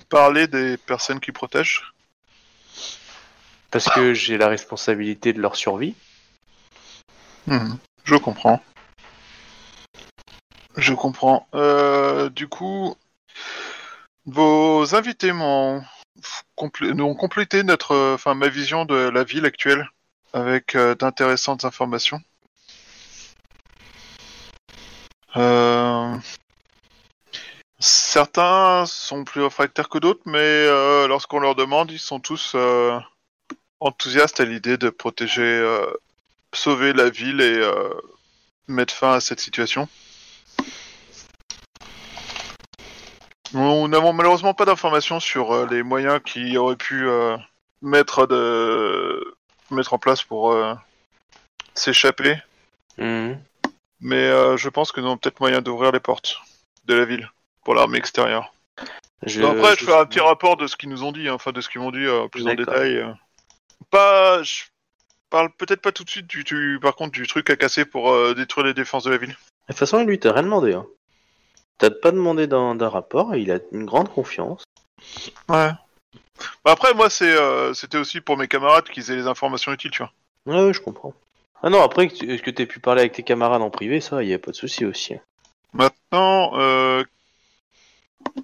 [0.10, 1.94] parlé des personnes qui protègent.
[3.72, 5.96] Parce que j'ai la responsabilité de leur survie.
[7.48, 8.62] Mhm, Je comprends.
[10.77, 11.48] Je comprends.
[11.53, 12.95] Euh, du coup,
[14.26, 15.84] vos invités m'ont
[16.57, 19.89] ont complété notre, enfin ma vision de la ville actuelle
[20.34, 22.22] avec euh, d'intéressantes informations.
[25.38, 26.15] Euh,
[27.80, 30.68] Certains sont plus réfractaires que d'autres, mais
[31.07, 32.56] lorsqu'on leur demande, ils sont tous
[33.80, 35.65] enthousiastes à l'idée de protéger,
[36.53, 37.60] sauver la ville et
[38.68, 39.89] mettre fin à cette situation.
[43.53, 47.36] Nous n'avons malheureusement pas d'informations sur euh, les moyens qui auraient pu euh,
[47.82, 49.36] mettre, de...
[49.72, 50.73] mettre en place pour euh,
[51.73, 52.38] s'échapper,
[52.98, 53.40] Mhm.
[53.99, 56.40] mais euh, je pense que nous avons peut-être moyen d'ouvrir les portes
[56.86, 57.30] de la ville
[57.64, 58.53] pour l'armée extérieure.
[59.23, 61.34] Je- après, je je- fais un petit rapport de ce qu'ils nous ont dit, hein,
[61.34, 62.98] enfin de ce qu'ils m'ont dit euh, plus en détail.
[62.98, 63.11] euh.
[63.90, 64.64] Pas, je
[65.30, 68.11] parle peut-être pas tout de suite du, du- par contre du truc à casser pour
[68.11, 69.30] euh, détruire les défenses de la ville.
[69.30, 69.36] De
[69.68, 70.73] toute façon, lui, t'as rien demandé.
[70.73, 70.86] Hein.
[71.82, 74.64] T'as pas demandé d'un d'un rapport, et il a une grande confiance.
[75.49, 75.72] Ouais.
[76.64, 79.90] Bah, après, moi, c'est, euh, c'était aussi pour mes camarades qu'ils aient les informations utiles,
[79.90, 80.12] tu vois.
[80.45, 81.16] Ouais, ouais, je comprends.
[81.64, 83.99] Ah non, après, que tu- est-ce que t'aies pu parler avec tes camarades en privé,
[83.99, 85.16] ça, y a pas de souci aussi.
[85.74, 87.03] Maintenant, euh,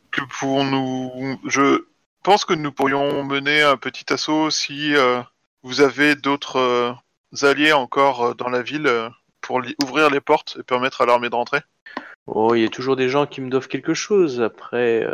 [0.09, 1.85] que pouvons-nous Je
[2.23, 5.22] pense que nous pourrions mener un petit assaut si euh,
[5.61, 6.93] vous avez d'autres euh,
[7.43, 9.09] alliés encore euh, dans la ville euh,
[9.41, 11.59] pour li- ouvrir les portes et permettre à l'armée de rentrer.
[12.27, 14.41] Oh, il y a toujours des gens qui me doivent quelque chose.
[14.41, 15.13] Après, euh,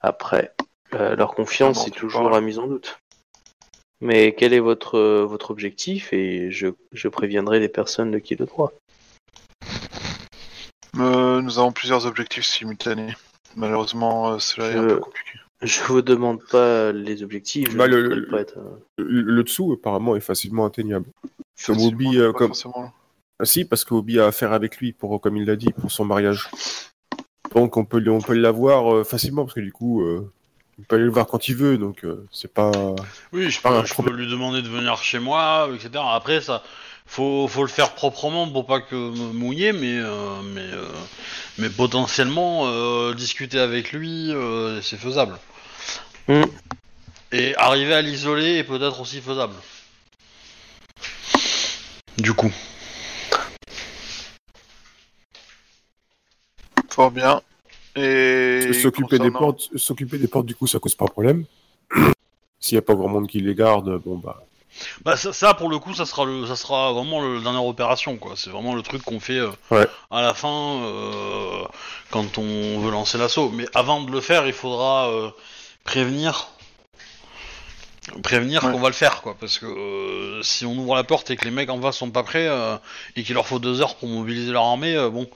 [0.00, 0.54] après,
[0.94, 2.36] euh, leur confiance est tu toujours parles.
[2.36, 2.98] à mise en doute.
[4.00, 8.34] Mais quel est votre euh, votre objectif et je, je préviendrai les personnes de qui
[8.34, 8.72] le droit.
[10.98, 13.14] Euh, nous avons plusieurs objectifs simultanés.
[13.56, 15.38] Malheureusement, euh, cela est un Je- peu compliqué.
[15.62, 17.70] Je vous demande pas les objectifs.
[17.70, 21.06] Je Bah, le- le- pas être, euh, Le, le dessous, apparemment, est facilement atteignable.
[21.64, 22.92] Comme Facilement, Obi, euh, pas comme- forcément.
[23.42, 26.04] Ah si, parce qu'Obi a affaire avec lui, pour, comme il l'a dit, pour son
[26.04, 26.48] mariage.
[27.56, 30.32] Donc on peut, on peut l'avoir euh, facilement, parce que du coup, euh,
[30.78, 32.70] il peut aller le voir quand il veut, donc euh, c'est pas...
[33.32, 36.04] Oui, je Pas peux, je peux lui demander de venir chez moi, etc.
[36.12, 36.62] Après, ça,
[37.04, 40.86] faut, faut le faire proprement pour pas que me mouiller, mais, euh, mais, euh,
[41.58, 45.36] mais potentiellement euh, discuter avec lui, euh, c'est faisable.
[46.28, 46.44] Hmm.
[47.32, 49.54] Et arriver à l'isoler est peut-être aussi faisable.
[52.18, 52.52] Du coup.
[56.92, 57.40] Fort bien.
[57.96, 61.44] Et S'occuper des portes, s'occuper des portes, du coup, ça cause pas de problème.
[62.60, 64.42] S'il y a pas grand monde qui les garde, bon bah...
[65.04, 67.66] Bah ça, ça, pour le coup ça sera le ça sera vraiment le la dernière
[67.66, 68.32] opération quoi.
[68.36, 69.86] C'est vraiment le truc qu'on fait euh, Ouais.
[70.10, 70.48] à la fin
[70.82, 71.62] euh,
[72.10, 73.50] quand on veut lancer l'assaut.
[73.50, 75.28] Mais avant de le faire, il faudra euh,
[75.84, 76.48] prévenir
[78.22, 78.72] prévenir Ouais.
[78.72, 81.44] qu'on va le faire quoi parce que euh, si on ouvre la porte et que
[81.44, 82.76] les mecs en face sont pas prêts euh,
[83.14, 85.28] et qu'il leur faut deux heures pour mobiliser leur armée euh, bon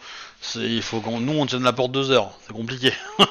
[0.56, 2.92] il faut qu'on nous on tienne la porte deux heures c'est compliqué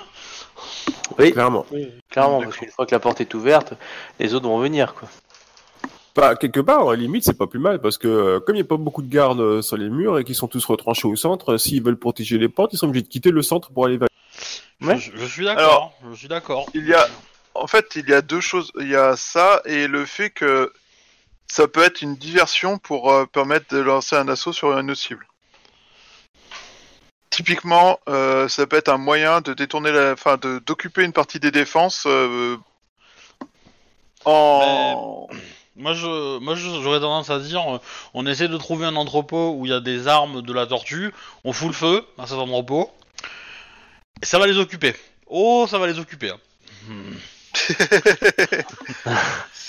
[1.20, 1.66] Oui, Clairement.
[2.10, 2.44] clairement, D'accord.
[2.46, 3.74] parce qu'une fois que la porte est ouverte,
[4.20, 5.08] les autres vont venir, quoi.
[6.16, 8.60] Bah, quelque part, à la limite, c'est pas plus mal, parce que euh, comme il
[8.60, 11.08] n'y a pas beaucoup de gardes euh, sur les murs et qu'ils sont tous retranchés
[11.08, 13.72] au centre, euh, s'ils veulent protéger les portes, ils sont obligés de quitter le centre
[13.72, 14.08] pour aller vers...
[14.82, 14.98] Ouais.
[14.98, 17.08] je, je suis d'accord Alors- je suis d'accord Il y a,
[17.54, 18.72] en fait, il y a deux choses.
[18.80, 20.74] Il y a ça et le fait que
[21.48, 25.00] ça peut être une diversion pour euh, permettre de lancer un assaut sur une autre
[25.00, 25.28] cible.
[27.30, 31.40] Typiquement, euh, ça peut être un moyen de détourner la, enfin, de d'occuper une partie
[31.40, 32.56] des défenses euh,
[34.26, 35.28] en.
[35.78, 37.80] Moi, je, moi, je- j'aurais tendance à dire, euh,
[38.14, 41.14] on essaie de trouver un entrepôt où il y a des armes de la tortue,
[41.44, 42.90] on fout le feu à cet entrepôt,
[44.22, 44.96] et ça va les occuper.
[45.28, 46.30] Oh, ça va les occuper.
[46.30, 46.40] hein.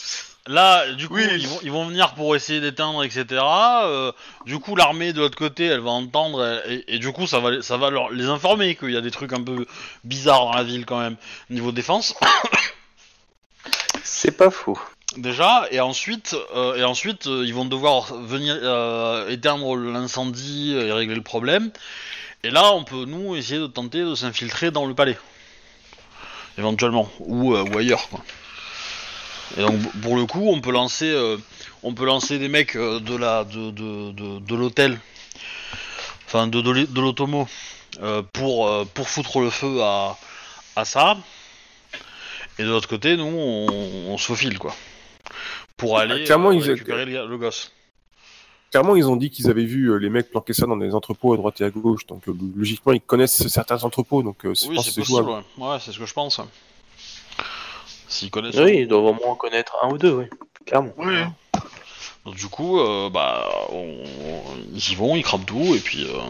[0.49, 1.27] Là, du coup, Oui.
[1.33, 3.27] ils, vont, ils vont venir pour essayer d'éteindre, etc.
[3.33, 4.13] Euh,
[4.45, 7.51] du coup, l'armée de l'autre côté, elle va entendre, et, et du coup, ça va,
[7.51, 9.67] les- ça va leur, les informer qu'il y a des trucs un peu
[10.05, 11.17] bizarres dans la ville quand même,
[11.51, 12.15] niveau défense.
[14.05, 14.79] C'est pas faux.
[15.17, 20.93] Déjà, et ensuite, euh, et ensuite euh, ils vont devoir venir euh, éteindre l'incendie et
[20.93, 21.71] régler le problème.
[22.45, 25.19] Et là, on peut, nous, essayer de tenter de s'infiltrer dans le palais.
[26.59, 27.09] Éventuellement.
[27.21, 28.21] Ou, euh, ou ailleurs, quoi.
[29.57, 31.37] Et donc, pour le coup, on peut lancer, euh,
[31.83, 34.99] on peut lancer des mecs euh, de la, de, de, de, de l'hôtel,
[36.27, 37.47] enfin, de, de, l'automo,
[38.03, 40.17] euh, pour, euh, pour foutre le feu à,
[40.75, 41.17] à ça.
[42.59, 43.67] Et de l'autre côté, nous, on,
[44.13, 44.75] on se faufile, quoi.
[45.77, 47.73] Pour aller clairement, ils- récupérer le, le gosse.
[48.73, 51.37] Clairement, ils ont dit qu'ils avaient vu les mecs planquer ça dans des entrepôts à
[51.37, 55.29] droite et à gauche, donc logiquement, ils connaissent certains entrepôts, donc Oui, c'est possible.
[55.57, 56.41] Ouais, c'est ce que je pense.
[58.17, 58.57] S'ils connaissent.
[58.57, 60.25] Oui, ils doivent au moins en connaître un ou deux, oui.
[60.65, 60.93] Clairement.
[60.97, 61.17] Oui.
[62.25, 64.03] Donc, du coup, euh, bah, on-
[64.73, 66.05] ils y vont, ils crament tout, et puis.
[66.05, 66.21] euh,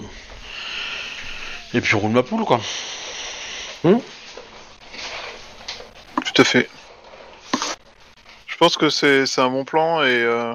[1.75, 2.61] Et puis on roule ma poule, quoi.
[3.83, 3.93] Tout
[6.39, 6.69] à fait.
[8.47, 10.55] Je pense que c'est c'est un bon plan et euh,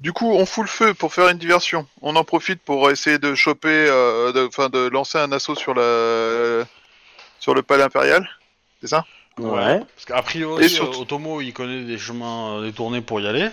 [0.00, 1.86] Du coup, on fout le feu pour faire une diversion.
[2.02, 5.74] On en profite pour essayer de choper, euh, de, enfin, de lancer un assaut sur
[5.74, 6.64] la,
[7.40, 8.28] sur le palais impérial.
[8.80, 9.04] C'est ça?
[9.38, 9.78] Ouais.
[9.80, 13.26] Parce qu'a priori, Et surtout- euh, Otomo, il connaît des chemins euh, détournés pour y
[13.26, 13.48] aller.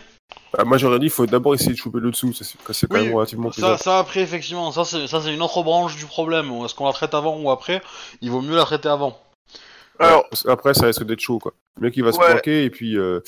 [0.53, 2.43] Bah, moi j'aurais dit, il faut d'abord essayer de choper le dessous, c'est
[2.73, 5.61] c'est quand Oui, même relativement Ça, ça après, effectivement, ça c'est ça, c'est une autre
[5.63, 6.51] branche du problème.
[6.65, 7.81] Est-ce qu'on la traite avant ou après
[8.21, 9.19] Il vaut mieux la traiter avant.
[9.99, 11.53] Alors, qu'après, ça risque d'être chaud, quoi.
[11.79, 12.25] Le mec, il va se Ouais.
[12.31, 12.97] planquer, et puis...
[12.97, 13.21] euh,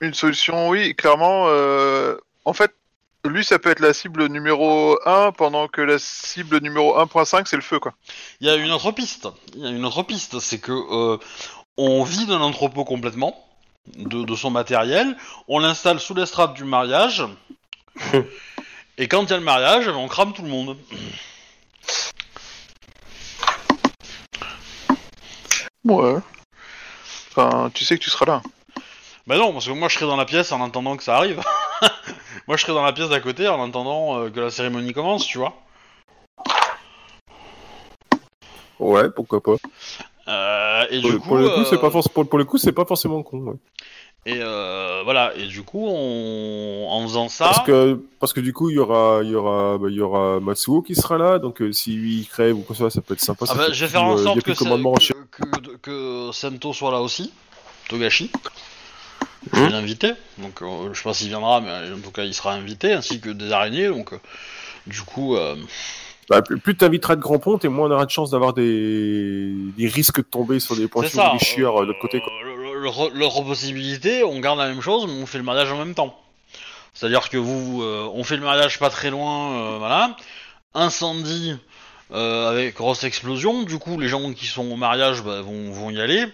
[0.00, 1.44] une solution, oui, clairement.
[1.48, 2.72] euh, en fait,
[3.24, 7.56] lui, ça peut être la cible numéro 1, pendant que la cible numéro 1.5, c'est
[7.56, 7.92] le feu, quoi.
[8.40, 9.28] Il y a une autre piste.
[9.54, 11.18] Il y a une autre piste, c'est que euh,
[11.76, 13.44] on vide un entrepôt complètement
[13.96, 15.16] de, de son matériel,
[15.48, 17.24] on l'installe sous l'estrade du mariage,
[18.98, 20.76] et quand il y a le mariage, on crame tout le monde.
[25.84, 26.16] Ouais.
[27.30, 28.42] Enfin, tu sais que tu seras là.
[29.26, 31.42] Bah non, parce que moi je serai dans la pièce en attendant que ça arrive.
[32.48, 35.26] moi je serai dans la pièce d'à côté en attendant euh, que la cérémonie commence,
[35.26, 35.54] tu vois.
[38.78, 39.56] Ouais, pourquoi pas.
[40.28, 42.38] Euh, et Pour, du le- coup, pour le coup, c'est euh, pas forc- pour, pour
[42.38, 43.38] le coup, c'est pas forcément con.
[43.38, 43.54] ouais.
[44.28, 46.88] Et euh, voilà, et du coup, on...
[46.90, 49.78] en faisant ça, Parce que parce que du coup, il y aura il y aura
[49.78, 52.62] bah, il y aura Matsuo qui sera là, donc euh, si lui il crève ou
[52.62, 53.44] quoi que ce soit, ça peut être sympa.
[53.48, 56.30] ah ça bah, fait je vais faire en euh, sorte que, ça- que, que, que
[56.32, 57.32] Sento soit là aussi,
[57.88, 58.32] Togashi.
[59.52, 62.34] Je vais l'inviter, donc euh, je sais pas s'il viendra, mais en tout cas il
[62.34, 64.18] sera invité, ainsi que des araignées, donc euh,
[64.88, 65.54] du coup, euh,
[66.28, 69.52] Bah, plus plus t'inviteras de grands ponts, et moins on aura de chance d'avoir des...
[69.76, 71.32] des risques de tomber sur des points ça.
[71.34, 72.20] de chieurs euh, de l'autre côté.
[72.20, 72.32] Quoi.
[72.44, 75.72] le- le- L'autre l'autre possibilité, on garde la même chose, mais on fait le mariage
[75.72, 76.14] en même temps.
[76.94, 80.16] C'est-à-dire que vous, euh, on fait le mariage pas très loin, euh, voilà,
[80.74, 81.54] incendie
[82.12, 85.90] euh, avec grosse explosion, du coup les gens qui sont au mariage bah, vont, vont
[85.90, 86.26] y aller,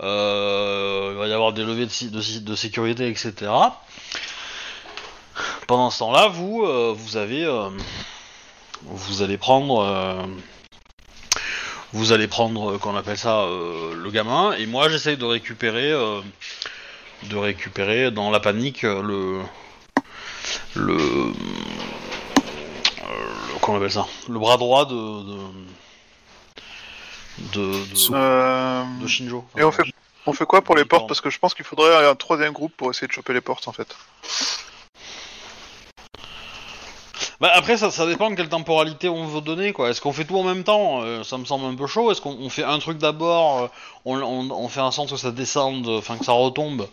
[0.00, 3.32] Euh, il va y avoir des levées de, de, sécurité, etc.
[5.66, 7.68] Pendant ce temps-là, vous, euh, vous avez, euh,
[8.86, 10.22] vous allez prendre, euh,
[11.92, 15.90] vous allez prendre, euh, qu'on appelle ça, euh, le gamin, et moi j'essaye de récupérer,
[15.92, 16.20] euh,
[17.24, 19.40] de récupérer dans la panique le,
[20.74, 21.32] le, euh,
[23.02, 25.36] le- comment on appelle ça, le bras droit de, de,
[27.52, 29.44] de, de- Euh, de Shinjo.
[29.56, 29.82] Et on fait,
[30.26, 31.06] on fait quoi pour les portes?
[31.08, 33.68] Parce que je pense qu'il faudrait un troisième groupe pour essayer de choper les portes,
[33.68, 33.96] en fait.
[37.40, 39.90] Bah après ça, ça dépend de quelle temporalité on veut donner quoi.
[39.90, 41.02] Est-ce qu'on fait tout en même temps?
[41.02, 42.10] Euh, Ça me semble un peu chaud.
[42.10, 43.66] Est-ce qu'on on fait un truc d'abord euh,
[44.06, 46.86] on, on- on fait en sorte que ça descende, enfin que ça retombe,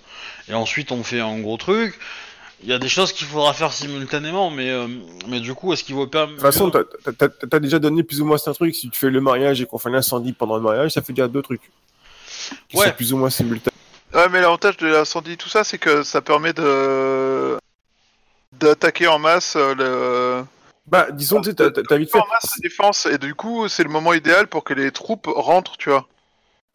[0.50, 1.98] et ensuite on fait un gros truc?
[2.66, 4.88] Il y a des choses qu'il faudra faire simultanément, mais euh,
[5.28, 7.80] mais du coup est-ce qu'il vaut pas De toute façon, t'as- t'as t'as- t'as déjà
[7.80, 8.74] donné plus ou moins un truc.
[8.76, 11.28] Si tu fais le mariage et qu'on fait l'incendie pendant le mariage, ça fait déjà
[11.28, 11.70] deux trucs.
[12.70, 12.88] Qui Ouais.
[12.88, 13.74] sont plus ou moins simultanés.
[14.14, 17.58] Ouais, mais l'avantage de l'incendie, tout ça, c'est que ça permet de
[18.64, 20.46] d'attaquer en masse euh, le
[20.88, 22.18] Bah, disons, tu t'as- t'as vite fait.
[22.20, 25.28] en masse la défense et du coup c'est le moment idéal pour que les troupes
[25.34, 26.08] rentrent, tu vois.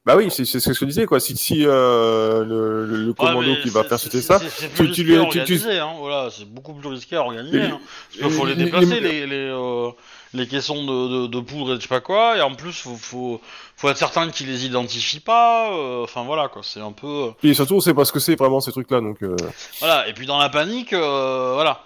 [0.07, 1.21] Bah oui, c'est ce que je disais, quoi.
[1.21, 4.91] Si, si euh, le, le- le Ouais, commando qui va faire sauter ça, c'est- tu-
[4.91, 5.05] tu
[5.45, 7.61] tu- hein, voilà, c'est beaucoup plus risqué à organiser.
[7.63, 7.79] Hein.
[8.19, 9.91] Parce qu'il faut les les- déplacer, les- les, les, euh,
[10.35, 12.97] les caissons de, de, de poudre et je sais pas quoi, et en plus, faut,
[12.97, 13.41] faut,
[13.77, 17.07] faut être certain qu'ils les identifient pas, euh, enfin voilà, quoi, c'est un peu...
[17.07, 19.23] euh, Et surtout, on sait pas ce que c'est vraiment ces trucs-là, donc.
[19.23, 19.37] euh,
[19.81, 21.83] Voilà, et puis dans la panique, euh, voilà,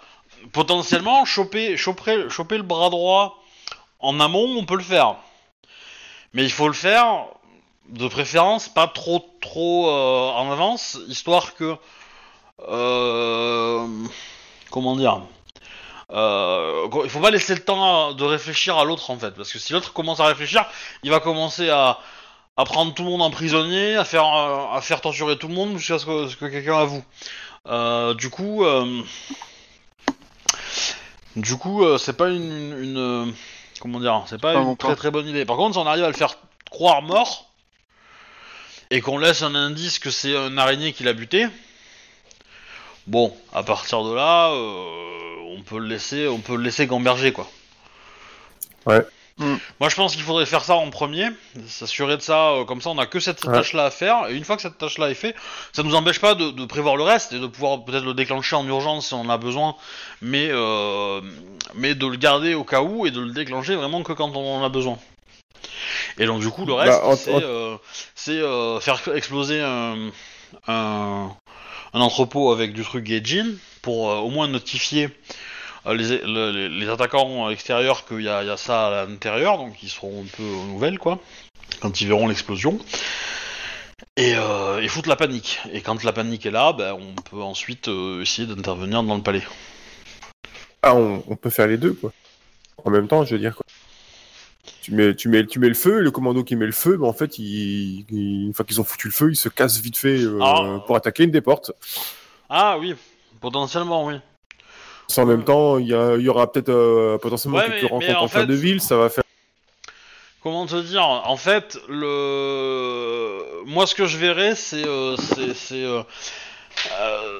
[0.52, 3.38] potentiellement, choper, choper, choper le bras droit
[4.00, 5.16] en amont, on peut le faire.
[6.32, 7.26] Mais il faut le faire,
[7.90, 11.76] de préférence, pas trop trop euh, en avance, histoire que...
[12.68, 13.86] Euh,
[14.70, 15.20] comment dire
[16.12, 19.58] euh, il faut pas laisser le temps de réfléchir à l'autre en fait, parce que
[19.58, 20.64] si l'autre commence à réfléchir,
[21.02, 21.98] il va commencer à,
[22.56, 25.54] à prendre tout le monde en prisonnier, à faire, euh, à faire torturer tout le
[25.54, 27.02] monde jusqu'à ce que, quelqu'un avoue.
[27.66, 29.02] Euh, du coup, euh,
[31.36, 33.34] du coup, euh, c'est pas une, une,
[33.80, 35.44] comment dire, c'est pas Pas une très très bonne idée.
[35.44, 36.36] Par contre, si on arrive à le faire
[36.70, 37.50] croire mort
[38.90, 41.46] et qu'on laisse un indice que c'est un araignée qui l'a buté,
[43.06, 44.52] bon, à partir de là,
[45.62, 47.48] on peut le laisser, on peut le laisser gamberger quoi.
[48.86, 49.04] Ouais.
[49.38, 49.54] Mm.
[49.80, 51.28] Moi, je pense qu'il faudrait faire ça en premier,
[51.66, 52.50] s'assurer de ça.
[52.50, 53.54] euh, comme ça, on a que cette Ouais.
[53.54, 54.28] tâche-là à faire.
[54.28, 55.34] Et une fois que cette tâche-là est faite,
[55.72, 58.56] ça nous empêche pas de, de prévoir le reste et de pouvoir peut-être le déclencher
[58.56, 59.74] en urgence si on en a besoin,
[60.20, 61.20] mais euh,
[61.74, 64.56] mais de le garder au cas où et de le déclencher vraiment que quand on
[64.56, 64.98] en a besoin.
[66.18, 67.76] Et donc du coup, le reste, Bah, en- c'est euh,
[68.14, 70.10] c'est, euh, faire exploser un,
[70.68, 71.30] un,
[71.94, 73.46] un entrepôt avec du truc Gaijin
[73.80, 75.08] pour euh, au moins notifier euh,
[75.86, 79.88] les, le- les, les attaquants extérieurs qu'il y y a ça à l'intérieur, donc ils
[79.88, 81.18] seront un peu aux nouvelles quoi,
[81.80, 82.78] quand ils verront l'explosion.
[84.16, 85.58] et, euh, et foutre la panique.
[85.72, 89.22] Et quand la panique est là, ben, on peut ensuite euh, essayer d'intervenir dans le
[89.22, 89.42] palais.
[90.82, 92.12] Ah, on, on peut faire les deux, quoi.
[92.84, 93.64] En même temps, je veux dire, quoi.
[94.82, 97.06] Tu mets, tu, mets, tu mets le feu, le commando qui met le feu, ben,
[97.06, 99.96] en fait, il, il- une fois qu'ils ont foutu le feu, ils se cassent vite
[99.96, 100.82] fait euh, Ah.
[100.86, 101.70] pour attaquer une des portes.
[102.48, 102.94] Ah oui,
[103.40, 104.14] potentiellement oui.
[105.18, 107.88] En même temps, il y, a- il y aura peut-être euh, potentiellement Ouais, quelques mais-
[107.88, 109.24] rencontres en en fin fait- de ville, ça va faire.
[110.42, 111.04] Comment te dire?
[111.06, 116.02] En fait, le moi ce que je verrais, c'est euh, c'est c'est, euh,
[117.00, 117.38] euh,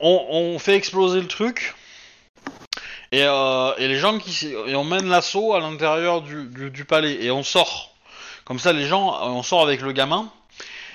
[0.00, 1.74] on, on fait exploser le truc
[3.12, 6.70] et, euh, et les gens qui s- et on mène l'assaut à l'intérieur du, du,
[6.70, 7.92] du palais et on sort.
[8.44, 10.28] Comme ça, les gens, on sort avec le gamin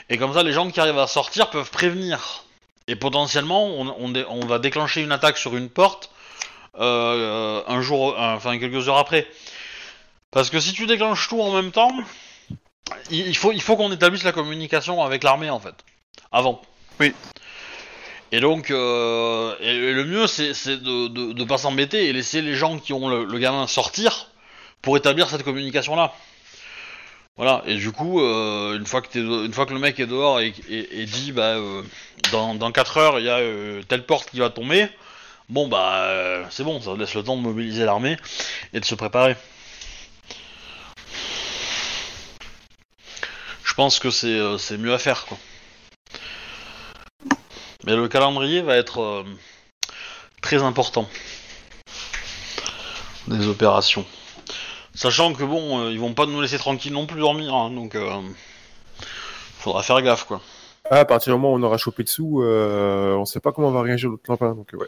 [0.10, 2.44] et comme ça, les gens qui arrivent à sortir peuvent prévenir.
[2.90, 6.10] Et potentiellement, on, on, dé- on va déclencher une attaque sur une porte
[6.80, 9.28] euh, un jour, enfin quelques heures après.
[10.32, 11.92] Parce que si tu déclenches tout en même temps,
[13.12, 15.76] il il faut, il faut qu'on établisse la communication avec l'armée en fait,
[16.32, 16.62] avant.
[17.00, 17.14] Oui.
[18.32, 22.14] Et donc, euh, et, et le mieux c'est c'est de, de, de pas s'embêter et
[22.14, 24.32] laisser les gens qui ont le, le gamin sortir
[24.82, 26.14] pour établir cette communication là.
[27.40, 30.52] Voilà, et du coup, euh, une, fois que le mec est dehors et,
[31.06, 31.84] dit, bah, euh,
[32.34, 34.90] dans, dans 4 heures, il y a euh, telle porte qui va tomber,
[35.48, 38.18] bon, bah, c'est bon, ça laisse le temps de mobiliser l'armée
[38.74, 39.38] et de se préparer.
[43.64, 45.38] Je pense que c'est mieux à faire, quoi.
[47.86, 49.24] Mais le calendrier va être
[50.42, 51.08] très important
[53.28, 54.06] des opérations.
[55.00, 57.96] Sachant que bon, euh, ils vont pas nous laisser tranquilles non plus dormir, hein, donc
[57.96, 58.12] euh,
[59.60, 60.42] faudra faire gaffe, quoi.
[60.92, 63.72] Ah, à partir du moment où on aura chopé dessous, euh, on sait pas comment
[63.72, 64.56] va réagir l'autre lapin.
[64.56, 64.88] Donc, euh, ouais.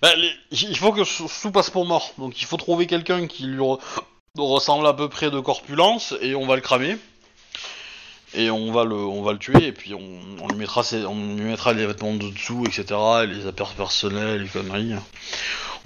[0.00, 3.26] Bah, les- il faut que Sou Sou passe pour mort, donc il faut trouver quelqu'un
[3.26, 3.80] qui lui re-
[4.38, 6.96] ressemble à peu près de corpulence et on va le cramer.
[8.36, 10.00] Et on va le, on va le tuer et puis on,
[10.42, 12.84] on lui mettra ses- on lui mettra les vêtements de dessous, etc.
[13.24, 14.94] et les affaires personnelles, les conneries.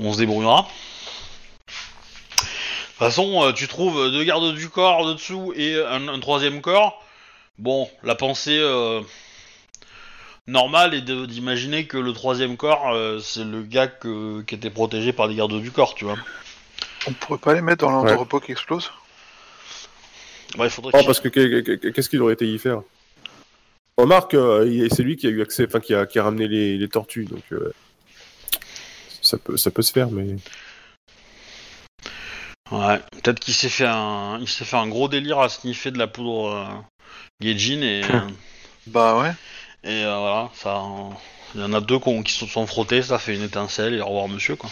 [0.01, 0.67] On se débrouillera.
[2.99, 6.19] De toute façon, euh, tu trouves deux gardes du corps de dessous et un, un
[6.19, 7.01] troisième corps.
[7.57, 9.03] Bon, la pensée euh,
[10.49, 15.13] normale est d'imaginer que le troisième corps, euh, c'est le gars que- qui était protégé
[15.13, 16.17] par les gardes du corps, tu vois.
[17.07, 18.11] On pourrait pas les mettre dans Ouais.
[18.11, 18.91] l'entrepôt qui explose?
[20.59, 22.83] Ouais, il faudrait Oh, parce que qu'est- qu'est- qu'est-ce qu'il aurait été y faire?
[23.97, 26.77] Remarque, euh, c'est lui qui a eu accès, enfin qui a, qui a ramené les,
[26.77, 27.73] les tortues, donc euh,
[29.23, 30.35] ça peut, ça peut se faire, mais
[32.71, 35.99] Ouais, peut-être qu'il s'est fait un, il s'est fait un gros délire à sniffer de
[35.99, 36.65] la poudre euh,
[37.41, 38.03] Gaijin et
[38.87, 39.33] Bah ouais.
[39.85, 40.83] et euh, voilà, ça,
[41.55, 44.07] il y en a deux qui se sont frottés, ça fait une étincelle et au
[44.07, 44.69] revoir monsieur quoi.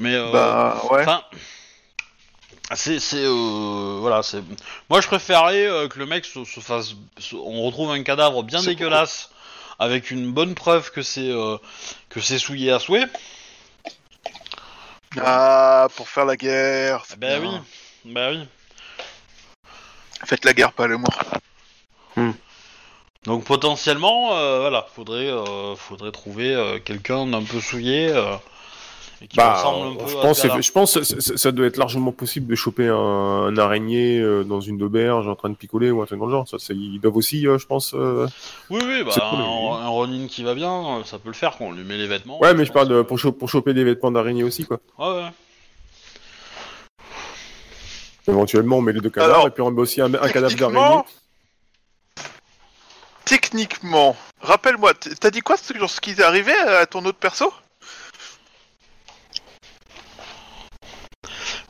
[0.00, 1.02] Mais euh, Bah ouais.
[1.02, 1.22] Enfin,
[2.74, 4.42] c'est, c'est, euh, voilà, c'est.
[4.90, 6.94] Moi, je préférerais euh, que le mec se, se fasse.
[7.18, 9.30] se- on retrouve un cadavre bien C'est dégueulasse,
[9.78, 11.56] avec une bonne preuve que c'est euh,
[12.08, 13.04] que c'est souillé à souhait.
[15.20, 17.04] Ah, pour faire la guerre.
[17.08, 17.62] c'est Bah bien.
[18.04, 18.46] oui, bah oui.
[20.24, 21.22] Faites la guerre, pas le mort.
[23.24, 28.36] Donc potentiellement, euh, voilà, faudrait, euh, faudrait trouver euh, quelqu'un d'un peu souillé euh,
[29.22, 32.12] et qui bah, ressemble un peu je à pense, je que ça, doit être largement
[32.12, 36.02] possible de choper un, un araignée euh, dans une auberge en train de picoler ou
[36.02, 36.48] un truc dans le genre.
[36.48, 37.94] Ça, ils doivent aussi, euh, je pense.
[37.94, 38.26] euh,
[38.70, 39.78] Oui, oui, bah, cool, un, oui.
[39.82, 42.40] un Ronin qui va bien, ça peut le faire, qu'on lui met les vêtements.
[42.40, 42.86] Ouais, mais je pense.
[42.86, 44.78] parle de, pour, cho- pour choper des vêtements d'araignée aussi, quoi.
[44.98, 45.28] Ouais, ouais.
[48.26, 50.48] Éventuellement, on met les deux cadavres Alors, et puis on met aussi un, un cadavre
[50.54, 51.04] Techniquement- d'araignée.
[53.26, 57.50] Techniquement, rappelle-moi, t'as dit quoi sur ce qui est arrivé à ton autre perso?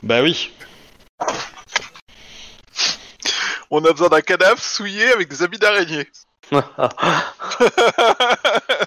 [0.03, 0.51] Bah oui.
[3.71, 6.07] On a besoin d'un cadavre souillé avec des habits d'araignée.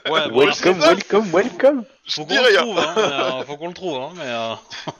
[0.08, 0.88] Ouais, welcome, ça.
[0.94, 1.84] welcome, welcome.
[2.06, 2.60] Je Faut qu'on dis le rien.
[2.62, 4.54] trouve, hein, mais, euh, faut qu'on le trouve, hein, mais euh,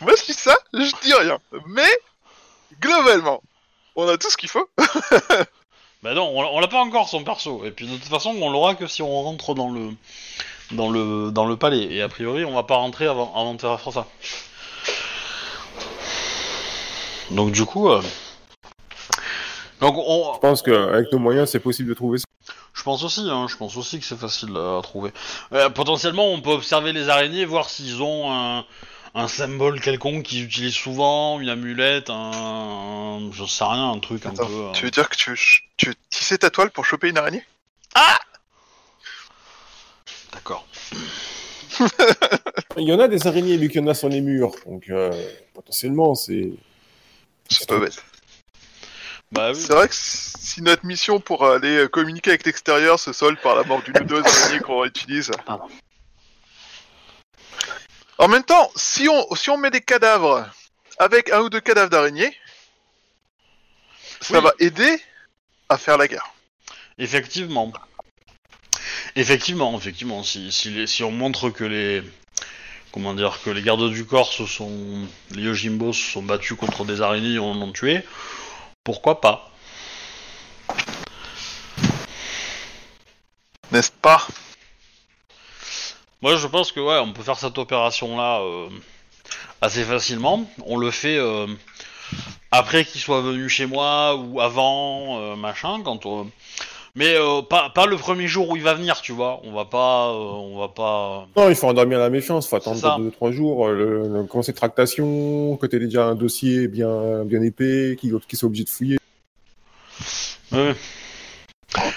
[0.00, 1.38] Moi, je dis ça, je dis rien.
[1.66, 1.88] Mais,
[2.80, 3.42] globalement,
[3.94, 4.68] on a tout ce qu'il faut.
[6.02, 7.64] bah non, on, l'a- on l'a pas encore son perso.
[7.64, 9.90] Et puis de toute façon, on l'aura que si on rentre dans le
[10.72, 11.84] dans le dans le palais.
[11.92, 14.06] Et a priori, on va pas rentrer avant avant de faire ça.
[17.30, 18.02] Donc du coup, euh,
[19.80, 22.24] donc on, Je pense qu'avec nos moyens, c'est possible de trouver ça.
[22.72, 25.10] je pense aussi, hein, je pense aussi que c'est facile à trouver.
[25.52, 28.64] Euh, potentiellement, on peut observer les araignées, voir s'ils ont un,
[29.14, 34.24] un symbole quelconque qu'ils utilisent souvent, une amulette, un, un- je sais rien, un truc
[34.26, 34.44] un peu.
[34.44, 35.36] euh, Tu veux dire que tu,
[35.76, 37.44] tu veux tisser ta toile pour choper une araignée?
[40.46, 40.66] D'accord.
[42.76, 44.54] Il y en a des araignées, vu qu'il y en a sur les murs.
[44.64, 45.10] Donc, euh,
[45.54, 46.52] potentiellement, c'est.
[47.50, 48.02] C'est pas bête.
[49.32, 49.60] Bah oui.
[49.60, 53.64] C'est vrai que si notre mission pour aller communiquer avec l'extérieur se solde par la
[53.64, 55.32] mort d'une ou deux araignées qu'on utilise.
[55.44, 55.66] Pardon.
[58.18, 60.48] En même temps, si on, si on met des cadavres
[60.98, 62.34] avec un ou deux cadavres d'araignées,
[64.20, 64.44] ça Oui.
[64.44, 65.00] va aider
[65.68, 66.32] à faire la guerre.
[66.98, 67.72] Effectivement.
[69.16, 70.22] Effectivement, effectivement.
[70.22, 72.02] Si, si, les- si on montre que les.
[72.92, 75.06] Comment dire Que les gardes du corps se sont.
[75.34, 78.00] Les Yojimbo se sont battus contre des araignées et en ont tué,
[78.84, 79.50] pourquoi pas?
[83.72, 84.26] N'est-ce pas?
[86.22, 88.40] Moi je pense que ouais, on peut faire cette opération là
[89.60, 90.48] assez facilement.
[90.64, 91.46] On le fait euh,
[92.50, 96.30] après qu'il soit venu chez moi ou avant, euh, machin, quand on...
[96.96, 99.40] Mais euh, pas, pas le premier jour où il va venir, tu vois.
[99.44, 101.28] On va pas, euh, on va pas.
[101.36, 102.96] Non, il faut endormir la méfiance, il faut attendre ça.
[102.98, 107.96] 2-3 jours, euh, le, le, commencer tractation, que tu déjà un dossier bien, bien épais,
[108.00, 108.98] qui, qui soit obligé de fouiller.
[110.52, 110.74] Ouais.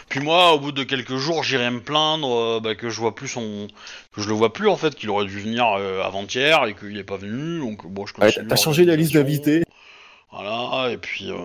[0.09, 3.15] Puis moi, au bout de quelques jours, j'irai me plaindre euh, bah, que je vois
[3.15, 3.67] plus son,
[4.11, 6.97] que je le vois plus en fait, qu'il aurait dû venir euh, avant-hier et qu'il
[6.97, 7.59] est pas venu.
[7.59, 9.63] Donc bon, je Ouais, T'as changé la liste d'invités.
[10.31, 11.31] Voilà, et puis.
[11.31, 11.37] euh,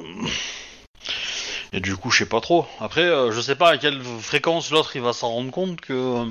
[1.76, 2.66] Et du coup, je sais pas trop.
[2.78, 6.24] Après, euh, je sais pas à quelle fréquence l'autre il va s'en rendre compte que.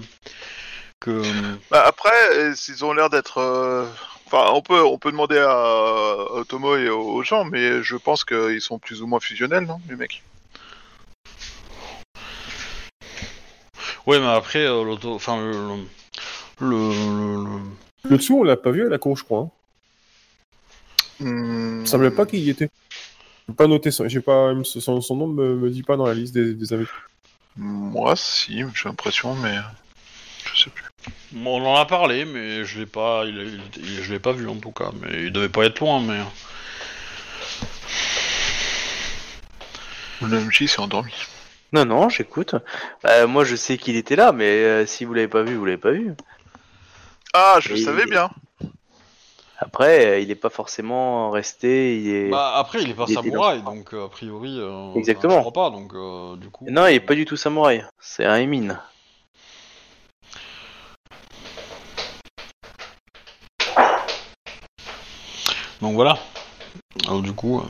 [1.02, 1.22] que.
[1.70, 2.10] Bah, Après,
[2.70, 3.40] ils ont l'air d'être.
[3.40, 3.86] euh,
[4.28, 8.24] Enfin, on peut, on peut demander à, à Otomo et aux, gens, mais je pense
[8.24, 10.24] qu'ils sont plus ou moins fusionnels, non, les mecs?
[14.08, 15.14] Ouais, mais après, euh, l'auto.
[15.14, 15.52] Enfin, le.
[16.62, 16.70] Le.
[16.70, 19.40] le- le- Le dessous, on l'a pas vu à la cour, je crois.
[19.42, 19.50] Hein.
[21.20, 21.28] Hmm.
[21.28, 22.70] Il me semblait pas qu'il y était.
[23.58, 26.34] Pas noté son, j'ai pas, son, son nom me, me dit pas dans la liste
[26.34, 26.92] des, des invités.
[27.56, 29.58] Moi, si, j'ai l'impression, mais
[30.54, 30.84] je sais plus.
[31.32, 33.24] Bon, on en a parlé, mais je l'ai pas.
[33.26, 34.92] Il, il- il- je l'ai pas vu en tout cas.
[35.02, 36.20] Mais il devait pas être loin, mais.
[40.22, 41.14] Le MJ s'est endormi.
[41.74, 42.56] Non, non, j'écoute.
[43.04, 45.66] Bah, moi, je sais qu'il était là, mais euh, si vous l'avez pas vu, vous
[45.66, 46.14] l'avez pas vu.
[47.34, 48.30] Ah, je Et- savais bien.
[49.66, 51.98] Après, euh, il est pas forcément resté.
[51.98, 52.30] Il est...
[52.30, 54.58] Bah après, il est pas Il samouraï, donc euh, a priori.
[54.60, 55.36] euh, Exactement.
[55.36, 56.66] je crois pas, donc euh, du coup.
[56.70, 57.86] Non, il est pas du tout samouraï.
[58.00, 58.78] C'est un émine.
[65.82, 66.18] Donc voilà.
[67.08, 67.60] Alors du coup.
[67.60, 67.64] euh.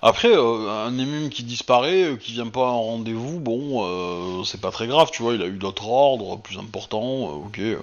[0.00, 4.60] Après, euh, un émime qui disparaît, euh, qui vient pas en rendez-vous, bon, euh, c'est
[4.60, 7.58] pas très grave, tu vois, il a eu d'autres ordres plus importants, euh, ok.
[7.58, 7.78] euh.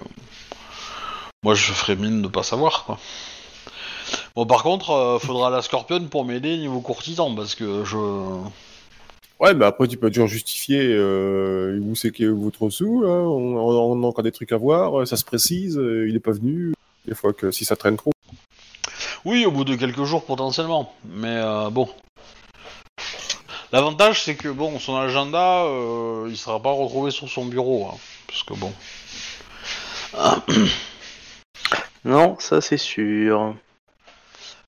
[1.42, 2.98] Moi, je ferais mine de pas savoir, quoi.
[4.34, 7.96] Bon, par contre, faudra la Scorpion pour m'aider niveau courtisan, parce que je...
[9.38, 13.08] Ouais, mais après, tu peux toujours justifier où c'est que votre sous, là.
[13.08, 16.72] On, on, a encore des trucs à voir, ça se précise, il est pas venu.
[17.06, 18.12] Des fois que si ça traîne trop.
[19.26, 21.88] Oui, au bout de quelques jours potentiellement, mais euh, bon.
[23.76, 27.98] L'avantage c'est que bon, son agenda, euh, il sera pas retrouvé sur son bureau, hein,
[28.26, 28.72] parce que bon.
[32.06, 33.54] Non, ça c'est sûr.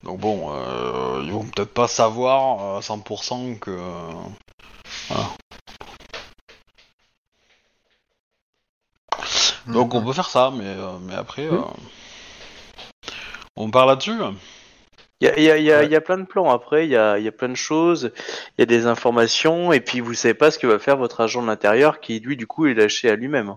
[0.02, 3.78] Donc bon, euh, ils vont peut-être pas savoir à 100% que.
[5.08, 5.30] Voilà.
[9.68, 11.62] Donc on peut faire ça, mais euh, mais après, euh,
[13.56, 14.20] on part là-dessus.
[15.20, 15.86] Il y a, il y, a, il y, a, Ouais.
[15.86, 17.56] il y a plein de plans après, il y a, il y a plein de
[17.56, 18.12] choses,
[18.56, 21.20] il y a des informations, et puis vous savez pas ce que va faire votre
[21.20, 23.56] agent de l'intérieur qui, lui, du coup, est lâché à lui-même.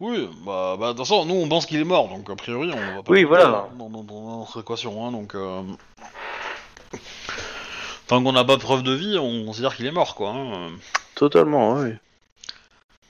[0.00, 2.70] Oui, bah, bah de toute façon, nous on pense qu'il est mort, donc a priori
[2.72, 3.12] on va pas.
[3.12, 3.68] Oui, le voilà.
[3.78, 5.34] Dans, dans- dans notre équation, hein, donc.
[5.34, 5.62] euh,
[8.08, 10.30] Tant qu'on n'a pas de preuve de vie, on considère qu'il est mort, quoi.
[10.30, 10.70] hein.
[11.14, 11.90] Totalement, oui.
[11.90, 11.96] De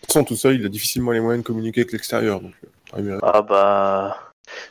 [0.02, 2.40] toute façon, tout seul, il a difficilement les moyens de communiquer avec l'extérieur.
[2.40, 2.52] Donc,
[2.98, 4.18] euh, Ah bah...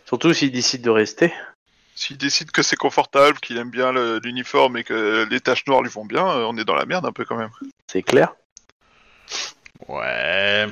[0.05, 1.33] Surtout s'il décide de rester.
[2.01, 5.83] S'il décide que c'est confortable, qu'il aime bien le- l'uniforme et que les taches noires
[5.83, 7.51] lui vont bien, euh, on est dans la merde un peu quand même.
[7.85, 8.33] C'est clair.
[9.87, 10.65] Ouais.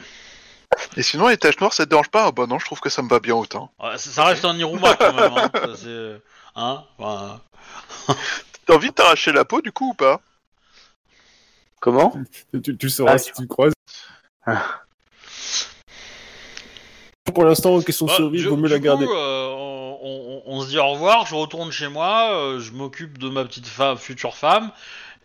[0.97, 2.25] Et sinon, les taches noires, ça te dérange pas?
[2.25, 3.71] Ah bah non, je trouve que ça me va bien autant.
[3.79, 5.51] Ouais, ça ça reste un Iruma quand même, hein.
[5.53, 6.21] Ça, c'est-
[6.55, 7.41] Hein Enfin,
[8.65, 10.21] T'as envie de t'arracher la peau du coup ou pas?
[11.79, 12.11] Comment?
[12.79, 13.73] Tu, sauras Ah, si tu le croises.
[14.47, 14.81] Ah.
[17.33, 19.05] Pour l'instant, question de bah, survie, du- vaut mieux du la garder.
[19.05, 19.48] coup, euh,
[20.01, 23.29] on, on- on se dit au revoir, je retourne chez moi, euh, je m'occupe de
[23.29, 24.71] ma petite femme, future femme,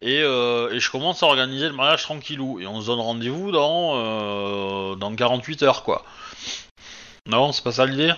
[0.02, 2.60] et, euh, et je commence à organiser le mariage tranquillou.
[2.60, 6.04] Et on se donne rendez-vous dans, euh, dans 48 heures, quoi.
[7.26, 8.12] Non, c'est pas ça l'idée?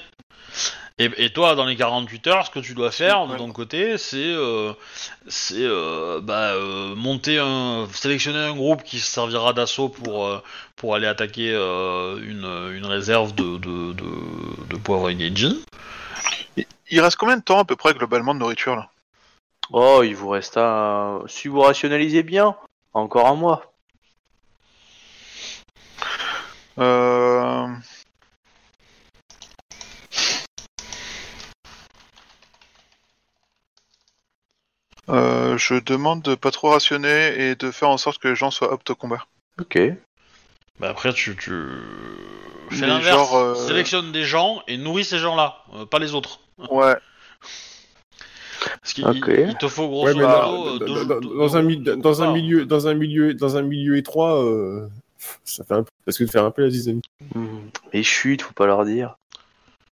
[0.99, 3.99] Et, et toi, dans les 48 heures, ce que tu dois faire de ton côté,
[3.99, 4.35] c'est
[5.29, 5.69] c'est
[6.23, 6.55] bah,
[6.97, 10.41] monter un, sélectionner un groupe qui se servira d'assaut pour
[10.75, 14.05] pour aller attaquer une, une réserve de de, de,
[14.71, 15.61] de poivre et.
[16.91, 18.91] Il reste combien de temps à peu près globalement de nourriture là?
[19.71, 21.23] Oh, il vous reste un.
[21.27, 22.57] Si vous rationalisez bien,
[22.95, 23.73] encore un mois.
[26.79, 27.67] euh...
[35.09, 38.51] Euh, je demande de pas trop rationner et de faire en sorte que les gens
[38.51, 39.25] soient aptes au combat.
[39.61, 39.79] Ok.
[40.81, 41.53] Bah après, tu, tu...
[42.71, 43.31] fais l'inverse.
[43.33, 46.41] euh, Sélectionne des gens et nourris ces gens-là, euh, pas les autres.
[46.59, 46.95] Ouais.
[48.81, 49.17] Parce qu'il Ok.
[49.29, 52.65] il- il te faut grosso Ouais, modo dans, deux- dans- deux- dans un, dans milieu,
[52.67, 54.89] dans un milieu, dans un milieu étroit, euh,
[55.45, 57.03] ça fait un peu, parce que de faire un peu la zizanie.
[57.35, 57.69] Hmm.
[57.93, 59.17] Mais chut, faut pas leur dire.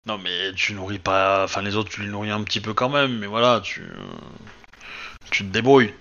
[0.06, 1.44] Non mais tu nourris pas...
[1.44, 3.82] Enfin les autres tu les nourris un petit peu quand même, mais voilà, tu...
[3.82, 3.94] euh,
[5.30, 5.92] Tu te débrouilles.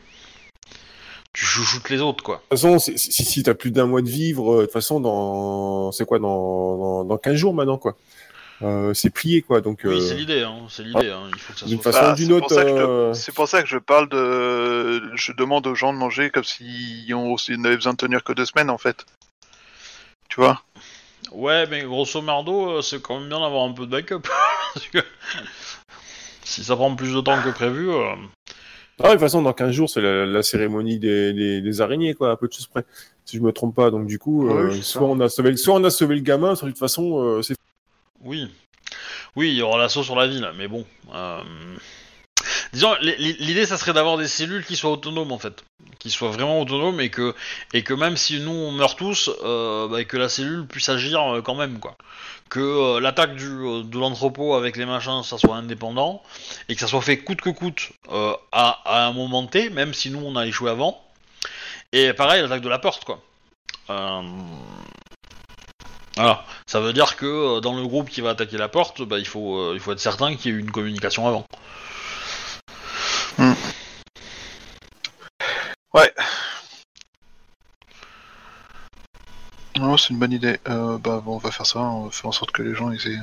[1.34, 2.38] Tu chouchoutes les autres quoi.
[2.52, 5.92] De toute façon, si t'as plus d'un mois de vivre, euh, de toute façon, dans,
[5.92, 7.96] c'est quoi, dans, dans, dans 15 jours maintenant, quoi.
[8.64, 9.60] Euh, c'est plié, quoi.
[9.62, 10.56] Donc, Oui euh, c'est l'idée, hein.
[10.70, 11.24] c'est l'idée, hein.
[11.34, 11.92] il faut que ça d'une soit...
[11.92, 13.62] façon Bah, ou d'une c'est pour autre, ça que je te- euh, C'est pour ça
[13.64, 15.16] que je parle de.
[15.16, 18.34] Je demande aux gens de manger comme s'ils ont aussi n'avaient besoin de tenir que
[18.34, 19.06] deux semaines en fait.
[20.30, 20.62] Tu vois?
[21.32, 24.22] Ouais mais grosso merdo, euh, c'est quand même bien d'avoir un peu de backup.
[24.74, 25.00] Parce que...
[26.44, 27.90] Si ça prend plus de temps que prévu...
[27.92, 28.14] euh,
[29.00, 32.14] Ah, de toute façon, dans 15 jours, c'est la, la cérémonie des, des, des araignées,
[32.14, 32.84] quoi, à peu de choses près.
[33.26, 33.92] Si je me trompe pas.
[33.92, 35.06] Donc, du coup, euh, soit, ça.
[35.06, 37.56] on a sauvé, soit on a sauvé le gamin, soit de toute façon, euh, c'est
[38.23, 38.48] Oui.
[39.35, 40.85] Oui, il y aura l'assaut sur la ville, mais bon.
[41.14, 41.41] euh,
[42.73, 45.64] Disons, l'idée, ça serait d'avoir des cellules qui soient autonomes, en fait.
[45.99, 47.35] Qui soient vraiment autonomes et que,
[47.73, 51.22] et que même si nous, on meurt tous, euh, bah, que la cellule puisse agir
[51.22, 51.95] euh, quand même, quoi.
[52.49, 56.22] Que l'attaque de l'entrepôt avec les machins, ça soit indépendant,
[56.69, 60.10] et que ça soit fait coûte que coûte à, à un moment T, même si
[60.10, 61.02] nous, on a échoué avant.
[61.93, 63.22] Et pareil, l'attaque de la porte, quoi.
[66.18, 67.26] Euh, Voilà, ça veut dire que
[67.58, 69.92] euh, dans le groupe qui va attaquer la porte, bah, il, faut, euh, il faut
[69.92, 71.46] être certain qu'il y ait eu une communication avant.
[79.78, 80.60] Non, c'est une bonne idée.
[80.70, 81.80] Euh, bah bon, on va faire ça.
[81.80, 83.18] On va faire en sorte que les gens ils aient.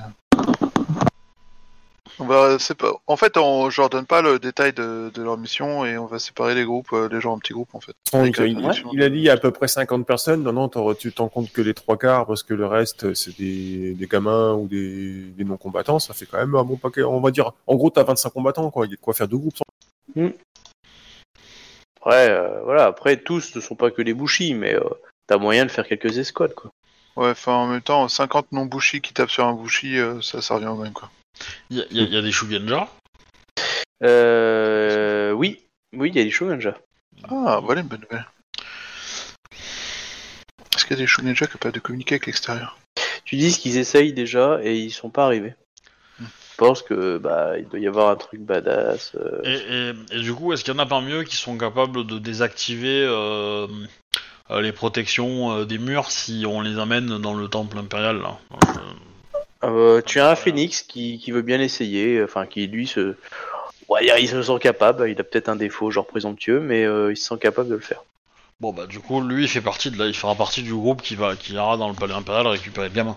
[2.20, 2.92] On va c'est pas.
[3.06, 3.70] En fait, on...
[3.70, 6.64] je leur donne pas le détail de, de leur mission et on va séparer les
[6.64, 7.92] groupes, euh, les gens en petits groupes en fait.
[8.12, 8.90] Donc, il, traduction.
[8.92, 10.42] il a dit il y a à peu près 50 personnes.
[10.42, 13.94] Non, non, tu t'en comptes que les trois quarts parce que le reste, c'est des,
[13.94, 15.98] des gamins ou des, des non-combattants.
[16.00, 17.02] Ça fait quand même un bon paquet.
[17.02, 18.86] On va dire, en gros, t'as 25 combattants, quoi.
[18.86, 19.56] Il y a de quoi faire deux groupes.
[19.56, 20.22] sans-
[22.00, 24.80] Après, euh, voilà, après, tous ne sont pas que des bouchis, mais euh,
[25.26, 26.70] t'as moyen de faire quelques escouades, quoi.
[27.16, 30.40] Ouais, enfin en même temps, 50 non bouchis qui tapent sur un bouchi, euh, ça,
[30.40, 31.10] ça revient au même quoi.
[31.70, 32.88] Il y, a- y y des Shugenja.
[34.04, 35.60] Euh, oui,
[35.92, 36.78] oui, il y a des Shogunja.
[37.28, 38.26] Ah, voilà une bonne nouvelle.
[40.76, 42.78] Est-ce qu'il y a des Shugenja capables de communiquer avec l'extérieur?
[43.24, 45.54] Tu dis qu'ils essayent déjà et ils sont pas arrivés.
[46.20, 46.24] Hmm.
[46.52, 49.12] Je pense que bah il doit y avoir un truc badass.
[49.16, 49.40] euh.
[49.44, 52.06] Et, et- et du coup, est-ce qu'il y en a parmi eux qui sont capables
[52.06, 53.66] de désactiver euh,
[54.50, 58.38] euh, les protections euh, des murs si on les amène dans le temple impérial là?
[59.64, 63.16] Euh, Euh, tu as un phénix qui, qui veut bien essayer, enfin qui lui se,
[63.88, 65.08] ouais, il se sent capable.
[65.10, 67.80] Il a peut-être un défaut genre présomptueux, mais euh, il se sent capable de le
[67.80, 68.02] faire.
[68.60, 71.02] Bon bah du coup, lui, il fait partie de là, il fera partie du groupe
[71.02, 73.16] qui va, qui ira dans le palais impérial récupérer le gamin.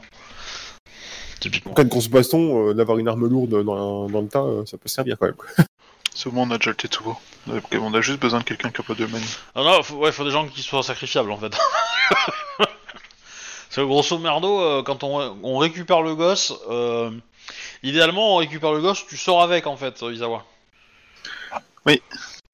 [1.40, 1.72] Typiquement.
[1.72, 4.66] En cas de grosse baston, euh, d'avoir une arme lourde dans, dans le tas, euh,
[4.68, 5.36] ça peut servir quand même.
[6.28, 7.18] bon, on a déjà le Tetsubo.
[7.80, 9.26] On a juste besoin de quelqu'un capable de le manier.
[9.56, 11.58] Ah non, faut, ouais, faut des gens qui soient sacrifiables en fait.
[13.74, 17.10] Que grosso merdo, euh, quand on, on récupère le gosse, euh,
[17.84, 20.44] idéalement on récupère le gosse, tu sors avec en fait, Isawa.
[21.86, 22.02] Oui.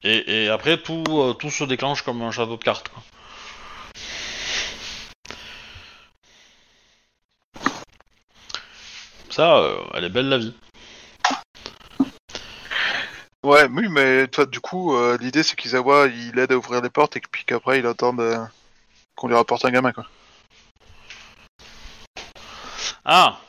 [0.04, 2.90] Et, et après tout, euh, tout se déclenche comme un château de cartes.
[2.90, 3.02] quoi.
[9.32, 10.54] Ça, euh, elle est belle la vie.
[13.44, 16.90] Ouais, oui, mais toi, du coup, euh, l'idée c'est qu'Isawa il aide à ouvrir les
[16.90, 18.38] portes et puis qu'après il attende euh,
[19.16, 20.06] qu'on lui rapporte un gamin quoi.
[23.10, 23.40] Ah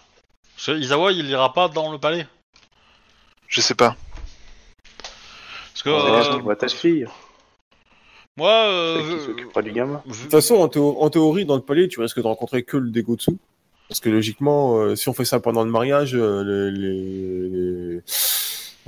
[0.55, 2.27] Parce que Isawa il ira pas dans le palais.
[3.49, 3.97] Je sais pas.
[5.73, 7.07] Parce que On euh, voit ta fille,
[8.37, 8.51] moi,
[8.97, 10.01] celle euh, qui s'occupera du gamin.
[10.07, 12.63] vu- De toute façon, en, théo- en théorie, dans le palais, tu risques de rencontrer
[12.63, 13.33] que le Degotsu.
[13.89, 18.03] Parce que logiquement, euh, si on fait ça pendant le mariage, euh, les, les- les-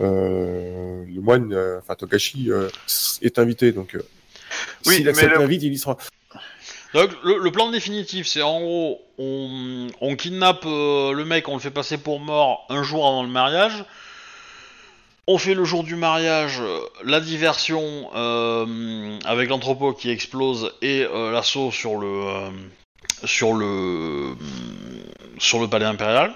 [0.01, 2.68] euh, le moine, euh, enfin Togashi, euh,
[3.22, 3.72] est invité.
[3.72, 4.02] Donc, euh,
[4.86, 5.97] Oui, s'il mais accepte le- il y sera.
[6.94, 11.54] Donc le, le plan définitif, c'est en gros, on, on kidnappe euh, le mec, on
[11.54, 13.84] le fait passer pour mort un jour avant le mariage.
[15.26, 21.02] On fait le jour du mariage euh, la diversion euh, avec l'entrepôt qui explose et
[21.02, 22.50] euh, l'assaut sur le euh,
[23.24, 24.34] sur le
[25.38, 26.34] sur le palais impérial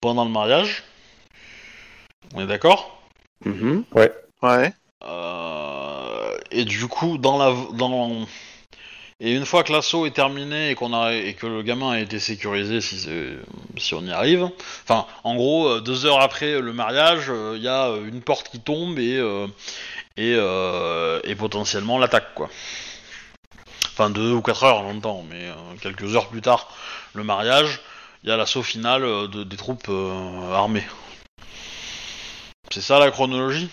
[0.00, 0.82] pendant le mariage.
[2.34, 3.00] On est d'accord?
[3.44, 3.84] Mhm.
[4.42, 4.72] Ouais.
[5.04, 8.26] Euh, et du coup, dans la, dans,
[9.24, 12.00] et une fois que l'assaut est terminé et qu'on a et que le gamin a
[12.00, 13.08] été sécurisé, si
[13.78, 14.48] si on y arrive,
[14.84, 18.50] enfin, en gros, euh, deux heures après le mariage, il y a euh, une porte
[18.50, 19.46] qui tombe et euh,
[20.16, 22.48] et, euh, et potentiellement l'attaque, quoi.
[23.92, 26.68] Enfin, deux ou quatre heures, longtemps, mais euh, quelques heures plus tard,
[27.14, 27.80] le mariage,
[28.22, 30.86] il y a l'assaut final euh, de, des troupes euh, armées.
[32.70, 33.70] C'est ça la chronologie?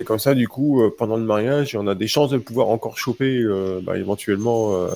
[0.00, 2.68] Et comme ça, du coup, euh, pendant le mariage, on a des chances de pouvoir
[2.68, 4.90] encore choper euh, bah, éventuellement euh,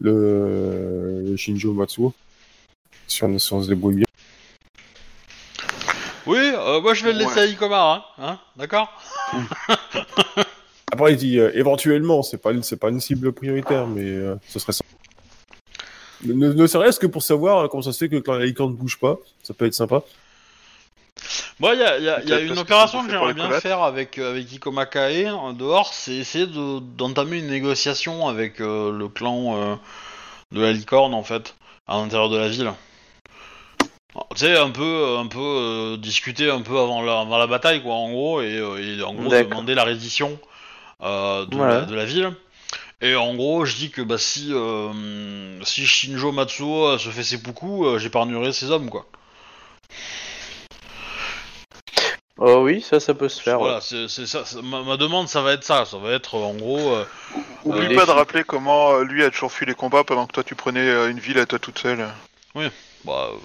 [0.00, 2.12] le, le Shinjo Matsuo.
[3.06, 4.04] Si on, si on se débrouille bien.
[6.26, 7.40] Oui, euh, moi je vais le laisser Ouais.
[7.40, 8.90] à Ikoma, hein, hein D'accord
[10.92, 14.34] Après, il dit euh, éventuellement, c'est pas, une- c'est pas une cible prioritaire, mais euh,
[14.48, 14.84] ce serait ça.
[16.24, 18.76] Ne, ne serait-ce que pour savoir comment ça se fait que quand la licorne ne
[18.76, 20.02] bouge pas, ça peut être sympa.
[21.60, 23.82] Bon, il y a, y a- y a Peut-être une opération que j'aimerais bien faire
[23.82, 28.92] avec, euh, avec Ikoma Kae en dehors, c'est essayer de- d'entamer une négociation avec euh,
[28.92, 29.74] le clan euh,
[30.52, 31.56] de la licorne, en fait,
[31.88, 32.72] à l'intérieur de la ville.
[34.34, 37.82] Tu sais, un peu, un peu euh, discuter un peu avant la, avant la bataille,
[37.82, 40.38] quoi, en gros, et, et en gros demander la reddition
[41.02, 41.80] euh, de, Voilà.
[41.80, 42.32] la, de la ville.
[43.00, 47.84] Et en gros, je dis que bah, si, euh, si Shinjo Matsuo se fait seppuku,
[47.84, 49.06] euh, j'épargnerai ses hommes, quoi.
[52.40, 53.58] Oh oui, ça, ça peut se faire.
[53.58, 54.44] Voilà, c'est c'est ça.
[54.44, 55.84] c'est- Ma, ma demande, ça va être ça.
[55.84, 56.94] Ça va être en gros.
[56.94, 57.04] euh,
[57.64, 60.44] Oublie pas de rappeler comment euh, lui a toujours fui les combats pendant que toi
[60.44, 62.06] tu prenais euh, une ville à toi toute seule.
[62.54, 62.62] bah,
[63.32, 63.36] euh,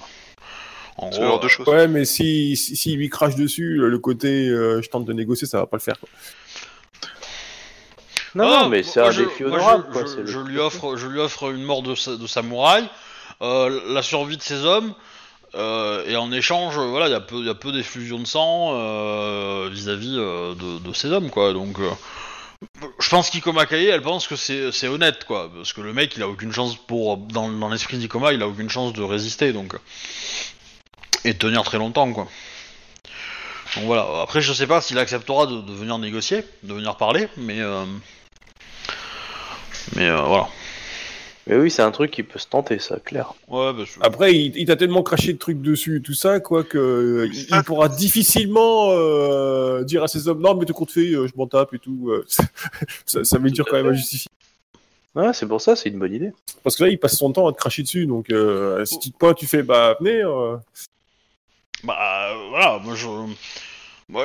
[0.98, 1.68] en Ce gros, genre de euh, choses.
[1.68, 5.48] Ouais, mais si, si, s'il lui crache dessus, le côté euh, je tente de négocier,
[5.48, 5.99] ça va pas le faire.
[5.99, 6.10] Quoi.
[8.36, 10.06] Non, ah, non, mais c'est un je- défi honorable, je, quoi.
[10.26, 12.88] je- lui offre, je lui offre une mort de, sa- de samouraï,
[13.41, 14.94] euh, la survie de ses hommes,
[15.55, 18.71] euh, et en échange, euh, voilà, il y a peu, y peu d'effusion de sang
[18.73, 21.53] euh, vis-à-vis de, ses hommes, quoi.
[21.53, 21.77] Donc,
[22.99, 26.23] je pense qu'Ikoma Kae, elle pense que c'est honnête, quoi, parce que le mec, il
[26.23, 29.75] a aucune chance pour, dans, l'esprit d'Ikoma, il a aucune chance de résister, donc
[31.25, 32.27] et de tenir très longtemps, quoi.
[33.75, 34.07] Donc voilà.
[34.21, 37.59] Après, je sais pas s'il acceptera de, de venir négocier, de venir parler, mais
[39.95, 40.47] mais voilà.
[41.48, 43.34] Mais oui, c'est un truc qui peut se tenter, ça, clair.
[43.49, 46.64] Ouais, bah, je- Après, il, il t'a tellement craché de trucs dessus, tout ça, quoi,
[46.64, 50.91] que euh, il, il pourra difficilement euh, dire à ses hommes non, mais tout compte
[50.91, 52.11] fait, euh, je m'en tape et tout.
[53.06, 54.30] ça, ça m'est dur quand même à justifier.
[55.15, 56.32] Ouais, c'est pour ça, c'est une bonne idée.
[56.64, 59.11] Parce que là, il passe son temps à te cracher dessus, donc euh, si tu
[59.11, 60.24] te pointes, tu fais bah venez.
[60.24, 60.56] euh,
[61.84, 63.06] Bah voilà, moi je,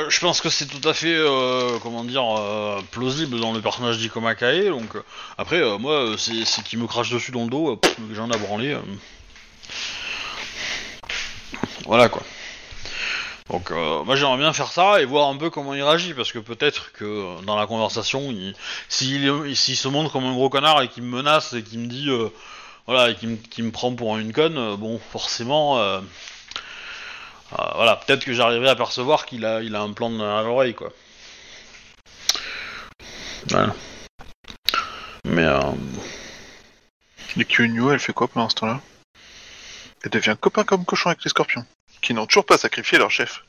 [0.09, 3.99] je pense que c'est tout à fait, euh, comment dire, euh, plausible dans le personnage
[3.99, 4.69] d'Ikoma Kae.
[4.69, 5.03] Donc euh,
[5.39, 7.81] après, moi, c'est qu'il me crache dessus dans le dos,
[8.13, 8.81] j'en ai euh.
[11.87, 12.23] Voilà quoi.
[13.51, 16.39] Donc moi j'aimerais bien faire ça et voir un peu comment il réagit parce que
[16.39, 18.55] peut-être que dans la conversation, il-
[18.91, 21.87] s'il s'il se montre comme un gros connard et qu'il me menace et qu'il me
[21.87, 22.11] dit
[22.87, 25.79] voilà et qu'il me, qu'il me prend pour une conne, bon forcément
[27.51, 30.93] voilà peut-être que j'arriverai à percevoir qu'il a il a un plan à l'oreille quoi.
[33.49, 33.75] Voilà.
[35.25, 35.61] Mais euh,
[37.39, 38.81] Et Kyunyu, elle fait quoi pendant ce temps-là?
[40.03, 41.65] Elle devient copain comme cochon avec les scorpions,
[42.03, 43.45] qui n'ont toujours pas sacrifié leur chef.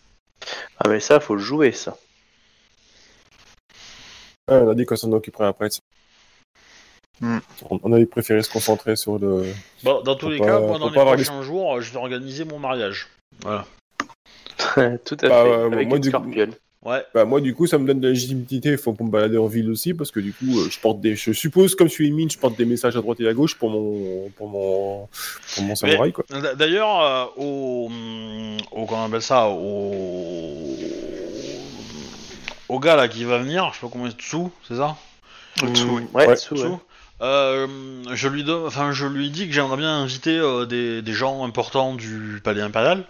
[0.80, 1.97] Ah, mais ça, faut le jouer, ça.
[4.49, 5.69] ouais, on a dit qu'on s'en occuperait après.
[5.69, 5.80] ça.
[7.21, 7.39] Hmm.
[7.69, 9.53] On, avait préféré se concentrer sur le.
[9.84, 12.59] bon, dans tous Faut les pas- cas, dans les prochains jours, je vais organiser mon
[12.59, 13.07] mariage.
[13.41, 13.65] Voilà.
[15.06, 15.49] Tout à Bah, fait.
[15.49, 16.36] ouais, avec moi, une du coup-.
[16.81, 17.03] Ouais.
[17.14, 19.48] Bah moi du coup ça me donne de la légitimité, faut pour me balader en
[19.48, 22.10] ville aussi parce que du coup euh, je porte des, je suppose comme je suis
[22.10, 25.10] mine, je porte des messages à droite et à gauche pour mon pour mon
[25.56, 26.23] pour mon samouraï quoi.
[26.57, 27.90] D'ailleurs, euh, au,
[28.72, 30.64] au comment on appelle ça, au,
[32.69, 34.38] au gars là qui va venir, je sais pas comment il Tsu,
[34.68, 34.95] c'est ça?
[35.73, 36.03] Tsu, oui.
[36.14, 36.36] Ouais, Ouais.
[36.38, 36.77] Tsu, Tsu ouais.
[37.22, 37.68] Euh,
[38.14, 41.44] je lui donne, enfin je lui dis que j'aimerais bien inviter euh, des, des gens
[41.44, 43.03] importants du palais impérial.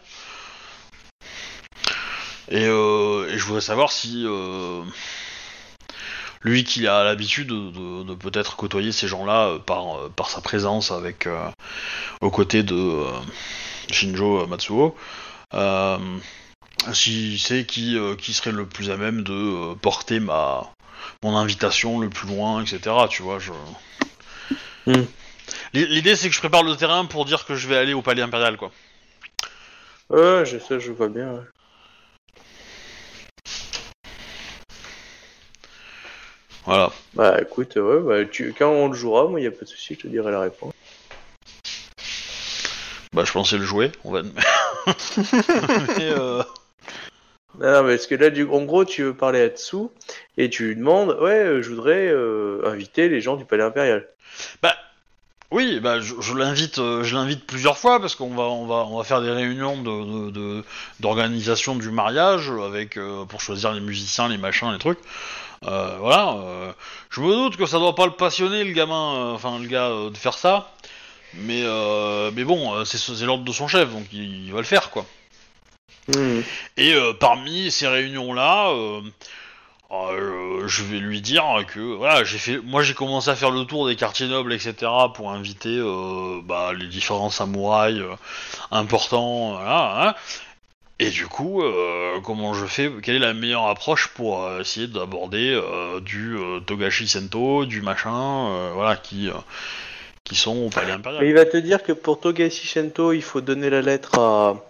[2.50, 4.84] Et, euh, et je voudrais savoir si euh,
[6.42, 10.30] lui qui a l'habitude de, de- de peut-être côtoyer ces gens-là euh, par, euh, par
[10.30, 11.50] sa présence avec euh,
[12.22, 13.12] aux côtés de euh,
[13.92, 14.96] Shinjo Matsuo,
[15.54, 15.98] euh,
[16.94, 20.68] si c'est qui, euh, qui serait le plus à même de euh, porter ma
[21.24, 22.96] mon invitation le plus loin, etc.
[23.10, 23.52] Tu vois, je.
[24.88, 25.04] Hmm.
[25.74, 28.02] L'i- L'idée c'est que je prépare le terrain pour dire que je vais aller au
[28.02, 28.72] palais impérial, quoi.
[30.10, 31.34] Ouais, je, ça, je vois bien.
[31.34, 31.42] ouais.
[36.66, 36.92] Voilà.
[37.14, 39.96] Bah, écoute, ouais, bah, tu, quand on le jouera, moi, y a pas de souci,
[39.96, 40.74] je te dirai la réponse.
[43.14, 43.92] Bah, je pensais le jouer.
[44.04, 44.22] On va.
[44.88, 46.44] mais, euh,
[47.60, 48.44] Non, non, mais parce que là, du...
[48.44, 49.78] en gros, tu veux parler à Tsu
[50.38, 54.08] et tu lui demandes Ouais, euh, je voudrais euh, inviter les gens du Palais Impérial.
[55.52, 58.86] Oui, bah je, je l'invite, euh, je l'invite plusieurs fois parce qu'on va, on va,
[58.88, 60.64] on va faire des réunions de, de- de-
[61.00, 65.00] d'organisation du mariage avec euh, pour choisir les musiciens, les machins, les trucs.
[65.66, 66.36] Euh, voilà.
[66.38, 66.72] euh,
[67.10, 69.90] je me doute que ça doit pas le passionner le gamin, euh, enfin le gars
[70.10, 70.72] de faire ça,
[71.34, 71.64] mais
[72.34, 75.06] mais bon, c'est, c'est l'ordre de son chef, donc il, il va le faire quoi.
[76.08, 76.42] Hmm.
[76.78, 79.02] Et parmi ces réunions-là, euh,
[79.92, 83.66] euh, je vais lui dire que voilà, j'ai fait, moi j'ai commencé à faire le
[83.66, 84.76] tour des quartiers nobles, etc.,
[85.14, 85.80] pour inviter
[86.44, 88.02] bah, les différents samouraïs
[88.72, 90.16] importants, voilà, hein.
[91.02, 92.92] Et du coup, euh, comment je fais?
[93.02, 98.72] Quelle est la meilleure approche pour euh, essayer d'aborder euh, du Togashi Sento, du machin,
[98.74, 99.30] voilà, qui
[100.26, 101.24] qui sont au palais impérial?
[101.24, 104.62] Mais il va te dire que pour Togashi Shento, il faut donner la lettre à,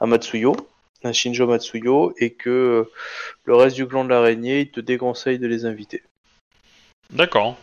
[0.00, 0.56] à Matsuyo,
[1.04, 2.90] à Shinjo Matsuyo, et que
[3.44, 6.02] le reste du clan de l'araignée, il te déconseille de les inviter.
[7.10, 7.58] D'accord.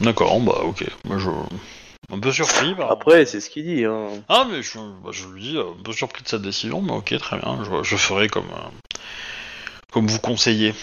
[0.00, 0.84] D'accord, bah ok.
[1.04, 1.30] Moi je.
[2.10, 2.90] Un peu surpris par.
[2.90, 3.84] Après, c'est ce qu'il dit.
[3.84, 4.08] Hein.
[4.28, 6.92] Ah, mais je, bah, je lui dis, euh, un peu surpris de cette décision, mais
[6.92, 7.62] ok, très bien.
[7.64, 8.48] Je, je ferai comme.
[8.50, 8.98] euh,
[9.92, 10.74] comme vous conseillez.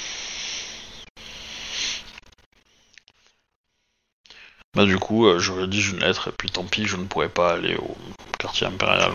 [4.76, 7.30] Bah, du coup, euh, je rédige une lettre, et puis tant pis, je ne pourrai
[7.30, 7.96] pas aller au
[8.38, 9.14] quartier impérial.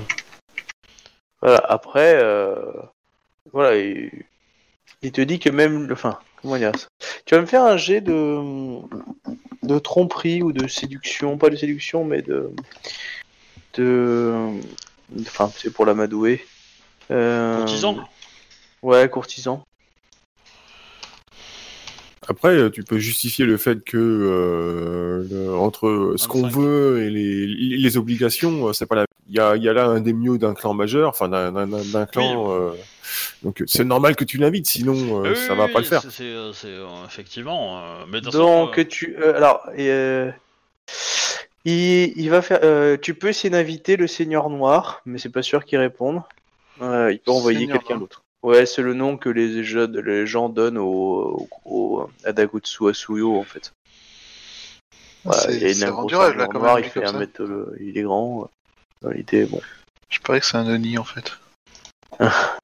[1.42, 2.56] Voilà, après, euh,
[3.52, 4.10] voilà, il,
[5.02, 6.88] il te dit que même, le- enfin, comment dire ça
[7.26, 8.40] Tu vas me faire un jet de,
[9.62, 12.50] de tromperie ou de séduction, pas de séduction, mais de,
[13.74, 14.34] de,
[15.20, 16.44] enfin, c'est pour l'amadouer.
[17.10, 17.96] Euh, Courtisan
[18.82, 19.62] Ouais, courtisan.
[22.28, 26.58] Après, euh, tu peux justifier le fait que euh, le- entre ce qu'on 25.
[26.60, 29.04] veut et les, les obligations, euh, c'est pas la.
[29.28, 32.06] Il y a, il y a là un des mieux d'un clan majeur, enfin d'un-
[32.06, 32.52] clan.
[32.52, 32.72] euh,
[33.42, 36.02] donc c'est normal que tu l'invites, sinon euh, Oui, ça va oui, pas le faire.
[36.02, 37.80] c'est- euh, euh, effectivement.
[37.80, 40.30] euh, mais Donc euh, tu, euh, alors, euh,
[41.64, 45.42] il, il va faire, euh, tu peux essayer d'inviter le Seigneur Noir, mais c'est pas
[45.42, 46.22] sûr qu'il réponde.
[46.80, 48.22] Euh, il peut envoyer quelqu'un d'autre.
[48.42, 52.08] Ouais, c'est le nom que les, jeunes, les gens donnent au, au,
[52.88, 53.72] Asuyo en fait.
[55.24, 57.18] Voilà, C'est- il a rêve, là, quand Noir, même, il dit fait comme un ça.
[57.18, 58.48] mètre, euh, il est grand.
[59.04, 59.60] euh, il était bon.
[60.08, 61.36] Je parie que c'est un Oni en fait.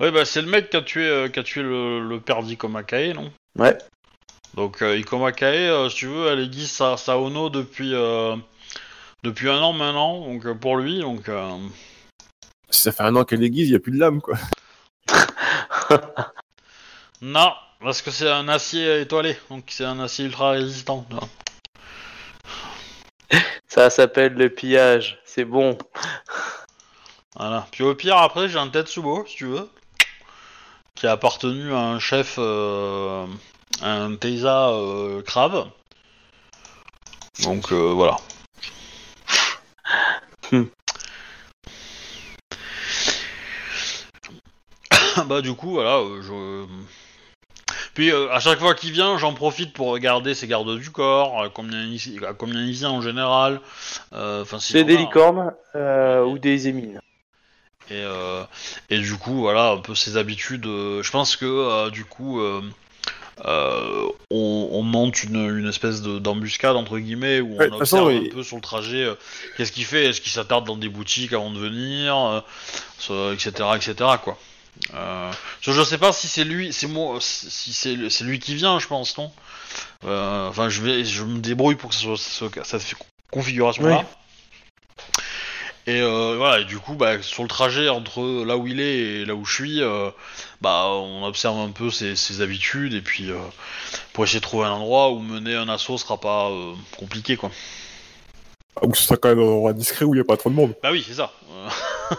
[0.00, 2.42] Ouais, bah c'est le mec qui a tué, euh, qui a tué le, le père
[2.42, 3.32] d'Ikomakae, non?
[3.56, 3.78] Ouais.
[4.54, 8.36] Donc euh, Ikomakae, euh, si tu veux, elle aiguise sa, sa Ono depuis, euh,
[9.22, 11.28] depuis un an maintenant, donc euh, pour lui, donc...
[11.28, 11.56] euh,
[12.70, 14.36] Si ça fait un an qu'elle aiguise, il y a plus de lame, quoi.
[17.22, 21.06] Non, parce que c'est un acier étoilé, donc c'est un acier ultra résistant.
[23.66, 25.18] Ça s'appelle le pillage.
[25.24, 25.78] C'est bon.
[27.34, 27.66] Voilà.
[27.72, 29.70] Puis au pire, après, j'ai un Tetsubo, si tu veux,
[30.94, 33.26] qui a appartenu à un chef, euh,
[33.82, 35.68] un Teisa euh, crabe.
[37.42, 38.16] Donc euh, voilà.
[40.52, 40.64] Hmm.
[45.26, 46.66] bah du coup, voilà, euh, je...
[47.94, 51.48] Puis euh, à chaque fois qu'il vient, j'en profite pour regarder ses gardes du corps,
[51.52, 53.60] combien il, à combien il vient en général.
[54.12, 54.98] Euh, Enfin, si C'est des hein.
[54.98, 57.00] licornes euh, ou des émines.
[57.90, 58.42] Et, euh,
[58.90, 60.66] et du coup, voilà, un peu ses habitudes.
[60.66, 62.40] euh, je pense que euh, du coup,
[64.30, 68.08] on, on monte une, une espèce de- d'embuscade entre guillemets où Ouais, on façon, observe
[68.26, 69.06] un peu sur le trajet
[69.56, 72.42] qu'est-ce qu'il fait, est-ce qu'il s'attarde dans des boutiques avant de venir,
[73.32, 73.94] etc., etc.
[74.22, 74.38] Quoi.
[74.94, 75.30] Euh,
[75.60, 78.78] je, je sais pas si c'est lui, c'est moi, si c'est c'est lui qui vient,
[78.78, 79.30] je pense, non?
[80.04, 82.94] Euh, Enfin, je vais, je me débrouille pour que ce soit ce- cette
[83.30, 84.04] configuration-là.
[85.86, 88.96] Et euh, voilà, et du coup, bah, sur le trajet entre là où il est
[89.20, 90.10] et là où je suis, euh,
[90.62, 93.36] bah, on observe un peu ses, ses habitudes et puis euh,
[94.14, 97.50] pour essayer de trouver un endroit où mener un assaut sera pas euh, compliqué, quoi.
[98.76, 100.48] Ah, Ou ce sera quand même un endroit discret où il n'y a pas trop
[100.48, 100.74] de monde.
[100.82, 101.32] Bah oui, c'est ça.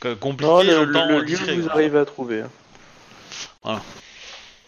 [0.00, 2.40] Que- compliqué, Non, le, lieu discret, vous arrivez à trouver.
[2.40, 2.50] hein.
[3.62, 3.82] Voilà.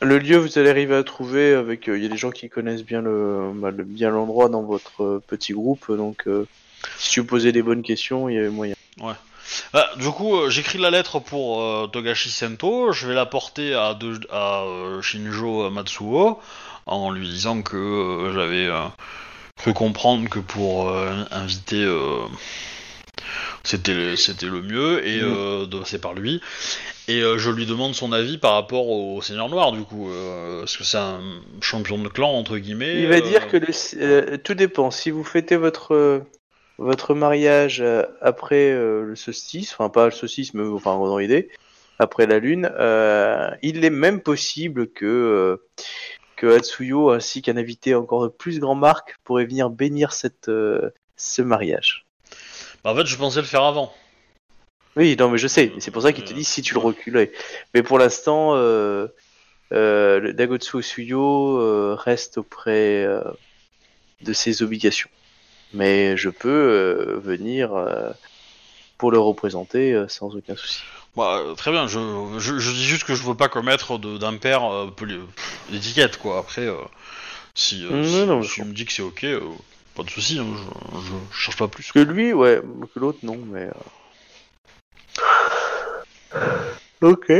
[0.03, 2.49] Le lieu vous allez arriver à trouver avec euh, il y a des gens qui
[2.51, 6.47] connaissent bien le, bah, le- bien l'endroit dans votre euh, petit groupe donc euh,
[6.99, 8.75] si tu posais des bonnes questions il y avait moyen.
[9.73, 13.75] Bah, du coup, euh, j'écris la lettre pour euh, Togashi Sento, je vais la porter
[13.75, 16.39] à, de- à euh, Shinjo Matsuo
[16.87, 18.69] en lui disant que j'avais
[19.59, 20.91] cru comprendre que pour
[21.31, 21.87] inviter
[23.63, 25.67] c'était le- c'était le mieux et Mm.
[25.69, 26.41] de passer par lui.
[27.09, 30.09] Et je lui demande son avis par rapport au Seigneur Noir, du coup,
[30.61, 31.21] parce que c'est un
[31.61, 33.01] champion de clan entre guillemets.
[33.03, 36.23] il va dire que le, tout dépend si vous fêtez votre
[36.79, 41.51] votre mariage euh, après euh, le solstice, enfin pas le solstice, mais enfin dans l'idée,
[41.99, 45.61] après la lune, euh, il est même possible que
[46.37, 50.51] que Hatsuyo ainsi qu'un invité encore de plus grand marque pourrait venir bénir cette
[51.17, 52.07] ce mariage.
[52.85, 53.93] Bah, en fait, je pensais le faire avant.
[54.97, 57.33] Oui, non mais je sais, c'est pour ça qu'il te dit si tu le reculais.
[57.75, 59.09] Mais pour l'instant, euh,
[59.73, 63.07] euh, Dagotsu Osuyo euh, reste auprès
[64.21, 65.09] de ses obligations.
[65.75, 68.11] Mais je peux euh, venir euh,
[68.99, 70.83] pour le représenter euh, sans aucun souci.
[71.17, 71.99] Bah, très bien, je,
[72.39, 74.87] je, je dis juste que je veux pas commettre de- d'impair euh,
[76.19, 76.39] quoi.
[76.39, 76.77] Après, euh,
[77.55, 79.41] si, euh, Non, si, non, si je tu me dis que c'est ok, euh,
[79.95, 80.47] pas de souci, hein,
[80.95, 81.93] je, je cherche pas plus.
[81.93, 82.63] Que lui, ouais,
[82.95, 83.69] que l'autre, non, mais.
[86.33, 86.51] euh.
[87.03, 87.31] Ok.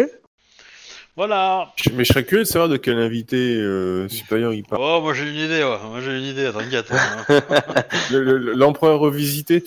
[1.17, 1.73] Voilà.
[1.77, 4.83] Je- Mais je serais curieux de savoir de quel invité euh, supérieur il parle.
[4.83, 5.79] Oh, moi j'ai une idée, ouais.
[5.91, 6.91] Moi j'ai une idée, t'inquiète.
[6.91, 7.25] hein.
[8.11, 9.63] Le- le- L'empereur revisité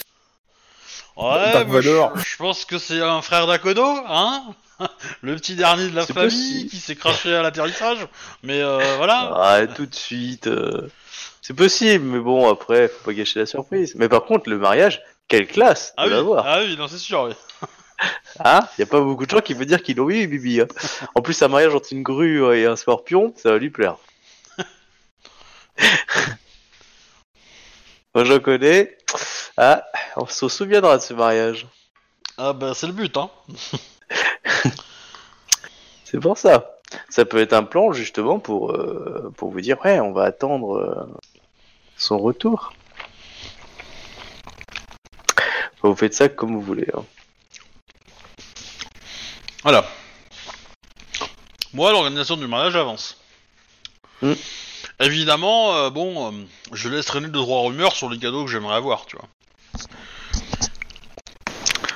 [1.17, 4.43] Ouais, je, pense que c'est un frère d'Akodo, hein
[5.22, 6.69] Le petit dernier de la famille possible.
[6.69, 7.99] qui s'est craché à l'atterrissage.
[8.43, 9.31] Mais euh, voilà.
[9.35, 10.47] Ah, tout de suite.
[10.47, 10.89] euh,
[11.41, 13.93] C'est possible, mais bon, après, faut pas gâcher la surprise.
[13.95, 16.45] Mais par contre, le mariage, quelle classe Ah de oui, l'avoir.
[16.45, 17.34] ah oui, non, c'est sûr, oui.
[18.43, 18.67] Hein?
[18.77, 20.61] Y a pas beaucoup de gens qui veulent dire qu'ils l'ont eu, Bibi.
[20.61, 20.67] hein.
[21.15, 23.97] En plus, un mariage entre une grue et un scorpion, ça va lui plaire.
[28.15, 28.97] Moi, j'en connais.
[29.57, 29.85] Ah,
[30.15, 31.67] on se souviendra de ce mariage.
[32.38, 33.30] Ah bah c'est le but, hein.
[36.03, 36.80] C'est pour ça.
[37.09, 40.77] Ça peut être un plan, justement, pour, euh, pour vous dire, ouais, on va attendre
[40.77, 41.07] euh,
[41.97, 42.73] son retour.
[45.81, 46.88] Vous faites ça comme vous voulez.
[46.93, 47.03] hein.
[49.66, 49.84] Voilà.
[51.74, 53.18] Moi, l'organisation du mariage avance.
[54.22, 54.34] Hmm.
[55.00, 56.32] Évidemment, euh, bon, euh,
[56.72, 59.28] je laisse traîner deux trois rumeurs sur les cadeaux que j'aimerais avoir, tu vois.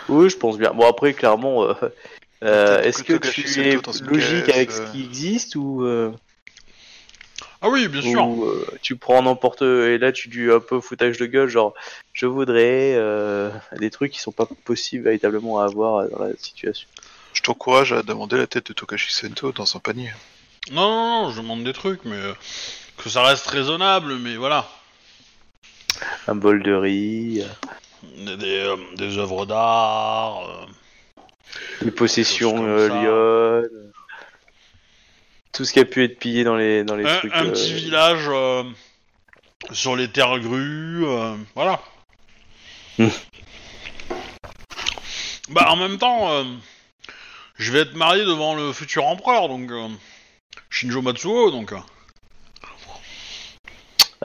[0.09, 0.71] Oui, je pense bien.
[0.71, 1.73] Bon, après, clairement, euh,
[2.43, 6.11] euh, est-ce que que tu es logique avec ce qui existe ou, euh,
[7.61, 8.25] Ah oui, bien sûr.
[8.25, 11.75] ou, euh, tu prends n'importe et là tu dis un peu foutage de gueule, genre
[12.13, 16.87] je voudrais euh, des trucs qui sont pas possibles véritablement à avoir dans la situation.
[17.53, 20.11] T'encourage à demander la tête de Tokashi Sento dans un panier.
[20.71, 22.35] Non, non, non, je demande des trucs, mais euh,
[22.97, 24.69] que ça reste raisonnable, mais voilà.
[26.27, 27.43] Un bol de riz,
[28.17, 30.47] Des, des, euh, des œuvres d'art.
[30.47, 30.65] euh,
[31.81, 33.67] des possessions Des choses comme euh,
[35.51, 37.33] tout ce qui a pu être pillé dans les dans les un, trucs.
[37.33, 38.63] un euh, petit village euh,
[39.71, 41.81] sur les terres grues, euh, voilà.
[42.99, 43.07] Hmm.
[45.49, 46.43] bah en même temps, euh,
[47.59, 49.87] je vais être marié devant le futur empereur, donc euh,
[50.69, 51.79] Shinjo Matsuo, donc euh,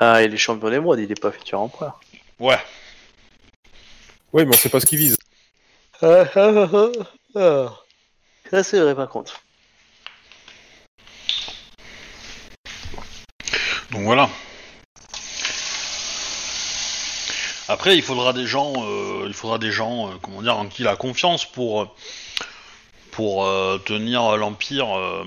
[0.01, 2.01] Ah, il est champion d'émeraude, il est pas futur empereur.
[2.39, 2.59] ouais.
[4.33, 5.17] Oui, mais on sait pas ce qu'il vise.
[6.01, 7.81] Ah, ah, ah, ah, ah.
[8.51, 9.41] Ça c'est vrai par contre.
[13.91, 14.29] Donc voilà.
[17.69, 20.83] Après, il faudra des gens, euh, il faudra des gens, euh, comment dire, en qui
[20.83, 21.89] il a confiance pour euh,
[23.15, 25.25] pour euh, tenir l'empire euh,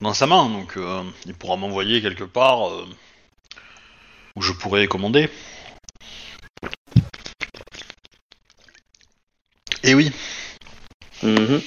[0.00, 0.48] dans sa main.
[0.48, 2.70] Donc, euh, il pourra m'envoyer quelque part
[4.36, 5.28] où je pourrais commander.
[9.82, 10.12] Et oui.
[11.22, 11.60] Mhm.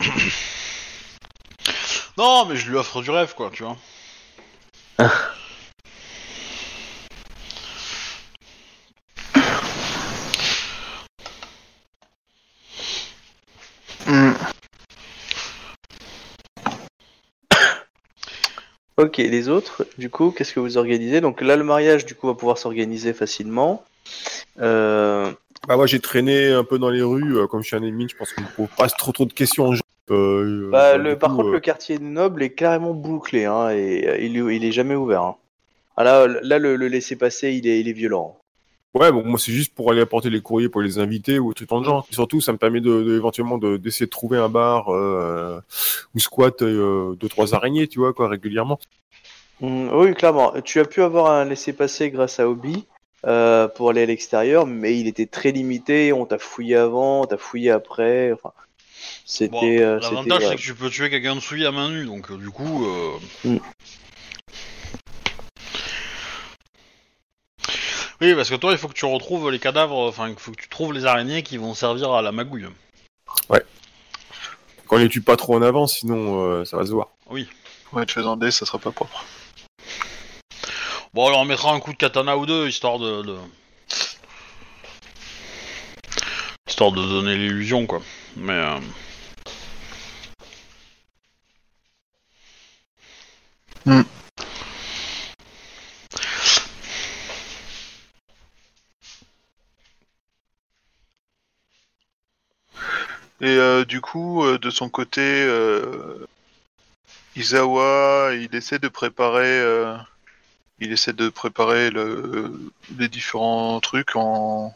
[2.18, 3.78] Non, mais je lui offre du rêve, quoi, tu vois.
[19.20, 21.20] Ok, les autres, du coup, qu'est-ce que vous organisez?
[21.20, 23.84] Donc là, le mariage, du coup, va pouvoir s'organiser facilement.
[24.60, 25.30] Euh,
[25.68, 28.08] Bah moi j'ai traîné un peu dans les rues, euh, comme je suis un ennemi,
[28.08, 29.82] je pense qu'on ne pose pas trop trop de questions aux gens.
[30.10, 34.56] Euh, bah, le, par contre, le quartier noble est carrément bouclé, hein, et il, est-
[34.56, 35.22] il est jamais ouvert.
[35.22, 35.36] hein.
[35.96, 38.38] Ah là, là, le, le laisser passer, il est, il est violent.
[38.92, 41.64] Ouais, bon, moi c'est juste pour aller apporter les courriers pour les invités ou tout
[41.66, 42.06] dans le genre.
[42.10, 45.60] Et surtout, ça me permet de, de- éventuellement de- d'essayer de trouver un bar euh,
[46.14, 48.80] où squattent euh, deux trois araignées, tu vois quoi, régulièrement.
[49.60, 50.52] Mm, oui, clairement.
[50.64, 52.84] Tu as pu avoir un laisser-passer grâce à Obi
[53.26, 56.12] euh, pour aller à l'extérieur, mais il était très limité.
[56.12, 58.32] On t'a fouillé avant, on t'a fouillé après.
[58.32, 58.52] Enfin,
[59.24, 59.76] c'était.
[59.78, 62.30] Bon, euh, L'avantage, c'est que tu peux tuer quelqu'un de souillé à main nue, donc
[62.32, 62.86] euh, du coup.
[62.86, 63.50] euh,
[68.20, 70.60] Oui, parce que toi, il faut que tu retrouves les cadavres, enfin, il faut que
[70.60, 72.66] tu trouves les araignées qui vont servir à la magouille.
[74.86, 77.10] Qu'on les tue pas trop en avant, sinon euh, ça va se voir.
[77.28, 77.48] Oui.
[77.92, 79.24] Ouais, tu fais le dé, ça sera pas propre.
[81.14, 83.22] Bon, alors on mettra un coup de katana ou deux, histoire de.
[83.22, 83.38] de-
[86.68, 88.02] histoire de donner l'illusion, quoi.
[88.36, 88.52] Mais.
[88.52, 88.80] euh,
[103.40, 106.26] Et euh, du coup, euh, de son côté, euh,
[107.36, 109.62] Izawa, il essaie de préparer,
[110.80, 112.52] il essaie de préparer le,
[112.98, 114.74] les différents trucs en,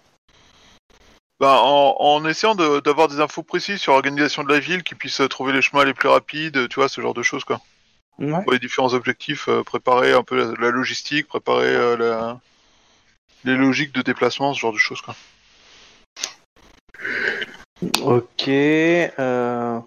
[1.41, 4.95] ben, en, en essayant de- d'avoir des infos précises sur l'organisation de la ville, qui
[4.95, 7.61] puisse trouver les chemins les plus rapides, tu vois, ce genre de choses quoi.
[8.19, 8.43] Ouais.
[8.45, 12.41] Pour les différents objectifs, euh, préparer un peu la, la logistique, préparer euh, la,
[13.45, 15.16] les logiques de déplacement, ce genre de choses quoi.
[18.02, 18.48] Ok.
[18.48, 19.78] euh,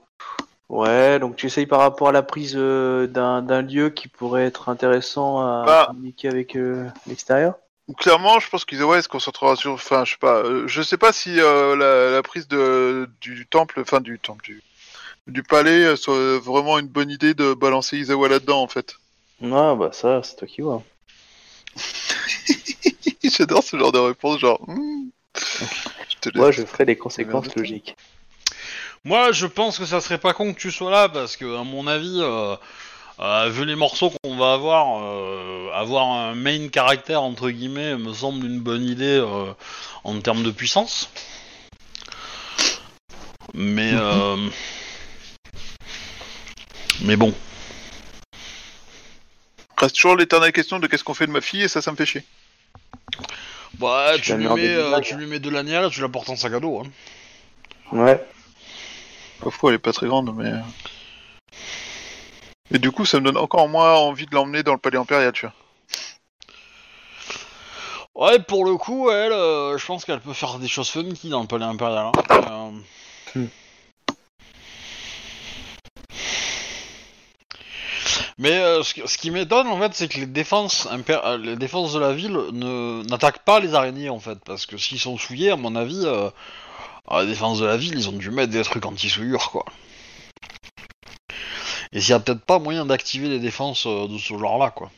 [0.69, 4.67] Ouais, donc tu essayes par rapport à la prise euh, d'un lieu qui pourrait être
[4.67, 5.85] intéressant à Bah.
[5.87, 7.55] communiquer avec euh, l'extérieur?
[7.97, 9.71] Clairement, je pense qu'Izawa se concentrera sur.
[9.71, 10.39] Enfin, je sais pas.
[10.43, 14.61] euh, Je sais pas si la, la prise de du temple, enfin du temple du
[15.27, 18.95] du palais, soit vraiment une bonne idée de balancer Izawa là-dedans, en fait.
[19.41, 20.83] Ouais, bah ça, c'est toi qui vois.
[23.23, 24.59] J'adore ce genre de réponse, genre.
[24.67, 25.09] hmm.
[26.27, 26.41] Je te laisse.
[26.41, 27.95] Moi, je ferai les conséquences logiques.
[29.03, 31.63] Moi, je pense que ça serait pas con que tu sois là parce que, à
[31.63, 32.55] mon avis, euh,
[33.19, 38.13] euh, vu les morceaux qu'on va avoir, euh, avoir un main caractère entre guillemets me
[38.13, 39.53] semble une bonne idée euh,
[40.03, 41.09] en termes de puissance.
[43.53, 44.49] Mais euh,
[47.01, 47.33] mais bon,
[49.77, 51.95] Reste toujours l'éternelle question de qu'est-ce qu'on fait de ma fille, et ça, ça me
[51.95, 52.23] fait chier.
[53.75, 56.35] Bah, Tu lui mets euh, tu lui mets de l'anière et tu la portes en
[56.35, 56.81] sac à dos.
[56.83, 56.89] Hein.
[57.91, 58.23] Ouais.
[59.41, 60.49] Parfois, elle est pas très grande, mais.
[60.49, 60.59] euh.
[62.71, 65.31] Et du coup, ça me donne encore moins envie de l'emmener dans le palais impérial,
[65.31, 65.53] tu vois.
[68.15, 71.41] Ouais, pour le coup, elle, euh, je pense qu'elle peut faire des choses funky dans
[71.41, 72.07] le palais impérial.
[72.07, 72.73] hein.
[73.35, 73.45] Euh,
[78.39, 81.55] Mais euh, ce, qui- ce qui m'étonne en fait, c'est que les défenses, euh, les
[81.55, 85.17] défenses de la ville ne n'attaquent pas les araignées en fait, parce que s'ils sont
[85.17, 86.29] souillés, à mon avis, euh,
[87.07, 89.65] à la défense de la ville, ils ont dû mettre des trucs anti-souillure quoi.
[91.93, 94.91] Et s'il y a peut-être pas moyen d'activer les défenses de ce genre-là quoi.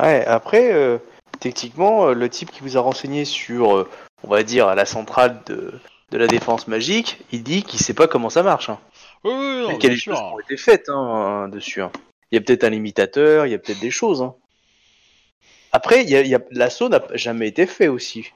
[0.00, 0.98] Ouais, après, euh,
[1.40, 3.86] techniquement, le type qui vous a renseigné sur,
[4.24, 5.72] on va dire, la centrale de,
[6.10, 8.68] de la défense magique, il dit qu'il sait pas comment ça marche.
[8.68, 8.78] Hein.
[9.24, 10.14] Oui, oui, oui, non, bien sûr.
[10.14, 11.82] choses ont été faites hein, dessus.
[11.82, 11.92] hein.
[12.30, 14.22] Il y a peut-être un limitateur, il y a peut-être des choses.
[14.22, 14.34] hein.
[15.72, 18.32] Après, il y a, il y a- l'assaut n'a jamais été fait aussi.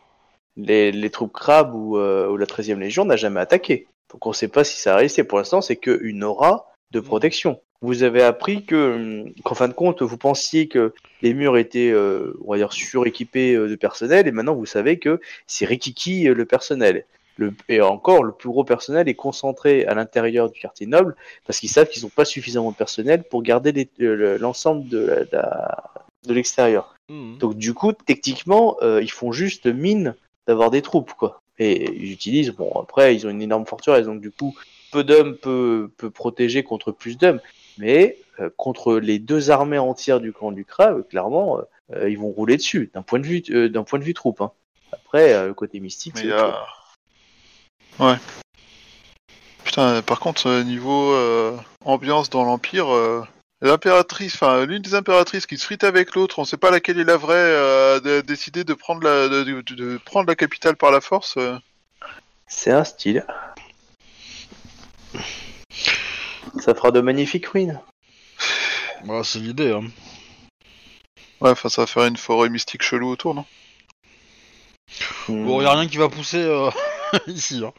[0.56, 3.86] Les, les troupes crabes ou, euh, ou la 13e Légion n'a jamais attaqué.
[4.12, 5.22] Donc on sait pas si ça a réussi.
[5.24, 7.60] Pour l'instant, c'est qu'une aura de protection.
[7.80, 10.92] Vous avez appris que, hum, qu'en fin de compte, vous pensiez que
[11.22, 14.98] les murs étaient, euh, on va dire, suréquipés euh, de personnel, et maintenant vous savez
[14.98, 17.06] que c'est Rikiki le personnel.
[17.38, 21.58] Le, et encore, le plus gros personnel est concentré à l'intérieur du quartier noble, parce
[21.60, 25.92] qu'ils savent qu'ils n'ont pas suffisamment de personnel pour garder l'ensemble de, la-
[26.26, 26.94] de l'extérieur.
[27.08, 27.38] Mhm.
[27.38, 30.14] Donc du coup, techniquement, euh, ils font juste mine
[30.46, 31.40] d'avoir des troupes, quoi.
[31.58, 34.54] Et ils utilisent, bon, après, ils ont une énorme forteresse, donc du coup,
[34.90, 37.40] peu d'hommes peut, peut protéger contre plus d'hommes.
[37.78, 41.62] Mais euh, contre les deux armées entières du camp du crabe, clairement, euh,
[41.94, 44.42] euh, ils vont rouler dessus, d'un point de vue, euh, d'un point de vue troupe.
[44.42, 44.52] hein.
[44.92, 46.66] Après, euh, le côté mystique, c'est il y autre a...
[47.98, 48.16] Ouais.
[49.64, 53.22] Putain, par contre, euh, niveau euh, ambiance dans l'Empire, euh,
[53.60, 57.04] l'impératrice, enfin, l'une des impératrices qui se frite avec l'autre, on sait pas laquelle est
[57.04, 60.90] la vraie, euh, a décidé de prendre la, de, de- de prendre la capitale par
[60.90, 61.36] la force.
[61.36, 61.56] euh.
[62.48, 63.24] C'est un style.
[66.60, 67.80] Ça fera de magnifiques ruines.
[69.04, 69.72] Voilà, c'est l'idée.
[69.72, 69.84] Hein.
[71.40, 73.44] Ouais, enfin, ça va faire une forêt mystique chelou autour, non?
[75.28, 76.70] Bon, y a rien qui va pousser euh,
[77.28, 77.62] ici.
[77.64, 77.72] Hein.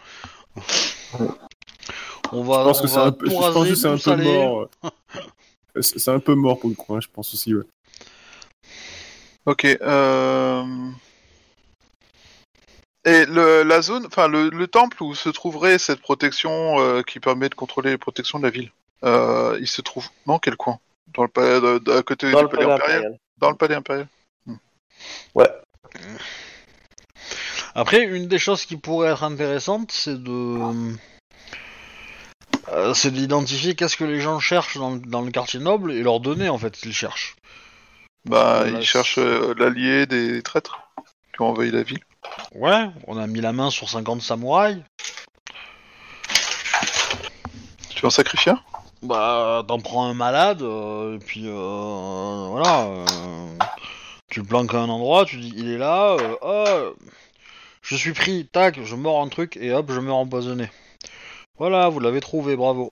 [2.31, 4.15] On va, Je pense on que c'est un peu, je pense que c'est un peu
[4.23, 4.69] mort.
[5.81, 7.53] C'est un peu mort pour le coup, hein, je pense aussi.
[7.53, 7.63] Ouais.
[9.45, 9.65] Ok.
[9.65, 10.63] Euh...
[13.05, 17.19] Et le, la zone, enfin le, le temple où se trouverait cette protection euh, qui
[17.19, 18.71] permet de contrôler les protections de la ville,
[19.03, 20.79] euh, il se trouve dans quel coin?
[21.13, 22.97] Dans le palais, de- de- à côté Dans du le palais palais impérial?
[22.99, 23.19] impérial.
[23.39, 24.07] Dans le palais impérial.
[25.35, 25.49] Ouais.
[27.75, 30.57] Après, une des choses qui pourrait être intéressante, c'est de.
[32.71, 36.19] euh, c'est d'identifier qu'est-ce que les gens cherchent dans, dans le quartier noble et leur
[36.19, 37.35] donner en fait ce qu'ils cherchent.
[38.25, 40.79] Bah, Voilà, il cherche euh, l'allié des traîtres
[41.33, 41.99] qui ont envahi la ville.
[42.55, 44.77] Ouais, on a mis la main sur 50 samouraïs.
[47.89, 48.59] Tu veux en sacrifier un?
[49.01, 52.87] Bah, t'en prends un malade, euh, et puis euh, voilà.
[54.29, 56.79] tu le planques à un endroit, tu dis il est là, euh, ah,
[57.83, 60.71] Je suis pris, tac, je mords un truc et hop, je meurs empoisonné.
[61.57, 62.91] Voilà, vous l'avez trouvé, bravo.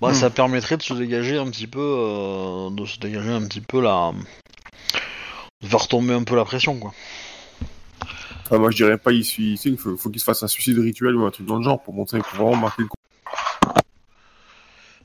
[0.00, 0.14] Bah, Hmm.
[0.14, 3.80] ça permettrait de se dégager un petit peu, euh, de se dégager un petit peu
[3.80, 4.12] la,
[5.60, 6.92] de faire tomber un peu la pression, quoi.
[8.46, 9.24] Enfin, moi, je dirais pas, il
[9.78, 11.94] faut, faut qu'il se fasse un suicide rituel ou un truc dans le genre pour
[11.94, 12.96] montrer, pour vraiment marquer le coup.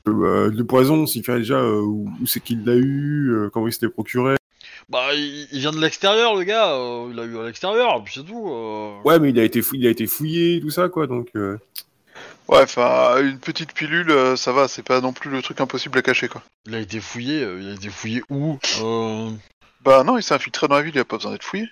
[0.08, 3.66] Euh, le poison, s'il fait déjà euh, où, où c'est qu'il l'a eu, euh, comment
[3.68, 4.36] il s'était procuré.
[4.88, 6.72] Bah, il, il vient de l'extérieur, le gars.
[6.72, 8.48] euh, il l'a eu à l'extérieur, puis c'est tout.
[8.50, 9.00] euh.
[9.04, 11.06] Ouais, mais il a été, fou- il a été fouillé, tout ça, quoi.
[11.06, 11.58] Donc, euh,
[12.48, 15.98] Ouais, enfin, une petite pilule, euh, ça va, c'est pas non plus le truc impossible
[15.98, 16.42] à cacher, quoi.
[16.66, 17.42] Il a été fouillé.
[17.42, 19.30] euh, il a été fouillé où Euh,
[19.84, 21.68] Bah non, il s'est infiltré dans la ville, il a pas besoin d'être fouillé.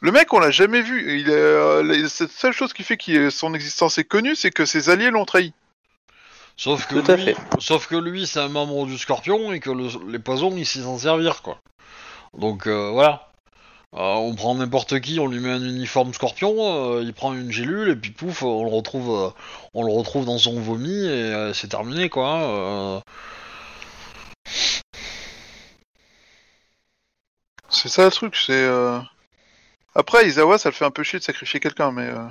[0.00, 1.20] Le mec, on l'a jamais vu.
[1.20, 4.50] Il est, euh, la cette seule chose qui fait que son existence est connue, c'est
[4.50, 5.52] que ses alliés l'ont trahi.
[6.56, 7.36] Sauf que Tout à lui, fait.
[7.58, 10.80] sauf que lui, c'est un membre du Scorpion et que le- les poisons, il sait
[10.82, 11.58] s'en servir, quoi.
[12.36, 13.30] Donc euh, voilà.
[13.94, 16.54] Euh, on prend n'importe qui, on lui met un uniforme Scorpion,
[16.96, 19.30] euh, il prend une gélule et puis pouf, on le retrouve, euh,
[19.74, 22.42] on le retrouve dans son vomi et euh, c'est terminé, quoi.
[22.42, 23.00] euh.
[27.68, 28.52] C'est ça le truc, c'est...
[28.52, 28.98] euh,
[29.94, 32.08] Après, Izawa, ça le fait un peu chier de sacrifier quelqu'un, mais...
[32.08, 32.28] euh,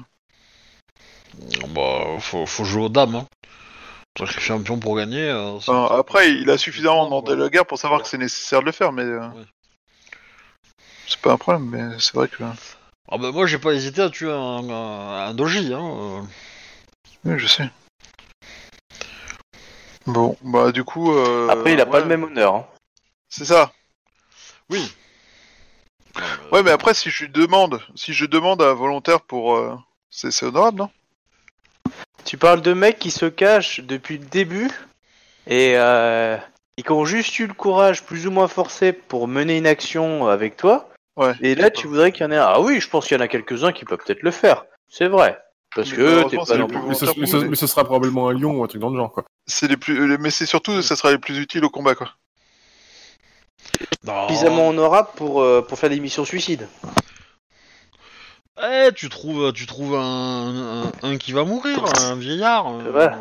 [1.70, 3.16] Bah, faut, faut jouer aux dames.
[3.16, 3.26] Hein.
[4.18, 5.30] Sacrifier un pion pour gagner.
[5.30, 8.62] euh, c'est- enfin, après, il a suffisamment demandé la guerre pour savoir que c'est nécessaire
[8.62, 9.04] de le faire, mais...
[9.04, 9.46] euh, Ouais.
[11.08, 12.44] C'est pas un problème, mais c'est vrai que...
[12.44, 15.72] Ah bah moi, j'ai pas hésité à tuer un, un, un doji.
[15.74, 15.82] Hein.
[15.84, 16.22] euh.
[17.26, 17.70] Oui, je sais.
[20.08, 21.12] Bon, bah du coup...
[21.16, 22.56] euh, Après, il a pas ouais, le même honneur.
[22.56, 22.68] hein.
[23.30, 23.72] C'est ça.
[24.70, 24.92] Oui.
[26.52, 29.56] Ouais, mais après, si je lui demande, si je demande à un volontaire pour...
[29.56, 29.76] euh,
[30.10, 30.90] C'est c'est honorable, non?
[32.26, 34.70] Tu parles de mecs qui se cachent depuis le début
[35.48, 36.38] et, euh,
[36.78, 40.28] et qui ont juste eu le courage plus ou moins forcé pour mener une action
[40.28, 40.90] avec toi.
[41.18, 41.34] Ouais.
[41.42, 42.46] Et là, tu voudrais qu'il y en ait un.
[42.46, 44.66] Ah oui, je pense qu'il y en a quelques-uns qui peuvent peut-être le faire.
[44.90, 45.40] C'est vrai.
[45.76, 47.50] Parce Mais que t'es pas plus mais, ce, mais ce- pour nous.
[47.50, 49.24] mais ce sera probablement un lion ou un truc dans le genre, quoi.
[49.46, 50.18] C'est les plus...
[50.18, 52.10] Mais c'est surtout, ça sera les plus utiles au combat, quoi.
[54.04, 54.28] Non.
[54.28, 56.68] suffisamment honorable pour, euh, pour faire des missions suicides.
[58.61, 62.68] Eh, tu trouves, tu trouves un, un, un qui va mourir, un vieillard.
[62.73, 63.11] euh, Ouais.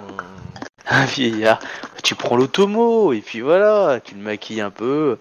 [0.86, 1.58] Un vieillard.
[2.02, 5.18] Tu prends l'automo et puis voilà, tu le maquilles un peu.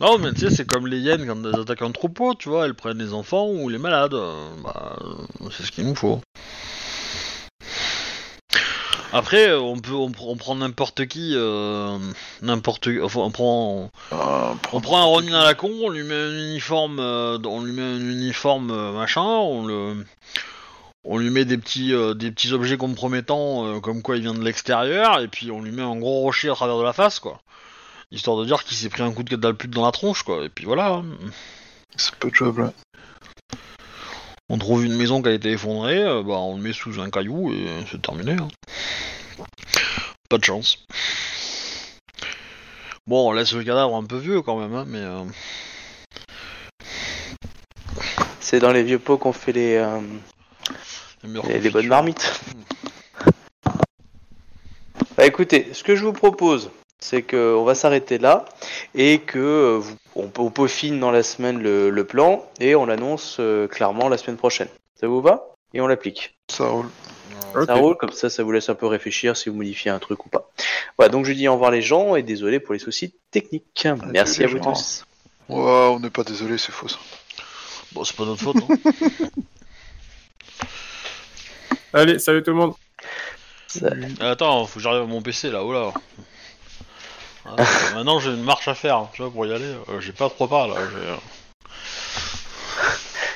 [0.00, 2.64] Non, mais tu sais, c'est comme les hyènes quand elles attaquent un troupeau, tu vois,
[2.66, 4.14] elles prennent les enfants ou les malades.
[4.14, 6.20] euh, Bah, euh, c'est ce qu'il nous faut.
[9.12, 11.98] Après, euh, on peut, on, on prend n'importe qui, euh,
[12.42, 16.14] n'importe, enfin, on prend, Euh, on prend un Ronin à la con, on lui met
[16.14, 20.04] un uniforme, euh, on lui met un uniforme machin, on le,
[21.04, 25.20] on lui met des petits, des petits objets compromettants, comme quoi il vient de l'extérieur,
[25.20, 27.40] et puis on lui met un gros rocher à travers de la face, quoi.
[28.10, 30.44] Histoire de dire qu'il s'est pris un coup de catapulte dans la tronche, quoi.
[30.44, 30.86] Et puis voilà.
[30.96, 31.04] hein.
[31.96, 32.62] C'est pas jouable.
[32.62, 32.70] ouais.
[34.50, 37.10] On trouve une maison qui a été effondrée, euh, bah on le met sous un
[37.10, 38.32] caillou et c'est terminé.
[38.32, 38.48] hein.
[40.28, 40.86] Pas de chance.
[43.06, 44.98] Bon, on laisse le cadavre un peu vieux quand même, hein, mais.
[45.00, 45.24] euh,
[48.40, 50.00] C'est dans les vieux pots qu'on fait les, euh,
[51.22, 51.72] les meilleures les, les confitures.
[51.72, 52.40] bonnes marmites.
[55.16, 56.70] Bah écoutez, ce que je vous propose,
[57.00, 58.44] c'est qu'on va s'arrêter là
[58.94, 62.86] et que euh, vous- on, on peaufine dans la semaine le, le plan et on
[62.86, 64.68] l'annonce euh, clairement la semaine prochaine.
[65.00, 65.54] Ça vous va?
[65.74, 66.36] Et on l'applique.
[66.50, 66.88] Ça roule.
[67.66, 70.26] Ça roule, comme ça, ça vous laisse un peu réfléchir si vous modifiez un truc
[70.26, 70.50] ou pas.
[70.98, 73.86] Voilà, donc je dis au revoir les gens et désolé pour les soucis techniques.
[74.08, 74.72] Merci à vous gens.
[74.72, 75.04] tous.
[75.48, 76.98] Ouais, on n'est pas désolé, c'est faux ça.
[77.92, 78.56] Bon, c'est pas notre faute.
[78.56, 79.28] hein.
[81.92, 82.74] Allez, salut tout le monde.
[83.82, 85.92] Euh, Attends, faut que j'arrive à mon PC là, oh là.
[87.56, 87.64] Ah,
[87.94, 89.64] maintenant j'ai une marche à faire, tu vois, pour y aller.
[89.88, 90.74] euh, j'ai pas trois pas là.
[90.90, 91.16] j'ai, euh,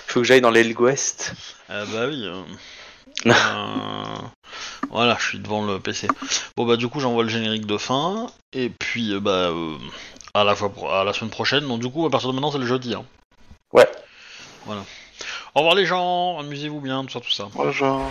[0.07, 1.33] faut que j'aille dans l'aile ouest.
[1.69, 2.23] Ah bah oui.
[2.27, 2.43] euh,
[3.27, 3.33] euh,
[4.91, 6.09] Voilà, je suis devant le PC.
[6.57, 9.77] Bon bah du coup j'envoie le générique de fin et puis euh, bah euh,
[10.35, 11.67] à la fois pro- à la semaine prochaine.
[11.67, 12.95] Donc du coup à partir de maintenant c'est le jeudi.
[12.95, 13.05] Hein.
[13.73, 13.89] Ouais.
[14.67, 14.83] Voilà.
[15.55, 17.49] Au revoir les gens, amusez-vous bien, tout ça, tout ça.
[17.73, 18.11] Genre...